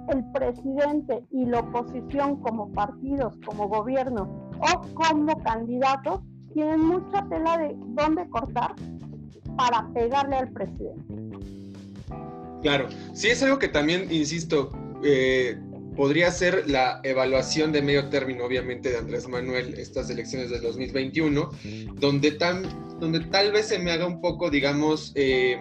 el 0.08 0.24
presidente 0.32 1.24
y 1.30 1.44
la 1.46 1.60
oposición 1.60 2.36
como 2.36 2.72
partidos, 2.72 3.34
como 3.44 3.68
gobierno, 3.68 4.47
o 4.60 4.80
como 4.94 5.42
candidatos 5.42 6.20
tienen 6.54 6.80
mucha 6.80 7.26
tela 7.28 7.58
de 7.58 7.74
dónde 7.94 8.28
cortar 8.30 8.74
para 9.56 9.86
pegarle 9.92 10.36
al 10.36 10.52
presidente. 10.52 11.04
Claro, 12.62 12.88
sí 13.12 13.28
es 13.28 13.42
algo 13.42 13.58
que 13.58 13.68
también, 13.68 14.10
insisto, 14.10 14.72
eh, 15.04 15.58
podría 15.96 16.30
ser 16.30 16.68
la 16.68 17.00
evaluación 17.02 17.72
de 17.72 17.82
medio 17.82 18.08
término, 18.08 18.44
obviamente, 18.44 18.90
de 18.90 18.98
Andrés 18.98 19.28
Manuel, 19.28 19.74
estas 19.74 20.10
elecciones 20.10 20.50
del 20.50 20.62
2021, 20.62 21.50
donde, 21.94 22.32
tan, 22.32 22.62
donde 23.00 23.20
tal 23.20 23.52
vez 23.52 23.66
se 23.66 23.78
me 23.78 23.92
haga 23.92 24.06
un 24.06 24.20
poco, 24.20 24.50
digamos, 24.50 25.12
eh, 25.14 25.60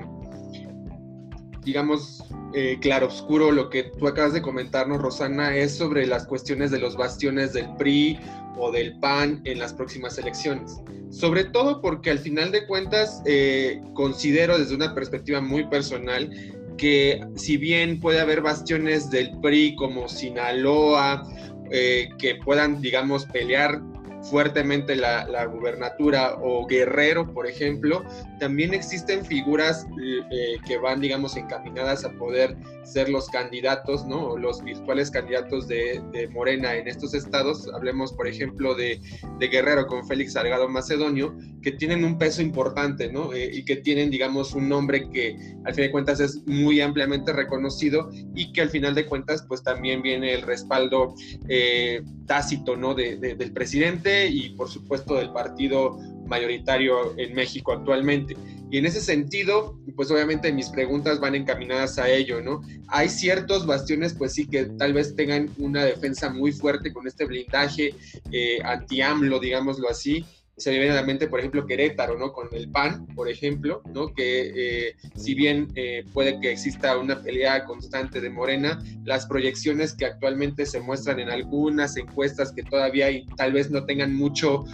digamos, 1.63 2.23
eh, 2.53 2.77
claro 2.81 3.07
oscuro 3.07 3.51
lo 3.51 3.69
que 3.69 3.83
tú 3.83 4.07
acabas 4.07 4.33
de 4.33 4.41
comentarnos, 4.41 5.01
Rosana, 5.01 5.55
es 5.55 5.75
sobre 5.75 6.05
las 6.07 6.25
cuestiones 6.25 6.71
de 6.71 6.79
los 6.79 6.95
bastiones 6.95 7.53
del 7.53 7.67
PRI 7.77 8.19
o 8.57 8.71
del 8.71 8.97
PAN 8.99 9.41
en 9.45 9.59
las 9.59 9.73
próximas 9.73 10.17
elecciones. 10.17 10.79
Sobre 11.09 11.45
todo 11.45 11.81
porque 11.81 12.09
al 12.09 12.19
final 12.19 12.51
de 12.51 12.65
cuentas 12.65 13.21
eh, 13.25 13.81
considero 13.93 14.57
desde 14.57 14.75
una 14.75 14.93
perspectiva 14.93 15.41
muy 15.41 15.67
personal 15.67 16.29
que 16.77 17.21
si 17.35 17.57
bien 17.57 17.99
puede 17.99 18.19
haber 18.19 18.41
bastiones 18.41 19.09
del 19.09 19.31
PRI 19.41 19.75
como 19.75 20.07
Sinaloa, 20.07 21.23
eh, 21.71 22.09
que 22.17 22.35
puedan, 22.35 22.81
digamos, 22.81 23.25
pelear 23.25 23.81
fuertemente 24.29 24.95
la, 24.95 25.25
la, 25.27 25.45
gubernatura 25.45 26.35
o 26.41 26.65
Guerrero, 26.67 27.33
por 27.33 27.47
ejemplo, 27.47 28.03
también 28.39 28.73
existen 28.73 29.25
figuras 29.25 29.87
eh, 30.31 30.57
que 30.65 30.77
van, 30.77 30.99
digamos, 30.99 31.37
encaminadas 31.37 32.03
a 32.05 32.11
poder 32.11 32.55
ser 32.87 33.09
los 33.09 33.27
candidatos, 33.29 34.05
¿no? 34.05 34.37
Los 34.37 34.63
virtuales 34.63 35.11
candidatos 35.11 35.67
de, 35.67 36.01
Morena 36.31 36.75
en 36.75 36.87
estos 36.87 37.13
estados. 37.13 37.67
Hablemos, 37.73 38.13
por 38.13 38.27
ejemplo, 38.27 38.75
de, 38.75 38.99
Guerrero 39.39 39.87
con 39.87 40.05
Félix 40.07 40.33
Salgado 40.33 40.67
Macedonio, 40.67 41.35
que 41.61 41.71
tienen 41.71 42.03
un 42.03 42.17
peso 42.17 42.41
importante, 42.41 43.11
¿no? 43.11 43.33
Eh, 43.33 43.49
y 43.53 43.65
que 43.65 43.77
tienen, 43.77 44.09
digamos, 44.09 44.53
un 44.53 44.69
nombre 44.69 45.09
que 45.09 45.35
al 45.65 45.73
fin 45.73 45.85
de 45.85 45.91
cuentas 45.91 46.19
es 46.19 46.45
muy 46.45 46.81
ampliamente 46.81 47.33
reconocido 47.33 48.09
y 48.35 48.51
que 48.53 48.61
al 48.61 48.69
final 48.69 48.95
de 48.95 49.05
cuentas, 49.05 49.45
pues 49.47 49.63
también 49.63 50.01
viene 50.01 50.33
el 50.33 50.41
respaldo 50.41 51.15
eh, 51.47 52.01
tácito, 52.25 52.75
¿no? 52.75 52.93
del 52.93 53.53
presidente 53.53 54.27
y, 54.27 54.49
por 54.49 54.69
supuesto, 54.69 55.15
del 55.15 55.31
partido 55.31 55.97
mayoritario 56.27 57.17
en 57.17 57.33
México 57.33 57.71
actualmente. 57.73 58.35
Y 58.69 58.77
en 58.77 58.85
ese 58.85 59.01
sentido, 59.01 59.79
pues 59.95 60.11
obviamente 60.11 60.51
mis 60.51 60.69
preguntas 60.69 61.19
van 61.19 61.35
encaminadas 61.35 61.97
a 61.99 62.09
ello, 62.09 62.41
¿no? 62.41 62.61
Hay 62.89 63.07
ciertos 63.07 63.65
bastiones, 63.65 64.13
pues 64.13 64.33
sí, 64.33 64.47
que 64.47 64.65
tal 64.65 64.93
vez 64.93 65.15
tengan 65.15 65.49
una 65.57 65.85
defensa 65.85 66.29
muy 66.29 66.51
fuerte 66.51 66.91
con 66.91 67.07
este 67.07 67.25
blindaje 67.25 67.93
eh, 68.31 68.59
anti-AMLO, 68.63 69.39
digámoslo 69.39 69.89
así. 69.89 70.25
Se 70.57 70.71
me 70.71 70.79
viene 70.79 70.93
a 70.93 71.01
la 71.01 71.03
mente, 71.03 71.27
por 71.27 71.39
ejemplo, 71.39 71.67
Querétaro, 71.67 72.17
¿no? 72.17 72.33
Con 72.33 72.47
el 72.51 72.69
PAN, 72.69 73.05
por 73.15 73.29
ejemplo, 73.29 73.83
¿no? 73.93 74.13
Que 74.13 74.51
eh, 74.87 74.95
si 75.15 75.35
bien 75.35 75.67
eh, 75.75 76.03
puede 76.13 76.39
que 76.39 76.51
exista 76.51 76.97
una 76.97 77.21
pelea 77.21 77.63
constante 77.63 78.19
de 78.19 78.31
Morena, 78.31 78.83
las 79.05 79.27
proyecciones 79.27 79.93
que 79.93 80.05
actualmente 80.05 80.65
se 80.65 80.79
muestran 80.79 81.19
en 81.19 81.29
algunas 81.29 81.95
encuestas 81.95 82.51
que 82.51 82.63
todavía 82.63 83.11
y 83.11 83.27
tal 83.37 83.53
vez 83.53 83.69
no 83.69 83.85
tengan 83.85 84.15
mucho 84.15 84.65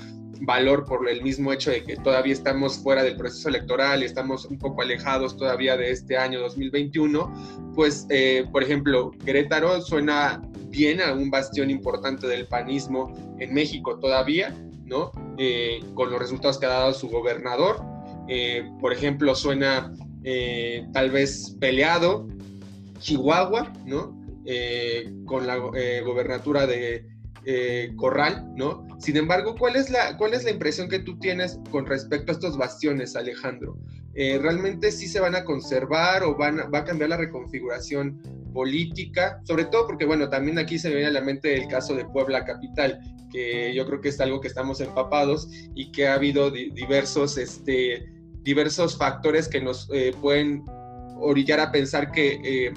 valor 0.46 0.84
por 0.84 1.08
el 1.08 1.22
mismo 1.22 1.54
hecho 1.54 1.72
de 1.72 1.84
que 1.84 1.96
todavía 1.96 2.34
estamos 2.34 2.78
fuera 2.78 3.04
del 3.04 3.16
proceso 3.16 3.50
electoral 3.50 4.02
y 4.02 4.06
estamos 4.06 4.46
un 4.46 4.58
poco 4.58 4.82
alejados 4.82 5.38
todavía 5.38 5.78
de 5.78 5.92
este 5.92 6.18
año 6.18 6.42
2021, 6.42 7.72
pues, 7.74 8.06
eh, 8.10 8.46
por 8.52 8.64
ejemplo, 8.64 9.12
Querétaro 9.26 9.82
suena 9.82 10.42
bien 10.68 11.02
a 11.02 11.14
un 11.14 11.30
bastión 11.30 11.70
importante 11.70 12.28
del 12.28 12.46
panismo 12.48 13.14
en 13.40 13.54
México 13.54 14.00
todavía, 14.00 14.54
¿no? 14.86 15.12
Eh, 15.38 15.80
con 15.94 16.12
los 16.12 16.20
resultados 16.20 16.58
que 16.58 16.66
ha 16.66 16.70
dado 16.70 16.94
su 16.94 17.08
gobernador. 17.10 17.82
Eh, 18.28 18.70
por 18.80 18.92
ejemplo, 18.94 19.36
suena 19.36 19.94
tal 20.94 21.12
vez 21.12 21.58
peleado 21.60 22.28
Chihuahua, 23.00 23.74
¿no? 23.86 24.18
con 25.26 25.48
la 25.48 25.58
gobernatura 25.58 26.66
de 26.66 27.13
eh, 27.46 27.92
corral, 27.98 28.50
¿no? 28.56 28.88
Sin 29.00 29.18
embargo, 29.18 29.56
¿cuál 29.58 29.76
es, 29.76 29.90
la, 29.90 30.16
¿cuál 30.18 30.34
es 30.34 30.44
la 30.44 30.52
impresión 30.52 30.88
que 30.88 31.00
tú 31.00 31.20
tienes 31.20 31.60
con 31.72 31.86
respecto 31.86 32.32
a 32.32 32.36
estos 32.36 32.58
bastiones, 32.58 33.16
Alejandro? 33.16 33.78
Eh, 34.14 34.40
¿Realmente 34.42 34.92
sí 34.92 35.08
se 35.08 35.20
van 35.20 35.36
a 35.36 35.44
conservar 35.44 36.24
o 36.24 36.36
van 36.36 36.58
va 36.74 36.80
a 36.80 36.84
cambiar 36.86 37.10
la 37.10 37.18
reconfiguración 37.18 38.22
política? 38.54 39.42
Sobre 39.44 39.66
todo 39.66 39.88
porque, 39.88 40.06
bueno, 40.06 40.30
también 40.30 40.58
aquí 40.58 40.80
se 40.80 40.88
me 40.90 40.96
viene 40.96 41.10
a 41.10 41.14
la 41.14 41.22
mente 41.22 41.54
el 41.56 41.68
caso 41.68 41.96
de 41.96 42.06
Puebla 42.06 42.46
Capital, 42.46 43.00
que 43.32 43.74
yo 43.76 43.86
creo 43.88 44.00
que 44.00 44.10
es 44.10 44.20
algo 44.22 44.40
que 44.40 44.48
estamos 44.48 44.80
empapados 44.80 45.50
y 45.76 45.92
que 45.92 46.08
ha 46.08 46.14
habido 46.14 46.50
diversos, 46.50 47.38
este, 47.38 48.06
diversos 48.44 48.98
factores 48.98 49.50
que 49.50 49.60
nos 49.60 49.90
eh, 49.92 50.14
pueden 50.22 50.64
orillar 51.20 51.60
a 51.60 51.72
pensar 51.72 52.12
que 52.12 52.72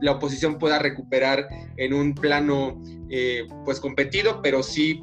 la 0.00 0.12
oposición 0.12 0.58
pueda 0.58 0.78
recuperar 0.78 1.48
en 1.76 1.92
un 1.92 2.14
plano 2.14 2.80
eh, 3.08 3.46
pues 3.64 3.80
competido, 3.80 4.40
pero 4.42 4.62
sí 4.62 5.02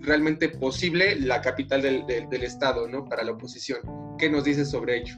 realmente 0.00 0.48
posible 0.48 1.16
la 1.20 1.40
capital 1.40 1.82
del, 1.82 2.42
Estado, 2.42 2.88
¿no? 2.88 3.04
Para 3.04 3.22
la 3.22 3.32
oposición. 3.32 3.78
¿Qué 4.18 4.28
nos 4.28 4.44
dices 4.44 4.70
sobre 4.70 4.98
ello? 4.98 5.14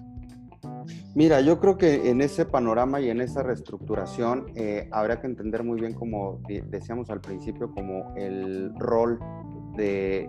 Mira, 1.14 1.40
yo 1.40 1.58
creo 1.58 1.78
que 1.78 2.10
en 2.10 2.20
ese 2.20 2.44
panorama 2.44 3.00
y 3.00 3.08
en 3.08 3.20
esa 3.20 3.42
reestructuración 3.42 4.46
eh, 4.56 4.88
habrá 4.92 5.20
que 5.20 5.26
entender 5.26 5.62
muy 5.62 5.80
bien, 5.80 5.94
como 5.94 6.40
decíamos 6.66 7.08
al 7.08 7.20
principio, 7.20 7.70
como 7.72 8.14
el 8.16 8.74
rol 8.76 9.18
de, 9.76 10.28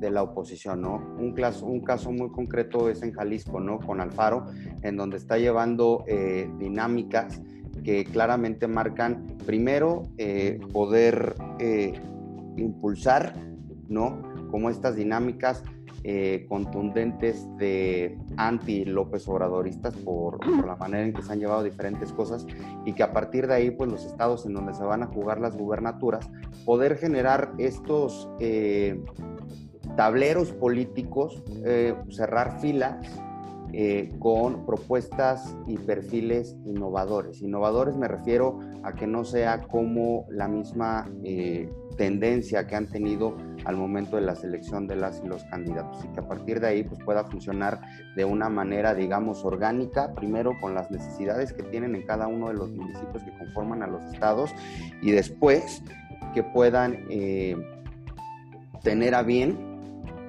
la 0.00 0.22
oposición, 0.22 0.82
¿no? 0.82 0.96
Un 1.18 1.32
caso, 1.32 1.64
un 1.64 1.80
caso 1.80 2.12
muy 2.12 2.30
concreto 2.30 2.90
es 2.90 3.02
en 3.02 3.12
Jalisco, 3.12 3.58
¿no? 3.58 3.78
Con 3.78 4.00
Alfaro, 4.02 4.46
en 4.82 4.96
donde 4.96 5.16
está 5.16 5.38
llevando 5.38 6.04
eh, 6.06 6.46
dinámicas 6.58 7.40
que 7.84 8.04
claramente 8.04 8.66
marcan, 8.66 9.36
primero, 9.46 10.08
eh, 10.16 10.58
poder 10.72 11.36
eh, 11.60 11.92
impulsar, 12.56 13.34
¿no? 13.88 14.22
Como 14.50 14.70
estas 14.70 14.96
dinámicas 14.96 15.62
eh, 16.02 16.46
contundentes 16.48 17.46
de 17.58 18.18
anti-López 18.36 19.28
Obradoristas 19.28 19.94
por, 19.96 20.38
por, 20.38 20.66
la 20.66 20.76
manera 20.76 21.04
en 21.04 21.12
que 21.12 21.22
se 21.22 21.32
han 21.32 21.38
llevado 21.38 21.62
diferentes 21.62 22.12
cosas 22.12 22.46
y 22.84 22.92
que 22.92 23.02
a 23.02 23.12
partir 23.12 23.46
de 23.46 23.54
ahí, 23.54 23.70
pues 23.70 23.90
los 23.90 24.04
estados 24.04 24.46
en 24.46 24.54
donde 24.54 24.74
se 24.74 24.82
van 24.82 25.02
a 25.02 25.06
jugar 25.06 25.40
las 25.40 25.56
gubernaturas, 25.56 26.30
poder 26.64 26.96
generar 26.96 27.52
estos 27.58 28.28
tableros 29.96 30.52
políticos, 30.52 31.42
cerrar 32.10 32.60
filas 32.60 33.23
eh, 33.76 34.12
con 34.20 34.64
propuestas 34.64 35.56
y 35.66 35.76
perfiles 35.76 36.56
innovadores. 36.64 37.42
Innovadores 37.42 37.96
me 37.96 38.06
refiero 38.06 38.60
a 38.84 38.92
que 38.94 39.08
no 39.08 39.24
sea 39.24 39.62
como 39.62 40.26
la 40.30 40.46
misma 40.46 41.10
eh, 41.24 41.68
tendencia 41.96 42.68
que 42.68 42.76
han 42.76 42.86
tenido 42.86 43.36
al 43.64 43.76
momento 43.76 44.14
de 44.14 44.22
la 44.22 44.36
selección 44.36 44.86
de 44.86 44.94
las 44.94 45.20
y 45.24 45.26
los 45.26 45.42
candidatos 45.44 46.04
y 46.04 46.08
que 46.12 46.20
a 46.20 46.28
partir 46.28 46.60
de 46.60 46.68
ahí 46.68 46.84
pues 46.84 47.02
pueda 47.04 47.24
funcionar 47.24 47.80
de 48.14 48.24
una 48.24 48.48
manera 48.48 48.94
digamos 48.94 49.44
orgánica 49.44 50.14
primero 50.14 50.52
con 50.60 50.74
las 50.74 50.88
necesidades 50.92 51.52
que 51.52 51.64
tienen 51.64 51.96
en 51.96 52.06
cada 52.06 52.28
uno 52.28 52.48
de 52.48 52.54
los 52.54 52.70
municipios 52.70 53.24
que 53.24 53.36
conforman 53.38 53.82
a 53.82 53.88
los 53.88 54.04
estados 54.12 54.50
y 55.02 55.10
después 55.10 55.82
que 56.32 56.44
puedan 56.44 57.06
eh, 57.10 57.56
tener 58.84 59.16
a 59.16 59.22
bien 59.22 59.73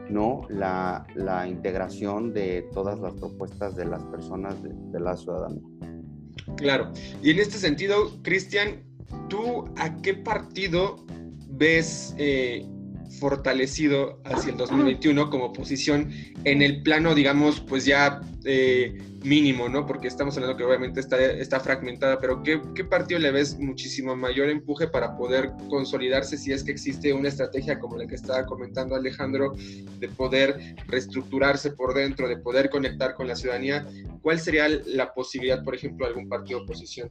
¿no? 0.10 0.42
La, 0.50 1.06
integración 1.48 2.34
de 2.34 2.68
todas 2.74 3.00
las 3.00 3.14
propuestas 3.14 3.76
de 3.76 3.86
las 3.86 4.04
personas 4.04 4.56
de, 4.62 5.00
la 5.00 5.16
ciudadanía. 5.16 5.64
Claro. 6.58 6.92
Y 7.22 7.32
en 7.32 7.40
este 7.40 7.58
sentido, 7.58 8.12
Cristian, 8.22 8.84
¿tú 9.30 9.66
a 9.78 9.96
qué 10.02 10.14
partido 10.14 10.98
ves 11.50 12.16
eh, 12.18 12.66
fortalecido 13.20 14.20
hacia 14.24 14.52
el 14.52 14.58
2021 14.58 15.30
como 15.30 15.54
posición 15.54 16.10
en 16.44 16.62
el 16.62 16.84
plano, 16.84 17.16
digamos, 17.16 17.62
pues 17.62 17.86
ya 17.86 18.22
eh, 18.44 18.98
mínimo, 19.24 19.70
¿no? 19.70 19.86
Porque 19.86 20.08
estamos 20.08 20.36
hablando 20.36 20.56
que 20.56 20.64
obviamente 20.64 21.00
está, 21.00 21.20
está 21.20 21.60
fragmentada, 21.60 22.20
pero 22.20 22.44
¿qué, 22.44 22.62
¿qué, 22.76 22.84
partido 22.84 23.20
le 23.20 23.32
ves 23.32 23.58
muchísimo 23.58 24.16
mayor 24.16 24.50
empuje 24.50 24.88
para 24.88 25.18
poder 25.18 25.52
consolidarse 25.70 26.38
si 26.38 26.52
es 26.52 26.64
que 26.64 26.72
existe 26.72 27.12
una 27.14 27.30
estrategia 27.30 27.80
como 27.80 27.98
la 27.98 28.06
que 28.06 28.16
estaba 28.16 28.46
comentando 28.46 28.96
Alejandro, 28.96 29.56
de 30.00 30.08
poder 30.10 30.76
reestructurarse 30.88 31.72
por 31.72 31.94
dentro, 31.96 32.28
de 32.28 32.38
poder 32.38 32.70
conectar 32.70 33.16
con 33.16 33.28
la 33.28 33.36
ciudadanía? 33.36 33.88
¿Cuál 34.22 34.40
sería 34.40 34.68
la 34.68 35.14
posibilidad, 35.14 35.64
por 35.64 35.76
ejemplo, 35.76 36.06
de 36.06 36.12
algún 36.12 36.30
partido 36.30 36.60
de 36.60 36.66
oposición? 36.66 37.10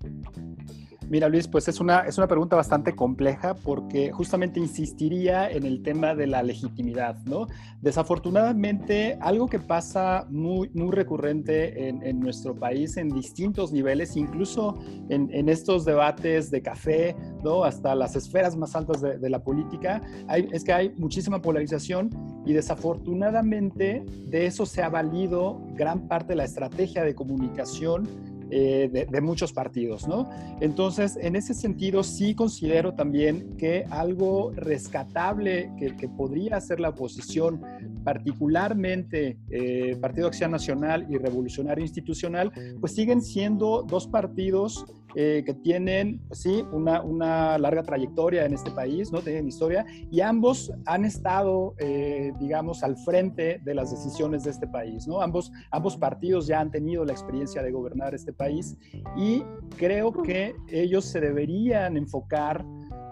Mira, 1.15 1.29
Luis, 1.29 1.47
pues 1.47 1.69
es 1.69 1.79
una, 1.79 2.01
es 2.01 2.19
una 2.19 2.27
pregunta 2.27 2.57
bastante 2.57 2.97
compleja 2.97 3.55
porque 3.55 4.11
justamente 4.11 4.59
insistiría 4.59 5.49
en 5.49 5.65
el 5.65 5.81
tema 5.81 6.13
de 6.17 6.27
la 6.27 6.43
legitimidad, 6.43 7.17
¿no? 7.25 7.47
Desafortunadamente, 7.81 9.17
algo 9.21 9.47
que 9.47 9.61
pasa 9.61 10.27
muy, 10.29 10.71
muy 10.71 10.91
recurrente 10.91 11.89
en, 11.89 12.03
en 12.03 12.19
nuestro 12.19 12.57
país 12.57 12.97
en 12.97 13.11
distintos 13.11 13.71
niveles, 13.71 14.17
incluso 14.17 14.77
en, 15.09 15.33
en, 15.33 15.49
estos 15.49 15.85
debates 15.85 16.51
de 16.51 16.63
café, 16.63 17.15
¿no? 17.45 17.63
Hasta 17.63 17.95
las 17.95 18.17
esferas 18.17 18.57
más 18.57 18.75
altas 18.75 19.01
de, 19.01 19.17
de 19.17 19.31
la 19.31 19.39
política, 19.39 20.03
es 20.51 20.65
que 20.65 20.73
hay 20.73 20.95
muchísima 20.97 21.41
polarización 21.41 22.11
y 22.45 22.55
desafortunadamente 22.55 24.05
de 24.27 24.47
eso 24.47 24.67
se 24.67 24.83
ha 24.83 24.89
valido 24.89 25.63
gran 25.75 26.09
parte 26.09 26.31
de 26.31 26.37
la 26.39 26.45
estrategia 26.45 27.05
de 27.05 27.15
comunicación 27.15 28.34
eh, 28.51 29.07
de, 29.11 29.21
muchos 29.21 29.53
partidos, 29.53 30.07
¿no? 30.07 30.29
Entonces, 30.61 31.17
en 31.21 31.37
ese 31.37 31.55
sentido, 31.55 32.03
sí 32.03 32.35
considero 32.35 32.95
también 32.95 33.57
que 33.57 33.85
algo 33.91 34.53
rescatable 34.55 35.71
que, 35.79 36.09
podría 36.09 36.57
hacer 36.57 36.81
la 36.81 36.91
oposición, 36.91 37.63
particularmente 38.05 39.39
eh, 39.51 39.97
Partido 40.01 40.27
Acción 40.27 40.51
Nacional 40.51 41.07
y 41.09 41.17
Revolucionario 41.17 41.83
Institucional, 41.83 42.53
pues 42.81 42.95
siguen 42.95 43.23
siendo 43.23 43.83
dos 43.83 44.07
partidos 44.07 44.85
eh, 45.15 45.43
que 45.47 45.55
tienen, 45.55 46.21
pues 46.27 46.41
sí, 46.41 46.65
una, 46.73 47.03
una, 47.03 47.57
larga 47.59 47.83
trayectoria 47.83 48.45
en 48.45 48.55
este 48.55 48.71
país, 48.71 49.13
¿no? 49.13 49.21
Tienen 49.21 49.47
historia, 49.47 49.87
y 50.11 50.21
ambos 50.21 50.73
han 50.87 51.05
estado, 51.05 51.75
eh, 51.79 52.33
digamos, 52.41 52.83
al 52.83 52.97
frente 52.97 53.61
de 53.63 53.75
las 53.75 53.91
decisiones 53.91 54.45
de 54.45 54.51
este 54.51 54.67
país, 54.67 55.07
¿no? 55.07 55.21
Ambos, 55.21 55.53
ambos 55.71 55.97
partidos 55.97 56.47
ya 56.47 56.61
han 56.61 56.71
tenido 56.71 57.05
la 57.05 57.13
experiencia 57.13 57.63
de 57.63 57.71
gobernar 57.71 58.15
este 58.15 58.33
país 58.33 58.77
y 59.17 59.43
creo 59.77 60.13
que 60.13 60.55
ellos 60.69 61.05
se 61.05 61.21
deberían 61.21 61.97
enfocar 61.97 62.65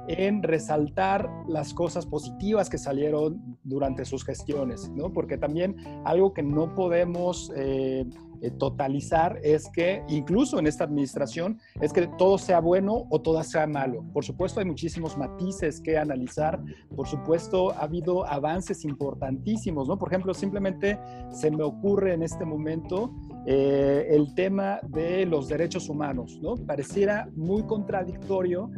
en 0.09 0.43
resaltar 0.43 1.31
las 1.47 1.73
cosas 1.73 2.07
positivas 2.07 2.69
que 2.69 2.79
salieron 2.79 3.59
durante 3.63 4.05
sus 4.05 4.25
gestiones, 4.25 4.91
¿no? 4.91 5.13
Porque 5.13 5.39
también 5.39 5.77
algo 6.05 6.33
que 6.33 6.43
no 6.43 6.75
podemos... 6.75 7.53
Eh, 7.57 8.05
eh, 8.43 8.51
totalizar 8.51 9.39
es 9.43 9.69
que, 9.73 10.03
incluso 10.09 10.59
en 10.59 10.67
esta 10.67 10.83
administración, 10.83 11.61
es 11.81 11.93
que 11.93 12.09
todo 12.19 12.39
sea 12.39 12.61
bueno 12.61 13.07
o 13.09 13.21
todo 13.21 13.43
sea 13.45 13.69
malo. 13.69 14.05
Por 14.13 14.25
supuesto, 14.25 14.59
hay 14.59 14.67
muchísimos 14.67 15.17
matices 15.17 15.81
que 15.81 15.97
analizar. 15.97 16.61
Por 16.95 17.07
supuesto, 17.07 17.71
ha 17.71 17.85
habido 17.85 18.27
avances 18.27 18.85
importantísimos, 18.85 19.87
¿no? 19.87 19.97
Por 19.97 20.09
ejemplo, 20.09 20.35
simplemente 20.35 20.99
se 21.31 21.53
me 21.53 21.63
ocurre 21.63 22.15
en 22.15 22.25
este 22.25 22.45
momento 22.45 23.15
eh, 23.47 24.09
el 24.11 24.35
tema 24.35 24.81
de 24.89 25.25
los 25.25 25.49
derechos 25.49 25.89
humanos, 25.89 26.41
¿no? 26.43 26.57
Pareciera 26.57 27.29
muy 27.37 27.63
contradictorio 27.63 28.71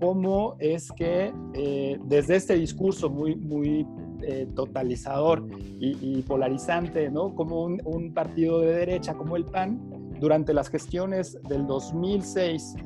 cómo 0.00 0.56
es 0.58 0.90
que 0.90 1.32
eh, 1.54 1.96
desde 2.06 2.34
este 2.34 2.54
discurso 2.54 3.08
muy, 3.08 3.36
muy 3.36 3.86
eh, 4.22 4.46
totalizador 4.54 5.44
y, 5.80 6.22
polarizante, 6.22 7.10
¿no? 7.10 7.34
Como 7.34 7.64
un, 7.64 8.14
partido 8.14 8.60
de 8.60 8.72
derecha 8.72 9.14
como 9.14 9.36
el 9.36 9.44
PAN, 9.44 9.80
durante 10.20 10.54
las 10.54 10.68
gestiones 10.68 11.36
del 11.48 11.66
2006, 11.66 12.76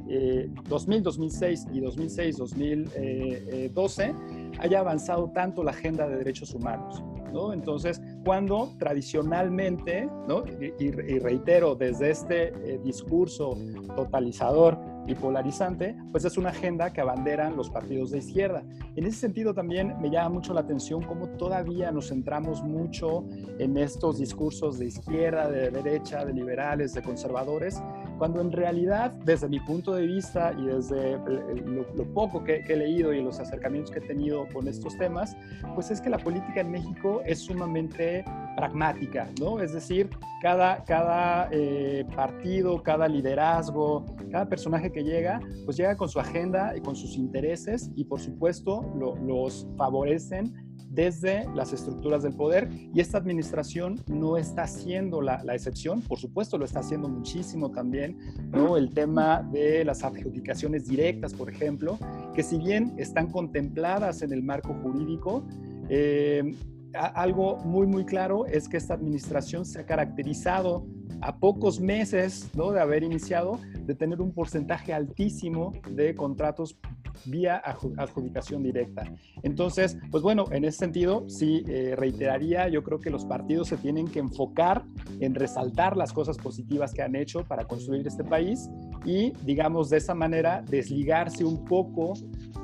2000, 0.68 1.02
2006 1.02 1.66
y 1.72 1.80
2006-2012 1.80 4.14
haya 4.58 4.80
avanzado 4.80 5.30
tanto 5.34 5.62
la 5.62 5.72
agenda 5.72 6.08
de 6.08 6.16
derechos 6.16 6.54
humanos. 6.54 7.04
¿no? 7.32 7.52
Entonces, 7.52 8.00
cuando 8.24 8.72
tradicionalmente, 8.78 10.08
¿no? 10.26 10.44
y, 10.58 11.18
reitero, 11.18 11.74
desde 11.74 12.10
este 12.10 12.48
eh, 12.48 12.80
discurso 12.82 13.58
totalizador 13.94 14.78
y 15.06 15.14
polarizante, 15.14 15.96
pues 16.10 16.24
es 16.24 16.36
una 16.36 16.50
agenda 16.50 16.92
que 16.92 17.00
abanderan 17.00 17.56
los 17.56 17.70
partidos 17.70 18.10
de 18.10 18.18
izquierda. 18.18 18.62
En 18.96 19.06
ese 19.06 19.18
sentido 19.18 19.54
también 19.54 19.94
me 20.00 20.10
llama 20.10 20.30
mucho 20.30 20.54
la 20.54 20.60
atención 20.60 21.02
cómo 21.02 21.28
todavía 21.30 21.90
nos 21.90 22.08
centramos 22.08 22.62
mucho 22.62 23.24
en 23.58 23.76
estos 23.76 24.18
discursos 24.18 24.78
de 24.78 24.86
izquierda, 24.86 25.48
de 25.48 25.70
derecha, 25.70 26.24
de 26.24 26.32
liberales, 26.32 26.94
de 26.94 27.02
conservadores, 27.02 27.80
cuando 28.18 28.40
en 28.40 28.52
realidad, 28.52 29.12
desde 29.24 29.48
mi 29.48 29.60
punto 29.60 29.94
de 29.94 30.06
vista 30.06 30.52
y 30.56 30.66
desde 30.66 31.18
lo, 31.64 32.04
poco 32.14 32.42
que, 32.44 32.64
he 32.66 32.76
leído 32.76 33.12
y 33.12 33.22
los 33.22 33.38
acercamientos 33.40 33.90
que 33.90 33.98
he 33.98 34.06
tenido 34.06 34.46
con 34.52 34.68
estos 34.68 34.96
temas, 34.96 35.36
pues 35.74 35.90
es 35.90 36.00
que 36.00 36.10
la 36.10 36.18
política 36.18 36.60
en 36.60 36.70
México 36.70 37.22
es 37.24 37.40
sumamente 37.40 38.24
pragmática, 38.56 39.28
¿no? 39.38 39.60
Es 39.60 39.72
decir, 39.72 40.08
cada, 40.40 40.82
cada 40.84 41.48
eh, 41.52 42.06
partido, 42.14 42.82
cada 42.82 43.06
liderazgo, 43.06 44.06
cada 44.30 44.48
personaje 44.48 44.90
que 44.90 45.04
llega, 45.04 45.40
pues 45.64 45.76
llega 45.76 45.96
con 45.96 46.08
su 46.08 46.18
agenda 46.18 46.76
y 46.76 46.80
con 46.80 46.96
sus 46.96 47.16
intereses 47.16 47.90
y 47.94 48.04
por 48.04 48.20
supuesto 48.20 48.82
los 49.22 49.66
favorecen 49.76 50.65
desde 50.88 51.46
las 51.54 51.72
estructuras 51.72 52.22
del 52.22 52.34
poder 52.34 52.68
y 52.72 53.00
esta 53.00 53.18
administración 53.18 54.00
no 54.08 54.36
está 54.36 54.62
haciendo 54.62 55.20
la, 55.20 55.42
excepción, 55.54 56.00
por 56.00 56.18
supuesto 56.18 56.58
lo 56.58 56.64
está 56.64 56.80
haciendo 56.80 57.08
muchísimo 57.08 57.70
también, 57.70 58.18
¿no? 58.50 58.76
El 58.76 58.90
tema 58.92 59.42
de 59.52 59.84
las 59.84 60.04
adjudicaciones 60.04 60.86
directas, 60.86 61.34
por 61.34 61.50
ejemplo, 61.50 61.98
que 62.34 62.42
si 62.42 62.58
bien 62.58 62.94
están 62.96 63.30
contempladas 63.30 64.22
en 64.22 64.32
el 64.32 64.42
marco 64.42 64.74
jurídico, 64.82 65.46
eh, 65.88 66.54
algo 66.94 67.58
muy, 67.58 67.86
muy 67.86 68.04
claro 68.04 68.46
es 68.46 68.68
que 68.68 68.76
esta 68.76 68.94
administración 68.94 69.64
se 69.66 69.80
ha 69.80 69.86
caracterizado 69.86 70.86
a 71.20 71.36
pocos 71.38 71.80
meses 71.80 72.50
¿no? 72.54 72.72
de 72.72 72.80
haber 72.80 73.02
iniciado, 73.02 73.60
de 73.80 73.94
tener 73.94 74.20
un 74.20 74.32
porcentaje 74.32 74.92
altísimo 74.92 75.72
de 75.90 76.14
contratos 76.14 76.78
vía 77.24 77.62
adjudicación 77.96 78.62
directa. 78.62 79.04
Entonces, 79.42 79.98
pues 80.10 80.22
bueno, 80.22 80.44
en 80.50 80.64
ese 80.64 80.78
sentido, 80.78 81.28
sí, 81.28 81.64
eh, 81.68 81.94
reiteraría, 81.96 82.68
yo 82.68 82.82
creo 82.82 83.00
que 83.00 83.10
los 83.10 83.24
partidos 83.24 83.68
se 83.68 83.76
tienen 83.76 84.06
que 84.06 84.18
enfocar 84.18 84.84
en 85.20 85.34
resaltar 85.34 85.96
las 85.96 86.12
cosas 86.12 86.36
positivas 86.36 86.92
que 86.92 87.02
han 87.02 87.16
hecho 87.16 87.44
para 87.44 87.64
construir 87.64 88.06
este 88.06 88.24
país 88.24 88.68
y, 89.04 89.32
digamos, 89.44 89.90
de 89.90 89.98
esa 89.98 90.14
manera, 90.14 90.62
desligarse 90.68 91.44
un 91.44 91.64
poco 91.64 92.14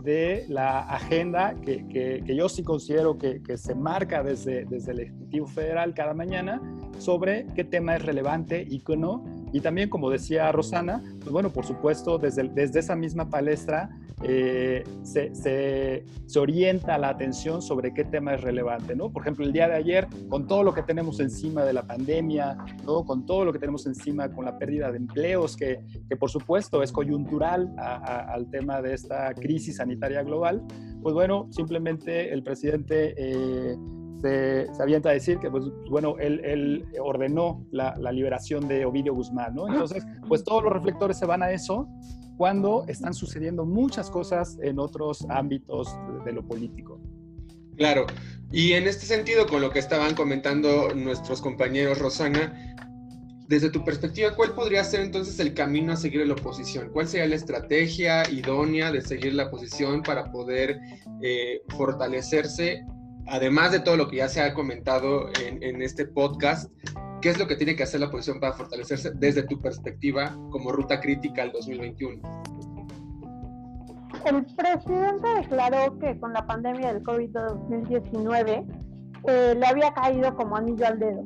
de 0.02 0.44
la 0.48 0.80
agenda 0.80 1.54
que, 1.62 1.86
que, 1.86 2.34
yo 2.34 2.48
sí 2.48 2.62
considero 2.62 3.16
que, 3.18 3.42
que, 3.42 3.56
se 3.56 3.74
marca 3.74 4.22
desde, 4.22 4.64
desde 4.64 4.92
el 4.92 5.00
Ejecutivo 5.00 5.46
Federal 5.46 5.94
cada 5.94 6.14
mañana 6.14 6.60
sobre 6.98 7.46
qué 7.54 7.64
tema 7.64 7.96
es 7.96 8.04
relevante 8.04 8.66
y 8.68 8.80
qué 8.80 8.96
no. 8.96 9.24
Y 9.52 9.60
también, 9.60 9.88
como 9.88 10.10
decía 10.10 10.50
Rosana, 10.52 11.02
pues 11.20 11.30
bueno, 11.30 11.50
por 11.50 11.66
supuesto, 11.66 12.18
desde, 12.18 12.48
desde 12.48 12.80
esa 12.80 12.96
misma 12.96 13.28
palestra 13.28 13.90
eh, 14.22 14.84
se, 15.02 15.34
se, 15.34 16.04
se, 16.26 16.38
orienta 16.38 16.96
la 16.96 17.08
atención 17.08 17.60
sobre 17.60 17.92
qué 17.92 18.04
tema 18.04 18.34
es 18.34 18.40
relevante, 18.40 18.94
¿no? 18.94 19.10
Por 19.10 19.22
ejemplo, 19.22 19.44
el 19.44 19.52
día 19.52 19.68
de 19.68 19.74
ayer, 19.74 20.06
con 20.28 20.46
todo 20.46 20.62
lo 20.62 20.72
que 20.72 20.82
tenemos 20.82 21.18
encima 21.18 21.64
de 21.64 21.72
la 21.72 21.82
pandemia. 21.82 22.56
Con 22.84 23.26
todo 23.26 23.44
lo 23.44 23.52
que 23.52 23.58
tenemos 23.58 23.86
encima 23.86 24.30
con 24.32 24.44
la 24.44 24.58
pérdida 24.58 24.90
de 24.90 24.98
empleos, 24.98 25.56
que, 25.56 25.80
que 26.08 26.16
por 26.16 26.30
supuesto 26.30 26.82
es 26.82 26.92
coyuntural 26.92 27.74
al 27.78 28.48
tema 28.50 28.80
de 28.80 28.94
esta 28.94 29.34
crisis 29.34 29.76
sanitaria 29.76 30.22
global, 30.22 30.62
pues 31.02 31.14
bueno, 31.14 31.48
simplemente 31.50 32.32
el 32.32 32.42
presidente... 32.42 33.14
Eh, 33.16 33.76
se, 34.22 34.82
avienta 34.82 35.10
a 35.10 35.12
decir 35.12 35.38
que, 35.38 35.50
pues, 35.50 35.64
bueno, 35.90 36.16
él, 36.18 36.86
ordenó 37.00 37.66
la, 37.70 37.94
liberación 38.12 38.68
de 38.68 38.84
Ovidio 38.84 39.14
Guzmán, 39.14 39.54
¿no? 39.54 39.68
Entonces, 39.68 40.04
pues 40.28 40.44
todos 40.44 40.62
los 40.62 40.72
reflectores 40.72 41.18
se 41.18 41.26
van 41.26 41.42
a 41.42 41.50
eso 41.50 41.88
cuando 42.36 42.84
están 42.88 43.14
sucediendo 43.14 43.64
muchas 43.64 44.10
cosas 44.10 44.58
en 44.62 44.78
otros 44.78 45.26
ámbitos 45.28 45.94
de 46.24 46.32
lo 46.32 46.46
político. 46.46 47.00
Claro, 47.76 48.06
y 48.50 48.72
en 48.72 48.86
este 48.86 49.06
sentido, 49.06 49.46
con 49.46 49.60
lo 49.60 49.70
que 49.70 49.78
estaban 49.78 50.14
comentando 50.14 50.94
nuestros 50.94 51.40
compañeros 51.40 51.98
Rosana, 51.98 52.52
desde 53.48 53.70
tu 53.70 53.84
perspectiva, 53.84 54.34
¿cuál 54.34 54.52
podría 54.54 54.82
ser 54.84 55.00
entonces 55.00 55.38
el 55.38 55.52
camino 55.52 55.92
a 55.92 55.96
seguir 55.96 56.26
la 56.26 56.32
oposición? 56.32 56.90
¿Cuál 56.90 57.06
sería 57.06 57.26
la 57.26 57.34
estrategia 57.34 58.28
idónea 58.30 58.90
de 58.90 59.02
seguir 59.02 59.34
la 59.34 59.46
oposición 59.46 60.02
para 60.02 60.30
poder 60.30 60.80
eh, 61.22 61.60
fortalecerse, 61.68 62.82
además 63.26 63.72
de 63.72 63.80
todo 63.80 63.96
lo 63.96 64.08
que 64.08 64.16
ya 64.16 64.28
se 64.28 64.40
ha 64.40 64.54
comentado 64.54 65.28
en, 65.40 65.82
este 65.82 66.06
podcast, 66.06 66.70
¿Qué 67.22 67.30
es 67.30 67.38
lo 67.38 67.46
que 67.46 67.54
tiene 67.54 67.76
que 67.76 67.84
hacer 67.84 68.00
la 68.00 68.06
oposición 68.06 68.40
para 68.40 68.52
fortalecerse 68.52 69.12
desde 69.14 69.44
tu 69.44 69.60
perspectiva 69.60 70.36
como 70.50 70.72
ruta 70.72 71.00
crítica 71.00 71.42
al 71.42 71.52
2021? 71.52 72.20
El 74.24 74.44
presidente 74.56 75.28
declaró 75.36 75.96
que 76.00 76.18
con 76.18 76.32
la 76.32 76.44
pandemia 76.44 76.92
del 76.92 77.04
COVID-19 77.04 78.66
eh, 79.28 79.54
le 79.56 79.66
había 79.66 79.94
caído 79.94 80.34
como 80.34 80.56
anillo 80.56 80.84
al 80.84 80.98
dedo. 80.98 81.24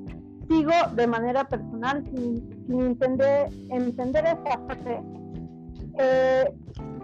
Sigo 0.51 0.73
de 0.95 1.07
manera 1.07 1.45
personal 1.49 2.05
sin, 2.15 2.79
entender, 2.79 3.49
entender 3.71 4.25
esa 4.27 4.61
eh, 5.99 6.53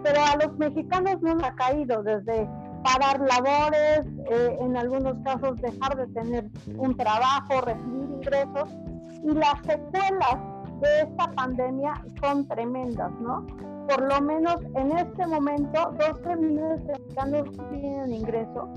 pero 0.03 0.19
a 0.21 0.35
los 0.45 0.57
mexicanos 0.59 1.19
no 1.21 1.33
nos 1.33 1.43
ha 1.45 1.55
caído 1.55 2.03
desde 2.03 2.47
parar 2.83 3.19
labores, 3.19 4.01
eh, 4.29 4.57
en 4.59 4.77
algunos 4.77 5.15
casos 5.23 5.59
dejar 5.61 5.95
de 5.97 6.07
tener 6.07 6.45
un 6.77 6.95
trabajo, 6.95 7.61
recibir 7.61 8.09
ingresos. 8.09 8.69
Y 9.23 9.31
las 9.31 9.59
secuelas 9.65 10.37
de 10.81 11.01
esta 11.01 11.31
pandemia 11.31 11.93
son 12.21 12.47
tremendas, 12.47 13.11
¿no? 13.21 13.45
Por 13.87 14.01
lo 14.01 14.21
menos 14.21 14.57
en 14.75 14.97
este 14.97 15.27
momento 15.27 15.93
12 15.97 16.35
millones 16.37 16.85
de 16.87 16.93
mexicanos 16.93 17.49
tienen 17.71 18.13
ingreso, 18.13 18.69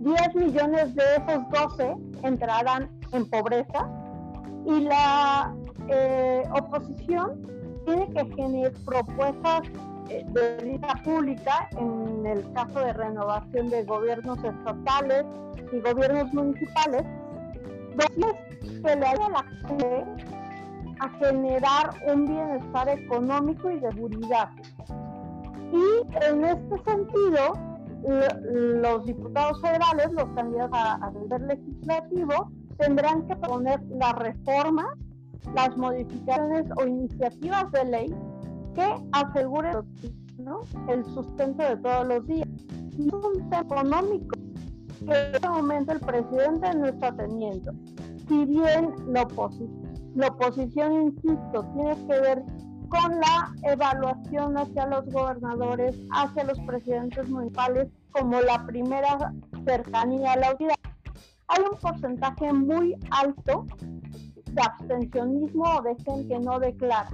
10 0.00 0.34
millones 0.34 0.94
de 0.94 1.02
esos 1.16 1.48
12 1.50 1.96
entrarán 2.22 2.90
en 3.12 3.28
pobreza. 3.30 3.88
Y 4.66 4.80
la 4.80 5.54
eh, 5.88 6.42
oposición 6.52 7.42
tiene 7.86 8.10
que 8.12 8.24
generar 8.34 8.72
propuestas 8.84 9.62
de 10.08 10.56
vida 10.62 10.94
pública 11.04 11.68
en 11.78 12.26
el 12.26 12.52
caso 12.52 12.80
de 12.80 12.92
renovación 12.92 13.70
de 13.70 13.84
gobiernos 13.84 14.38
estatales 14.42 15.24
y 15.72 15.80
gobiernos 15.80 16.32
municipales, 16.32 17.04
donde 17.96 18.82
se 18.82 18.96
le 18.96 19.06
haya 19.06 19.28
la 19.28 19.44
gente 19.66 20.04
a 21.00 21.08
generar 21.10 21.90
un 22.12 22.26
bienestar 22.26 22.88
económico 22.88 23.70
y 23.70 23.80
de 23.80 23.90
seguridad. 23.92 24.50
Y 25.72 26.24
en 26.24 26.44
este 26.44 26.78
sentido, 26.84 27.52
los 28.04 29.04
diputados 29.06 29.60
federales, 29.60 30.12
los 30.12 30.28
candidatos 30.34 30.78
al 30.78 31.12
poder 31.12 31.40
legislativo, 31.42 32.50
tendrán 32.78 33.26
que 33.26 33.36
poner 33.36 33.80
las 33.98 34.12
reformas, 34.14 34.86
las 35.54 35.76
modificaciones 35.76 36.66
o 36.76 36.86
iniciativas 36.86 37.70
de 37.72 37.84
ley 37.84 38.14
que 38.74 38.94
asegure 39.12 39.70
el 40.88 41.04
sustento 41.06 41.62
de 41.62 41.76
todos 41.76 42.06
los 42.06 42.26
días. 42.26 42.48
Y 42.98 43.12
un 43.14 43.50
tema 43.50 43.60
económico 43.60 44.36
que 45.06 45.12
en 45.12 45.34
este 45.34 45.48
momento 45.48 45.92
el 45.92 46.00
presidente 46.00 46.74
no 46.74 46.86
está 46.86 47.14
teniendo. 47.16 47.72
Si 48.28 48.44
bien 48.44 48.94
la, 49.08 49.22
oposición, 49.22 50.92
insisto, 51.02 51.64
tiene 51.74 51.94
que 52.06 52.20
ver 52.20 52.44
con 52.88 53.20
la 53.20 53.52
evaluación 53.64 54.56
hacia 54.56 54.86
los 54.86 55.04
gobernadores, 55.06 55.98
hacia 56.12 56.44
los 56.44 56.58
presidentes 56.60 57.28
municipales 57.28 57.88
como 58.12 58.40
la 58.40 58.64
primera 58.66 59.32
cercanía 59.66 60.32
a 60.32 60.36
la 60.36 60.48
autoridad. 60.48 60.76
Hay 61.48 61.62
un 61.70 61.78
porcentaje 61.78 62.52
muy 62.52 62.96
alto 63.10 63.66
de 63.80 64.62
abstencionismo 64.62 65.64
o 65.64 65.82
de 65.82 65.96
gente 65.96 66.28
que 66.28 66.38
no 66.38 66.58
declara. 66.60 67.10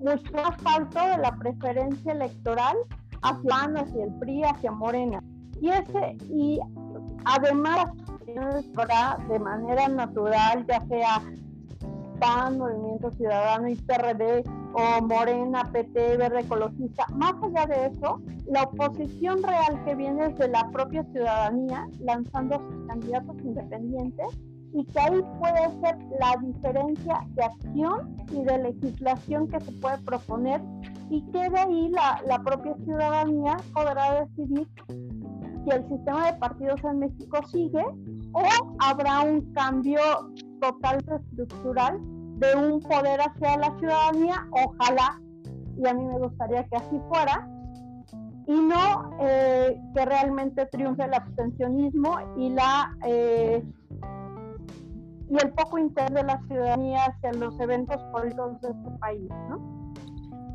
Mucho 0.00 0.32
más 0.32 0.90
de 0.90 1.18
la 1.18 1.36
preferencia 1.38 2.12
electoral 2.12 2.76
hacia 3.22 3.76
hacia 3.76 4.04
el 4.04 4.14
PRI, 4.18 4.44
hacia 4.44 4.72
Morena. 4.72 5.22
Y, 5.60 5.70
ese, 5.70 6.16
y 6.28 6.60
además 7.24 7.86
de 9.28 9.38
manera 9.38 9.88
natural, 9.88 10.66
ya 10.66 10.84
sea 10.86 11.22
PAN, 12.20 12.58
Movimiento 12.58 13.10
Ciudadano 13.12 13.68
y 13.68 13.76
PRD, 13.76 14.44
o 14.74 15.02
Morena, 15.02 15.64
PT, 15.72 16.18
Verde 16.18 16.40
Ecologista. 16.40 17.06
Más 17.14 17.34
allá 17.42 17.66
de 17.66 17.86
eso, 17.86 18.20
la 18.46 18.64
oposición 18.64 19.42
real 19.42 19.82
que 19.84 19.94
viene 19.94 20.26
es 20.26 20.36
de 20.36 20.48
la 20.48 20.68
propia 20.70 21.02
ciudadanía, 21.04 21.88
lanzando 22.00 22.58
sus 22.58 22.86
candidatos 22.86 23.36
independientes, 23.42 24.26
y 24.72 24.84
que 24.84 25.00
ahí 25.00 25.22
puede 25.38 25.80
ser 25.80 25.98
la 26.20 26.36
diferencia 26.40 27.20
de 27.34 27.44
acción 27.44 28.16
y 28.30 28.42
de 28.42 28.58
legislación 28.58 29.48
que 29.48 29.60
se 29.60 29.72
puede 29.72 29.98
proponer, 29.98 30.60
y 31.08 31.22
que 31.30 31.48
de 31.50 31.58
ahí 31.58 31.88
la, 31.88 32.20
la 32.26 32.42
propia 32.42 32.74
ciudadanía 32.84 33.56
podrá 33.72 34.24
decidir 34.24 34.68
si 34.88 35.70
el 35.70 35.88
sistema 35.88 36.32
de 36.32 36.38
partidos 36.38 36.82
en 36.84 36.98
México 36.98 37.38
sigue 37.48 37.84
o 38.32 38.42
habrá 38.80 39.20
un 39.22 39.52
cambio 39.52 40.00
total 40.60 40.98
estructural 40.98 41.98
de 42.38 42.54
un 42.54 42.80
poder 42.80 43.20
hacia 43.20 43.56
la 43.56 43.76
ciudadanía, 43.78 44.46
ojalá, 44.50 45.20
y 45.76 45.88
a 45.88 45.94
mí 45.94 46.04
me 46.04 46.18
gustaría 46.18 46.64
que 46.64 46.76
así 46.76 47.00
fuera, 47.08 47.48
y 48.46 48.52
no 48.52 49.10
eh, 49.20 49.80
que 49.94 50.04
realmente 50.04 50.66
triunfe 50.66 51.04
el 51.04 51.14
abstencionismo 51.14 52.16
y 52.36 52.50
la 52.50 52.96
eh, 53.04 53.64
y 55.30 55.36
el 55.42 55.50
poco 55.50 55.78
interés 55.78 56.14
de 56.14 56.22
la 56.22 56.40
ciudadanía 56.46 57.04
hacia 57.04 57.32
los 57.32 57.58
eventos 57.60 58.00
políticos 58.12 58.60
de 58.60 58.68
este 58.68 58.98
país, 59.00 59.28
¿no? 59.48 59.58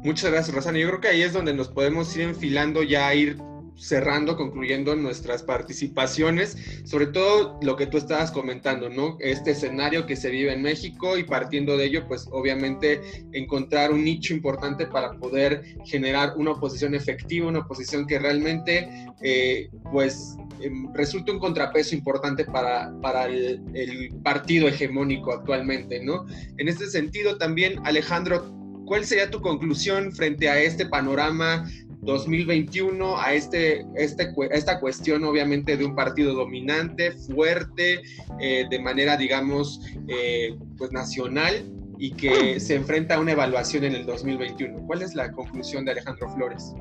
Muchas 0.03 0.32
gracias, 0.32 0.55
Rosana. 0.55 0.80
Yo 0.80 0.88
creo 0.88 1.01
que 1.01 1.07
ahí 1.09 1.22
es 1.22 1.34
donde 1.34 1.53
nos 1.53 1.69
podemos 1.69 2.15
ir 2.15 2.24
enfilando 2.24 2.82
ya 2.82 3.07
a 3.07 3.13
ir 3.13 3.38
cerrando, 3.82 4.38
concluyendo 4.38 4.96
nuestras 4.96 5.42
participaciones, 5.42 6.56
sobre 6.86 7.08
todo 7.08 7.60
lo 7.62 7.76
que 7.76 7.88
tú 7.88 7.98
estabas 7.98 8.32
comentando, 8.32 8.90
¿no? 8.90 9.18
Este 9.20 9.52
escenario 9.52 10.06
que 10.06 10.16
se 10.16 10.30
vive 10.30 10.54
en 10.54 10.62
México 10.62 11.18
y 11.18 11.24
partiendo 11.24 11.78
de 11.78 11.86
ello, 11.86 12.08
pues 12.08 12.28
obviamente 12.32 13.02
encontrar 13.34 13.92
un 13.92 14.04
nicho 14.04 14.34
importante 14.34 14.86
para 14.86 15.14
poder 15.14 15.78
generar 15.86 16.34
una 16.38 16.52
oposición 16.52 16.94
efectiva, 16.94 17.48
una 17.48 17.60
oposición 17.60 18.06
que 18.06 18.20
realmente, 18.20 18.88
eh, 19.24 19.70
pues, 19.92 20.38
em, 20.62 20.94
resulte 20.94 21.32
un 21.32 21.40
contrapeso 21.40 21.96
importante 21.96 22.46
para, 22.46 22.94
para 23.02 23.26
el, 23.26 23.62
el 23.74 24.10
partido 24.24 24.68
hegemónico 24.68 25.34
actualmente, 25.34 26.04
¿no? 26.04 26.26
En 26.58 26.68
este 26.68 26.86
sentido 26.88 27.38
también, 27.38 27.80
Alejandro, 27.84 28.62
¿Cuál 28.92 29.06
sería 29.06 29.32
tu 29.32 29.40
conclusión 29.40 30.12
frente 30.12 30.50
a 30.50 30.62
este 30.62 30.86
panorama 30.86 31.66
2021 32.02 33.18
a 33.18 33.34
este, 33.34 33.86
este, 33.95 34.34
esta 34.52 34.80
cuestión 34.80 35.24
obviamente 35.24 35.78
de 35.78 35.86
un 35.86 35.95
partido 35.95 36.34
dominante, 36.34 37.12
fuerte, 37.12 38.02
eh, 38.39 38.66
de 38.70 38.80
manera 38.80 39.18
digamos 39.18 39.82
eh, 40.08 40.56
pues 40.78 40.91
nacional 40.91 41.64
y 41.97 42.12
que 42.14 42.60
se 42.60 42.76
enfrenta 42.76 43.16
a 43.16 43.20
una 43.20 43.34
evaluación 43.34 43.84
en 43.84 43.93
el 43.93 44.06
2021. 44.08 44.88
¿Cuál 44.88 45.04
es 45.04 45.14
la 45.14 45.32
conclusión 45.32 45.86
de 45.86 45.91
Alejandro 45.91 46.30
Flores? 46.34 46.74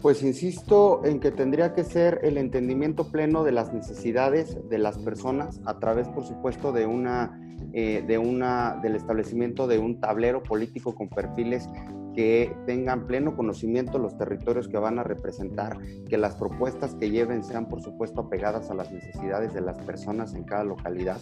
Pues 0.00 0.22
insisto 0.22 1.02
en 1.04 1.20
que 1.20 1.30
tendría 1.30 1.74
que 1.74 1.84
ser 1.84 2.20
el 2.22 2.38
entendimiento 2.38 3.10
pleno 3.10 3.44
de 3.44 3.52
las 3.52 3.72
necesidades 3.72 4.56
de 4.68 4.78
las 4.78 4.98
personas 4.98 5.60
a 5.64 5.78
través, 5.78 6.08
por 6.08 6.24
supuesto, 6.24 6.72
de 6.72 6.86
una, 6.86 7.38
eh, 7.72 8.02
de 8.06 8.18
una, 8.18 8.78
del 8.82 8.96
establecimiento 8.96 9.66
de 9.66 9.78
un 9.78 10.00
tablero 10.00 10.42
político 10.42 10.94
con 10.94 11.08
perfiles 11.08 11.68
que 12.14 12.54
tengan 12.66 13.06
pleno 13.06 13.36
conocimiento 13.36 13.98
los 13.98 14.16
territorios 14.16 14.68
que 14.68 14.78
van 14.78 14.98
a 14.98 15.02
representar, 15.02 15.78
que 16.08 16.16
las 16.16 16.36
propuestas 16.36 16.94
que 16.94 17.10
lleven 17.10 17.44
sean, 17.44 17.68
por 17.68 17.82
supuesto, 17.82 18.22
apegadas 18.22 18.70
a 18.70 18.74
las 18.74 18.92
necesidades 18.92 19.52
de 19.52 19.60
las 19.60 19.78
personas 19.84 20.34
en 20.34 20.44
cada 20.44 20.64
localidad 20.64 21.20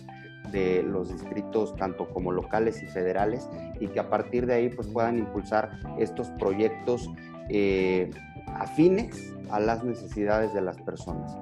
de 0.50 0.82
los 0.82 1.10
distritos 1.10 1.74
tanto 1.76 2.08
como 2.08 2.32
locales 2.32 2.82
y 2.82 2.86
federales 2.86 3.48
y 3.80 3.88
que 3.88 4.00
a 4.00 4.10
partir 4.10 4.46
de 4.46 4.54
ahí 4.54 4.68
pues 4.68 4.88
puedan 4.88 5.18
impulsar 5.18 5.70
estos 5.98 6.28
proyectos 6.38 7.08
eh, 7.48 8.10
afines 8.46 9.32
a 9.50 9.60
las 9.60 9.84
necesidades 9.84 10.52
de 10.52 10.60
las 10.60 10.76
personas. 10.82 11.36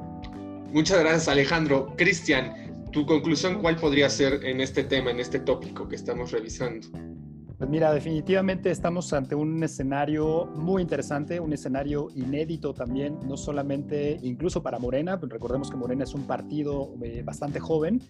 Muchas 0.72 1.00
gracias 1.00 1.28
Alejandro. 1.28 1.94
Cristian, 1.96 2.86
tu 2.92 3.06
conclusión 3.06 3.60
cuál 3.60 3.76
podría 3.76 4.08
ser 4.08 4.44
en 4.44 4.60
este 4.60 4.84
tema, 4.84 5.10
en 5.10 5.20
este 5.20 5.40
tópico 5.40 5.88
que 5.88 5.96
estamos 5.96 6.30
revisando? 6.30 6.88
Pues 7.60 7.68
mira, 7.68 7.92
definitivamente 7.92 8.70
estamos 8.70 9.12
ante 9.12 9.34
un 9.34 9.62
escenario 9.62 10.46
muy 10.46 10.80
interesante, 10.80 11.40
un 11.40 11.52
escenario 11.52 12.08
inédito 12.14 12.72
también, 12.72 13.18
no 13.28 13.36
solamente 13.36 14.18
incluso 14.22 14.62
para 14.62 14.78
Morena, 14.78 15.20
pues 15.20 15.30
recordemos 15.30 15.70
que 15.70 15.76
Morena 15.76 16.04
es 16.04 16.14
un 16.14 16.22
partido 16.22 16.94
eh, 17.02 17.22
bastante 17.22 17.60
joven 17.60 18.00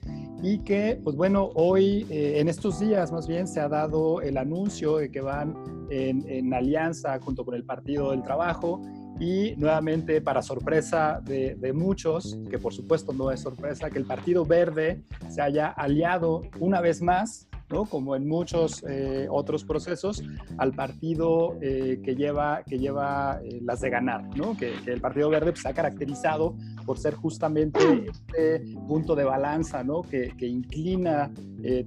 y 0.40 0.60
que, 0.60 1.00
pues 1.02 1.16
bueno, 1.16 1.50
hoy, 1.56 2.06
eh, 2.10 2.38
en 2.38 2.48
estos 2.48 2.78
días 2.78 3.10
más 3.10 3.26
bien, 3.26 3.48
se 3.48 3.58
ha 3.58 3.68
dado 3.68 4.20
el 4.20 4.36
anuncio 4.36 4.98
de 4.98 5.10
que 5.10 5.20
van 5.20 5.56
en, 5.90 6.54
alianza 6.54 7.18
junto 7.18 7.44
con 7.44 7.56
el 7.56 7.64
Partido 7.64 8.12
del 8.12 8.22
Trabajo 8.22 8.80
y 9.18 9.56
nuevamente 9.56 10.20
para 10.20 10.42
sorpresa 10.42 11.20
de, 11.24 11.56
de, 11.56 11.72
muchos, 11.72 12.38
que 12.48 12.60
por 12.60 12.72
supuesto 12.72 13.12
no 13.12 13.32
es 13.32 13.40
sorpresa, 13.40 13.90
que 13.90 13.98
el 13.98 14.04
Partido 14.04 14.46
Verde 14.46 15.02
se 15.28 15.42
haya 15.42 15.70
aliado 15.70 16.42
una 16.60 16.80
vez 16.80 17.02
más 17.02 17.49
como 17.70 18.16
en 18.16 18.26
muchos 18.26 18.84
eh, 18.88 19.28
otros 19.30 19.64
procesos, 19.64 20.22
al 20.58 20.72
partido 20.72 21.56
eh, 21.60 22.00
que 22.04 22.16
lleva, 22.16 22.62
que 22.66 22.78
lleva 22.78 23.40
eh, 23.44 23.60
las 23.62 23.80
de 23.80 23.90
ganar, 23.90 24.28
que, 24.58 24.74
el 24.86 25.00
Partido 25.00 25.30
Verde 25.30 25.52
pues, 25.52 25.62
se 25.62 25.68
ha 25.68 25.74
caracterizado 25.74 26.56
por 26.84 26.98
ser 26.98 27.14
justamente 27.14 27.78
este 28.10 28.74
punto 28.88 29.14
de 29.14 29.24
balanza 29.24 29.84
que, 30.10 30.34
inclina 30.40 31.30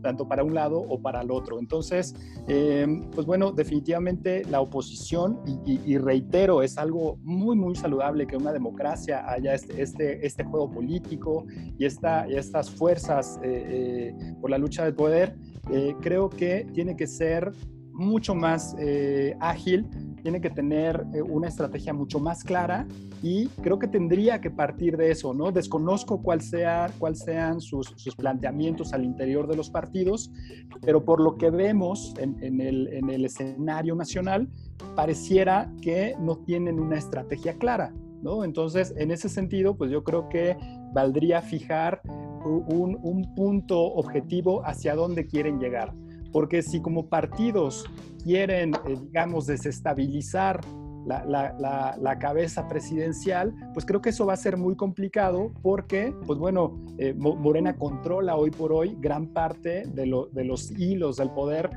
tanto 0.01 0.27
para 0.27 0.43
un 0.43 0.53
lado 0.53 0.79
o 0.79 1.01
para 1.01 1.21
el 1.21 1.31
otro. 1.31 1.59
Entonces, 1.59 2.15
pues 2.45 3.25
bueno, 3.25 3.51
definitivamente 3.51 4.43
la 4.45 4.61
oposición, 4.61 5.39
y, 5.65 5.97
reitero, 5.97 6.61
es 6.61 6.77
algo 6.77 7.17
muy, 7.23 7.55
muy 7.55 7.75
saludable 7.75 8.25
que 8.25 8.37
una 8.37 8.53
democracia 8.53 9.29
haya 9.29 9.53
este, 9.53 9.81
este, 9.81 10.25
este 10.25 10.43
juego 10.43 10.71
político 10.71 11.45
y, 11.77 11.85
esta, 11.85 12.25
y 12.29 12.35
estas 12.35 12.69
fuerzas 12.69 13.39
por 14.39 14.49
la 14.49 14.57
lucha 14.57 14.85
de 14.85 14.93
poder. 14.93 15.35
Eh, 15.71 15.95
creo 16.01 16.29
que 16.29 16.67
tiene 16.73 16.95
que 16.95 17.07
ser 17.07 17.51
mucho 17.93 18.33
más 18.33 18.75
eh, 18.79 19.35
ágil, 19.39 19.87
tiene 20.23 20.41
que 20.41 20.49
tener 20.49 21.05
eh, 21.13 21.21
una 21.21 21.47
estrategia 21.47 21.93
mucho 21.93 22.19
más 22.19 22.43
clara 22.43 22.87
y 23.21 23.47
creo 23.61 23.77
que 23.77 23.87
tendría 23.87 24.41
que 24.41 24.49
partir 24.49 24.97
de 24.97 25.11
eso, 25.11 25.33
¿no? 25.33 25.51
Desconozco 25.51 26.21
cuál 26.21 26.41
sea, 26.41 26.91
cuál 26.97 27.15
sean 27.15 27.61
sus, 27.61 27.93
sus 27.95 28.15
planteamientos 28.15 28.93
al 28.93 29.05
interior 29.05 29.47
de 29.47 29.55
los 29.55 29.69
partidos, 29.69 30.31
pero 30.81 31.05
por 31.05 31.21
lo 31.21 31.37
que 31.37 31.51
vemos 31.51 32.13
en, 32.17 32.35
en, 32.43 32.59
el, 32.61 32.87
en 32.91 33.09
el 33.09 33.25
escenario 33.25 33.95
nacional, 33.95 34.49
pareciera 34.95 35.71
que 35.81 36.15
no 36.19 36.37
tienen 36.37 36.79
una 36.79 36.97
estrategia 36.97 37.53
clara, 37.53 37.93
¿no? 38.23 38.43
Entonces, 38.43 38.93
en 38.97 39.11
ese 39.11 39.29
sentido, 39.29 39.77
pues 39.77 39.91
yo 39.91 40.03
creo 40.03 40.29
que 40.29 40.57
valdría 40.93 41.41
fijar 41.41 42.01
un, 42.45 43.33
punto 43.35 43.79
objetivo 43.79 44.65
hacia 44.65 44.95
dónde 44.95 45.25
quieren 45.27 45.59
llegar. 45.59 45.93
Porque 46.31 46.61
si 46.61 46.81
como 46.81 47.07
partidos 47.07 47.85
quieren, 48.23 48.73
eh, 48.87 48.97
digamos, 49.01 49.45
desestabilizar 49.45 50.61
la, 51.05 52.17
cabeza 52.19 52.67
presidencial, 52.67 53.53
pues 53.73 53.85
creo 53.85 54.01
que 54.01 54.09
eso 54.09 54.25
va 54.25 54.33
a 54.33 54.37
ser 54.37 54.57
muy 54.57 54.75
complicado 54.75 55.51
porque, 55.61 56.13
pues 56.25 56.39
bueno, 56.39 56.79
eh, 56.97 57.13
Morena 57.13 57.75
controla 57.75 58.35
hoy 58.35 58.51
por 58.51 58.71
hoy 58.71 58.95
gran 58.99 59.27
parte 59.27 59.83
de, 59.87 60.27
de 60.31 60.43
los 60.45 60.71
hilos 60.71 61.17
del 61.17 61.31
poder 61.31 61.69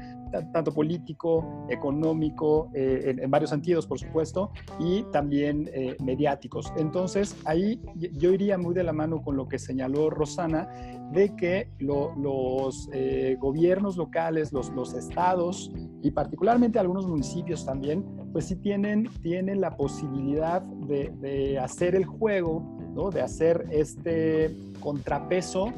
tanto 0.52 0.72
político, 0.72 1.66
económico, 1.68 2.70
eh, 2.74 3.14
en, 3.18 3.30
varios 3.30 3.50
sentidos, 3.50 3.86
por 3.86 3.98
supuesto, 3.98 4.50
y 4.78 5.02
también 5.12 5.70
eh, 5.72 5.96
mediáticos. 6.02 6.72
Entonces, 6.76 7.36
ahí 7.44 7.80
yo 7.94 8.32
iría 8.32 8.58
muy 8.58 8.74
de 8.74 8.82
la 8.82 8.92
mano 8.92 9.22
con 9.22 9.36
lo 9.36 9.48
que 9.48 9.58
señaló 9.58 10.10
Rosana, 10.10 10.68
de 11.12 11.34
que 11.36 11.70
los 11.78 12.88
eh, 12.92 13.36
gobiernos 13.38 13.96
locales, 13.96 14.52
los, 14.52 14.66
estados 14.96 15.72
y 16.02 16.10
particularmente 16.10 16.78
algunos 16.78 17.06
municipios 17.06 17.64
también, 17.64 18.04
pues 18.32 18.46
sí 18.46 18.56
tienen, 18.56 19.08
tienen 19.22 19.60
la 19.60 19.76
posibilidad 19.76 20.62
de, 20.62 21.12
de 21.20 21.58
hacer 21.58 21.94
el 21.94 22.04
juego, 22.04 22.62
¿no? 22.94 23.10
de 23.10 23.22
hacer 23.22 23.66
este 23.70 24.54
contrapeso 24.80 25.72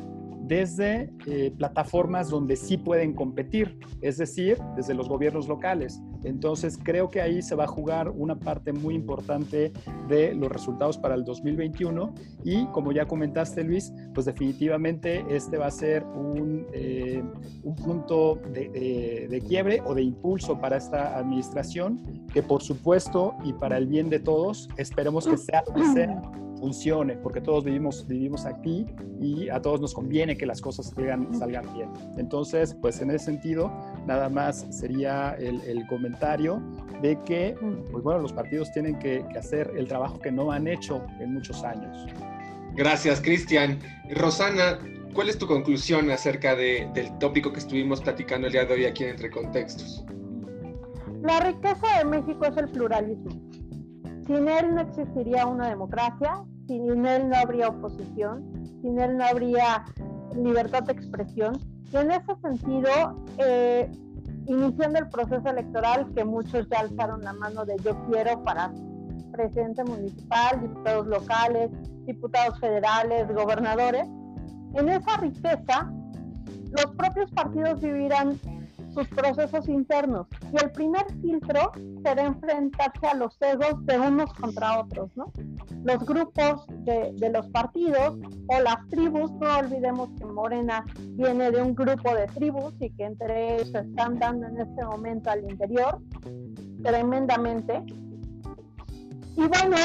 desde 0.49 1.13
eh, 1.27 1.53
plataformas 1.57 2.31
donde 2.31 2.57
sí 2.57 2.79
pueden 2.79 3.13
competir, 3.13 3.79
es 4.01 4.17
decir, 4.17 4.59
desde 4.75 4.95
los 4.95 5.09
gobiernos 5.09 5.47
locales. 5.47 6.01
Entonces, 6.25 6.79
creo 6.83 7.11
que 7.11 7.21
ahí 7.21 7.43
se 7.43 7.55
va 7.55 7.65
a 7.65 7.69
jugar 7.69 8.09
una 8.09 8.37
parte 8.37 8.73
muy 8.73 8.95
importante 8.95 9.73
de 10.09 10.35
los 10.35 10.51
resultados 10.51 10.99
para 10.99 11.15
el 11.15 11.25
2021 11.25 12.15
y 12.45 12.67
como 12.67 12.91
ya 12.91 13.07
comentaste, 13.07 13.63
Luis, 13.63 13.93
pues 14.15 14.27
definitivamente 14.27 15.25
este 15.29 15.59
va 15.59 15.67
a 15.67 15.71
ser 15.71 16.05
un, 16.05 16.67
eh, 16.73 17.23
un 17.63 17.75
punto 17.77 18.41
de, 18.53 19.29
de, 19.31 19.41
quiebre 19.43 19.81
o 19.87 19.95
de 19.95 20.03
impulso 20.03 20.61
para 20.61 20.79
esta 20.79 21.17
administración 21.17 22.27
que 22.33 22.43
por 22.43 22.63
supuesto 22.63 23.35
y 23.45 23.53
para 23.53 23.79
el 23.79 23.87
bien 23.87 24.11
de 24.11 24.19
todos, 24.19 24.69
esperemos 24.77 25.27
que 25.27 25.37
sea, 25.37 25.63
sea 25.95 26.21
funcione, 26.59 27.17
porque 27.17 27.41
todos 27.41 27.65
vivimos, 27.65 28.07
vivimos 28.07 28.45
aquí 28.45 28.87
y 29.21 29.49
a 29.49 29.61
todos 29.61 29.81
nos 29.81 29.95
conviene 29.95 30.37
que 30.37 30.47
las 30.47 30.61
cosas 30.61 30.93
salgan, 30.95 31.33
salgan 31.35 31.73
bien. 31.75 31.91
Entonces, 32.17 32.77
pues 32.81 33.01
en 33.01 33.11
ese 33.11 33.27
sentido, 33.27 33.73
nada 34.07 34.29
más 34.29 34.67
sería 34.71 35.35
el, 35.39 35.61
el 35.63 35.87
comentario 35.87 36.63
de 37.03 37.19
que, 37.25 37.57
pues 37.91 38.03
bueno, 38.03 38.21
los 38.21 38.33
partidos 38.33 38.71
tienen 38.73 38.99
que, 38.99 39.25
que, 39.33 39.39
hacer 39.39 39.71
el 39.77 39.87
trabajo 39.87 40.19
que 40.21 40.31
no 40.31 40.51
han 40.51 40.67
hecho 40.67 41.05
en 41.21 41.35
muchos 41.35 41.63
años. 41.65 42.07
Gracias, 42.75 43.21
Cristian. 43.21 43.79
Rosana, 44.11 44.79
¿cuál 45.15 45.29
es 45.29 45.39
tu 45.39 45.47
conclusión 45.47 46.11
acerca 46.11 46.55
de, 46.55 46.89
del 46.95 47.17
tópico 47.19 47.53
que 47.53 47.61
estuvimos 47.61 48.01
platicando 48.01 48.47
el 48.47 48.53
día 48.53 48.65
de 48.65 48.75
hoy 48.75 48.85
aquí 48.85 49.05
en 49.05 49.11
Entre 49.11 49.31
Contextos? 49.31 50.05
La 51.23 51.41
riqueza 51.41 51.99
de 51.99 52.05
México 52.05 52.45
es 52.45 52.57
el 52.57 52.69
pluralismo 52.69 53.48
sin 54.29 54.47
él 54.47 54.75
no 54.75 54.83
existiría 54.83 55.47
una 55.47 55.71
democracia, 55.71 56.45
sin 56.67 57.07
él 57.07 57.29
no 57.31 57.37
habría 57.37 57.69
oposición, 57.69 58.45
sin 58.83 59.01
él 59.01 59.17
no 59.17 59.25
habría 59.25 59.87
libertad 60.37 60.83
de 60.83 60.93
expresión. 60.93 61.59
Y 61.91 61.97
en 61.97 62.11
ese 62.11 62.37
sentido, 62.43 62.91
eh, 63.39 63.91
iniciando 64.47 64.99
el 64.99 65.09
proceso 65.09 65.49
electoral, 65.49 66.13
que 66.15 66.25
muchos 66.25 66.69
ya 66.69 66.81
alzaron 66.81 67.23
la 67.23 67.33
mano 67.33 67.65
de 67.65 67.75
yo 67.83 67.97
quiero 68.07 68.45
para 68.45 68.71
presidente 69.33 69.83
municipal, 69.85 70.61
diputados 70.61 71.07
locales, 71.07 71.71
diputados 72.05 72.61
federales, 72.61 73.29
gobernadores, 73.35 74.07
en 74.75 74.89
esa 74.91 75.17
riqueza 75.17 75.91
los 76.77 76.95
propios 76.97 77.31
partidos 77.31 77.81
vivirán 77.81 78.39
sus 78.99 79.09
procesos 79.09 79.69
internos. 79.69 80.27
Y 80.53 80.65
el 80.65 80.73
primer 80.73 81.05
filtro 81.23 81.71
será 82.03 82.25
enfrentarse 82.25 83.07
a 83.07 83.15
los 83.15 83.41
egos 83.41 83.87
de 83.87 83.99
unos 83.99 84.33
contra 84.35 84.81
otros, 84.81 85.11
¿no? 85.15 85.33
Los 85.85 86.05
grupos 86.05 86.67
de, 86.85 87.31
los 87.33 87.47
partidos 87.51 88.17
o 88.49 88.61
las 88.61 88.89
tribus, 88.89 89.31
no 89.33 89.59
olvidemos 89.59 90.09
que 90.19 90.25
Morena 90.25 90.85
viene 91.11 91.51
de 91.51 91.63
un 91.63 91.75
grupo 91.75 92.13
de 92.15 92.27
tribus 92.27 92.75
y 92.81 92.91
que 92.91 93.05
entre 93.05 93.55
ellos 93.55 93.73
están 93.73 94.19
dando 94.19 94.49
en 94.49 94.61
este 94.61 94.85
momento 94.85 95.31
al 95.31 95.49
interior 95.49 96.01
tremendamente. 96.83 97.85
Y 99.37 99.47
bueno, 99.47 99.77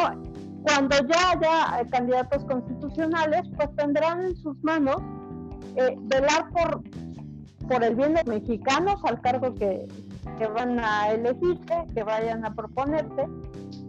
cuando 0.63 0.95
ya 1.07 1.31
haya 1.31 1.89
candidatos 1.91 2.43
constitucionales, 2.45 3.43
pues 3.55 3.69
tendrán 3.75 4.23
en 4.23 4.35
sus 4.37 4.57
manos 4.63 4.97
eh, 5.75 5.95
velar 5.99 6.49
por 6.49 6.81
por 7.67 7.83
el 7.83 7.95
bien 7.95 8.13
de 8.13 8.23
los 8.23 8.41
mexicanos 8.41 8.99
al 9.03 9.21
cargo 9.21 9.53
que, 9.55 9.87
que 10.37 10.47
van 10.47 10.79
a 10.79 11.11
elegirse, 11.11 11.85
que 11.93 12.03
vayan 12.03 12.45
a 12.45 12.53
proponerse. 12.53 13.27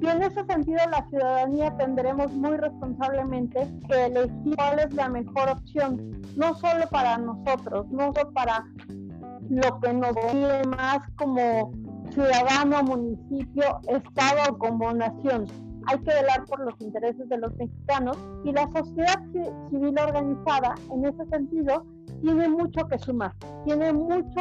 Y 0.00 0.06
en 0.06 0.22
ese 0.22 0.44
sentido 0.44 0.78
la 0.90 1.06
ciudadanía 1.08 1.76
tendremos 1.76 2.32
muy 2.32 2.56
responsablemente 2.56 3.68
que 3.88 4.06
elegir 4.06 4.56
cuál 4.56 4.78
es 4.80 4.94
la 4.94 5.08
mejor 5.08 5.48
opción, 5.50 6.22
no 6.36 6.54
solo 6.56 6.86
para 6.90 7.18
nosotros, 7.18 7.86
no 7.90 8.12
solo 8.12 8.32
para 8.32 8.64
lo 9.50 9.80
que 9.80 9.92
nos 9.92 10.14
viene 10.14 10.62
más 10.76 10.98
como 11.16 11.72
ciudadano, 12.12 12.82
municipio, 12.82 13.80
estado 13.88 14.52
o 14.52 14.58
como 14.58 14.92
nación. 14.92 15.46
Hay 15.86 15.98
que 15.98 16.14
velar 16.14 16.44
por 16.46 16.60
los 16.60 16.74
intereses 16.80 17.28
de 17.28 17.38
los 17.38 17.54
mexicanos 17.56 18.16
y 18.44 18.52
la 18.52 18.70
sociedad 18.72 19.20
civil 19.70 19.94
organizada 19.98 20.74
en 20.90 21.04
ese 21.04 21.26
sentido 21.26 21.84
tiene 22.24 22.48
mucho 22.48 22.88
que 22.88 22.98
sumar, 22.98 23.34
tiene 23.66 23.92
mucho, 23.92 24.40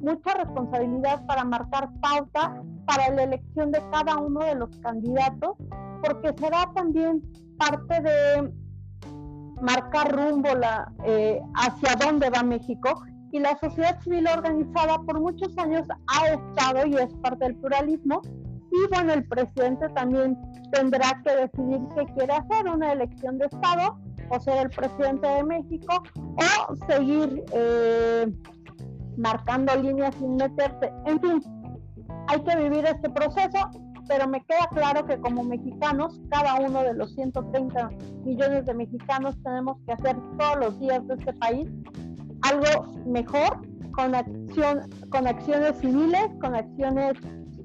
mucha 0.00 0.34
responsabilidad 0.34 1.24
para 1.26 1.44
marcar 1.44 1.88
pauta 2.00 2.60
para 2.86 3.08
la 3.14 3.22
elección 3.22 3.70
de 3.70 3.80
cada 3.92 4.16
uno 4.16 4.40
de 4.40 4.56
los 4.56 4.76
candidatos, 4.78 5.56
porque 6.02 6.34
será 6.36 6.68
también 6.74 7.22
parte 7.56 8.00
de 8.02 8.52
marcar 9.62 10.10
rumbo 10.10 10.52
la, 10.56 10.92
eh, 11.04 11.40
hacia 11.54 11.94
dónde 12.04 12.30
va 12.30 12.42
México. 12.42 13.00
Y 13.30 13.38
la 13.38 13.56
sociedad 13.58 14.00
civil 14.00 14.26
organizada 14.26 14.98
por 14.98 15.20
muchos 15.20 15.56
años 15.56 15.86
ha 16.08 16.26
estado 16.30 16.84
y 16.84 16.96
es 16.96 17.14
parte 17.22 17.44
del 17.44 17.54
pluralismo. 17.56 18.22
Y 18.72 18.92
bueno, 18.92 19.12
el 19.12 19.24
presidente 19.28 19.88
también 19.90 20.36
tendrá 20.72 21.22
que 21.24 21.36
decidir 21.36 21.80
qué 21.94 22.12
quiere 22.16 22.32
hacer, 22.32 22.68
una 22.68 22.92
elección 22.92 23.38
de 23.38 23.46
Estado 23.46 23.96
o 24.30 24.40
ser 24.40 24.66
el 24.66 24.70
presidente 24.70 25.26
de 25.26 25.44
México 25.44 26.02
o 26.68 26.76
seguir 26.86 27.44
eh, 27.52 28.32
marcando 29.16 29.74
líneas 29.76 30.14
sin 30.16 30.36
meterse. 30.36 30.92
En 31.06 31.20
fin, 31.20 31.42
hay 32.28 32.40
que 32.40 32.56
vivir 32.56 32.84
este 32.86 33.10
proceso, 33.10 33.70
pero 34.08 34.28
me 34.28 34.42
queda 34.44 34.68
claro 34.74 35.04
que 35.04 35.18
como 35.20 35.44
mexicanos, 35.44 36.20
cada 36.30 36.54
uno 36.56 36.82
de 36.82 36.94
los 36.94 37.14
130 37.14 37.90
millones 38.24 38.66
de 38.66 38.74
mexicanos 38.74 39.36
tenemos 39.42 39.78
que 39.86 39.92
hacer 39.92 40.16
todos 40.38 40.56
los 40.58 40.80
días 40.80 41.06
de 41.06 41.14
este 41.14 41.32
país 41.34 41.68
algo 42.42 42.92
mejor 43.06 43.60
con 43.92 44.14
acción, 44.14 44.88
con 45.10 45.26
acciones 45.26 45.78
civiles, 45.78 46.28
con 46.40 46.54
acciones 46.54 47.14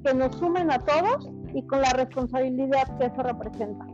que 0.03 0.13
nos 0.13 0.35
sumen 0.35 0.71
a 0.71 0.79
todos 0.79 1.29
y 1.53 1.65
con 1.67 1.81
la 1.81 1.91
responsabilidad 1.91 2.97
que 2.97 3.05
eso 3.05 3.23
representa. 3.23 3.85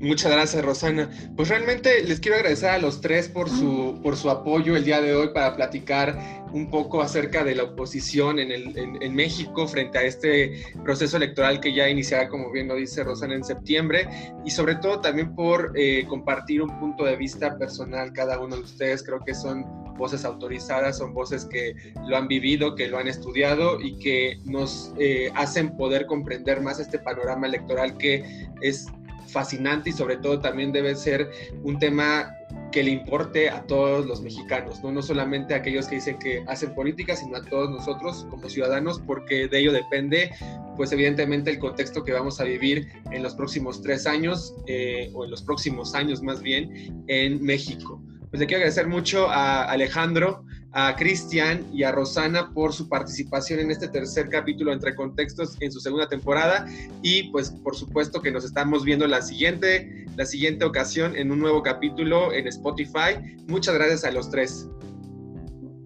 Muchas 0.00 0.30
gracias, 0.30 0.64
Rosana. 0.64 1.10
Pues 1.36 1.48
realmente 1.48 2.04
les 2.04 2.20
quiero 2.20 2.36
agradecer 2.36 2.70
a 2.70 2.78
los 2.78 3.00
tres 3.00 3.28
por 3.28 3.50
su, 3.50 3.98
por 4.00 4.16
su 4.16 4.30
apoyo 4.30 4.76
el 4.76 4.84
día 4.84 5.00
de 5.00 5.12
hoy 5.14 5.30
para 5.34 5.56
platicar 5.56 6.16
un 6.52 6.70
poco 6.70 7.02
acerca 7.02 7.42
de 7.42 7.56
la 7.56 7.64
oposición 7.64 8.38
en, 8.38 8.52
el, 8.52 8.76
en, 8.76 9.14
México 9.14 9.66
frente 9.66 9.98
a 9.98 10.02
este 10.02 10.62
proceso 10.84 11.16
electoral 11.16 11.60
que 11.60 11.74
ya 11.74 11.88
iniciará, 11.88 12.28
como 12.28 12.50
bien 12.52 12.68
lo 12.68 12.76
dice 12.76 13.02
Rosana, 13.02 13.34
en 13.34 13.42
septiembre 13.44 14.08
y 14.44 14.50
sobre 14.50 14.76
todo 14.76 15.00
también 15.00 15.34
por 15.34 15.72
eh, 15.74 16.06
compartir 16.08 16.62
un 16.62 16.78
punto 16.78 17.04
de 17.04 17.16
vista 17.16 17.58
personal 17.58 18.12
cada 18.12 18.38
uno 18.38 18.54
de 18.54 18.62
ustedes. 18.62 19.02
Creo 19.02 19.18
que 19.24 19.34
son 19.34 19.64
voces 19.96 20.24
autorizadas, 20.24 20.98
son 20.98 21.12
voces 21.12 21.44
que 21.44 21.74
lo 22.06 22.16
han 22.16 22.28
vivido, 22.28 22.76
que 22.76 22.86
lo 22.86 22.98
han 22.98 23.08
estudiado 23.08 23.80
y 23.80 23.98
que 23.98 24.38
nos 24.44 24.92
eh, 24.98 25.30
hacen 25.34 25.76
poder 25.76 26.06
comprender 26.06 26.60
más 26.60 26.78
este 26.78 27.00
panorama 27.00 27.48
electoral 27.48 27.98
que 27.98 28.46
es 28.62 28.86
fascinante 29.28 29.90
y 29.90 29.92
sobre 29.92 30.16
todo 30.16 30.40
también 30.40 30.72
debe 30.72 30.94
ser 30.94 31.30
un 31.62 31.78
tema 31.78 32.34
que 32.72 32.82
le 32.82 32.90
importe 32.90 33.48
a 33.48 33.62
todos 33.62 34.06
los 34.06 34.20
mexicanos, 34.20 34.82
¿no? 34.82 34.92
no 34.92 35.02
solamente 35.02 35.54
a 35.54 35.58
aquellos 35.58 35.86
que 35.86 35.96
dicen 35.96 36.18
que 36.18 36.44
hacen 36.46 36.74
política, 36.74 37.16
sino 37.16 37.36
a 37.36 37.42
todos 37.42 37.70
nosotros 37.70 38.26
como 38.30 38.48
ciudadanos, 38.48 39.00
porque 39.06 39.48
de 39.48 39.60
ello 39.60 39.72
depende, 39.72 40.30
pues 40.76 40.92
evidentemente 40.92 41.50
el 41.50 41.58
contexto 41.58 42.04
que 42.04 42.12
vamos 42.12 42.40
a 42.40 42.44
vivir 42.44 42.88
en 43.10 43.22
los 43.22 43.34
próximos 43.34 43.82
tres 43.82 44.06
años, 44.06 44.54
eh, 44.66 45.10
o 45.14 45.24
en 45.24 45.30
los 45.30 45.42
próximos 45.42 45.94
años 45.94 46.22
más 46.22 46.42
bien, 46.42 47.04
en 47.08 47.42
México. 47.42 48.02
Pues 48.30 48.40
le 48.40 48.46
quiero 48.46 48.58
agradecer 48.58 48.86
mucho 48.86 49.28
a 49.30 49.64
Alejandro, 49.64 50.44
a 50.72 50.94
Cristian 50.96 51.64
y 51.72 51.82
a 51.82 51.92
Rosana 51.92 52.50
por 52.52 52.72
su 52.72 52.88
participación 52.88 53.60
en 53.60 53.70
este 53.70 53.88
tercer 53.88 54.28
capítulo 54.28 54.72
Entre 54.72 54.94
Contextos 54.94 55.56
en 55.60 55.72
su 55.72 55.80
segunda 55.80 56.08
temporada 56.08 56.66
y 57.02 57.30
pues 57.30 57.50
por 57.50 57.74
supuesto 57.74 58.20
que 58.20 58.30
nos 58.30 58.44
estamos 58.44 58.84
viendo 58.84 59.06
la 59.06 59.22
siguiente, 59.22 60.06
la 60.16 60.26
siguiente 60.26 60.64
ocasión 60.64 61.16
en 61.16 61.32
un 61.32 61.40
nuevo 61.40 61.62
capítulo 61.62 62.32
en 62.32 62.46
Spotify. 62.48 63.36
Muchas 63.46 63.74
gracias 63.74 64.04
a 64.04 64.10
los 64.10 64.30
tres. 64.30 64.68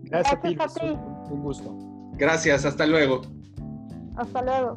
Gracias, 0.04 0.34
a 0.34 0.80
ti. 0.80 0.96
Un 1.30 1.42
gusto. 1.42 1.74
Gracias, 2.18 2.64
hasta 2.64 2.86
luego. 2.86 3.22
Hasta 4.16 4.42
luego. 4.42 4.74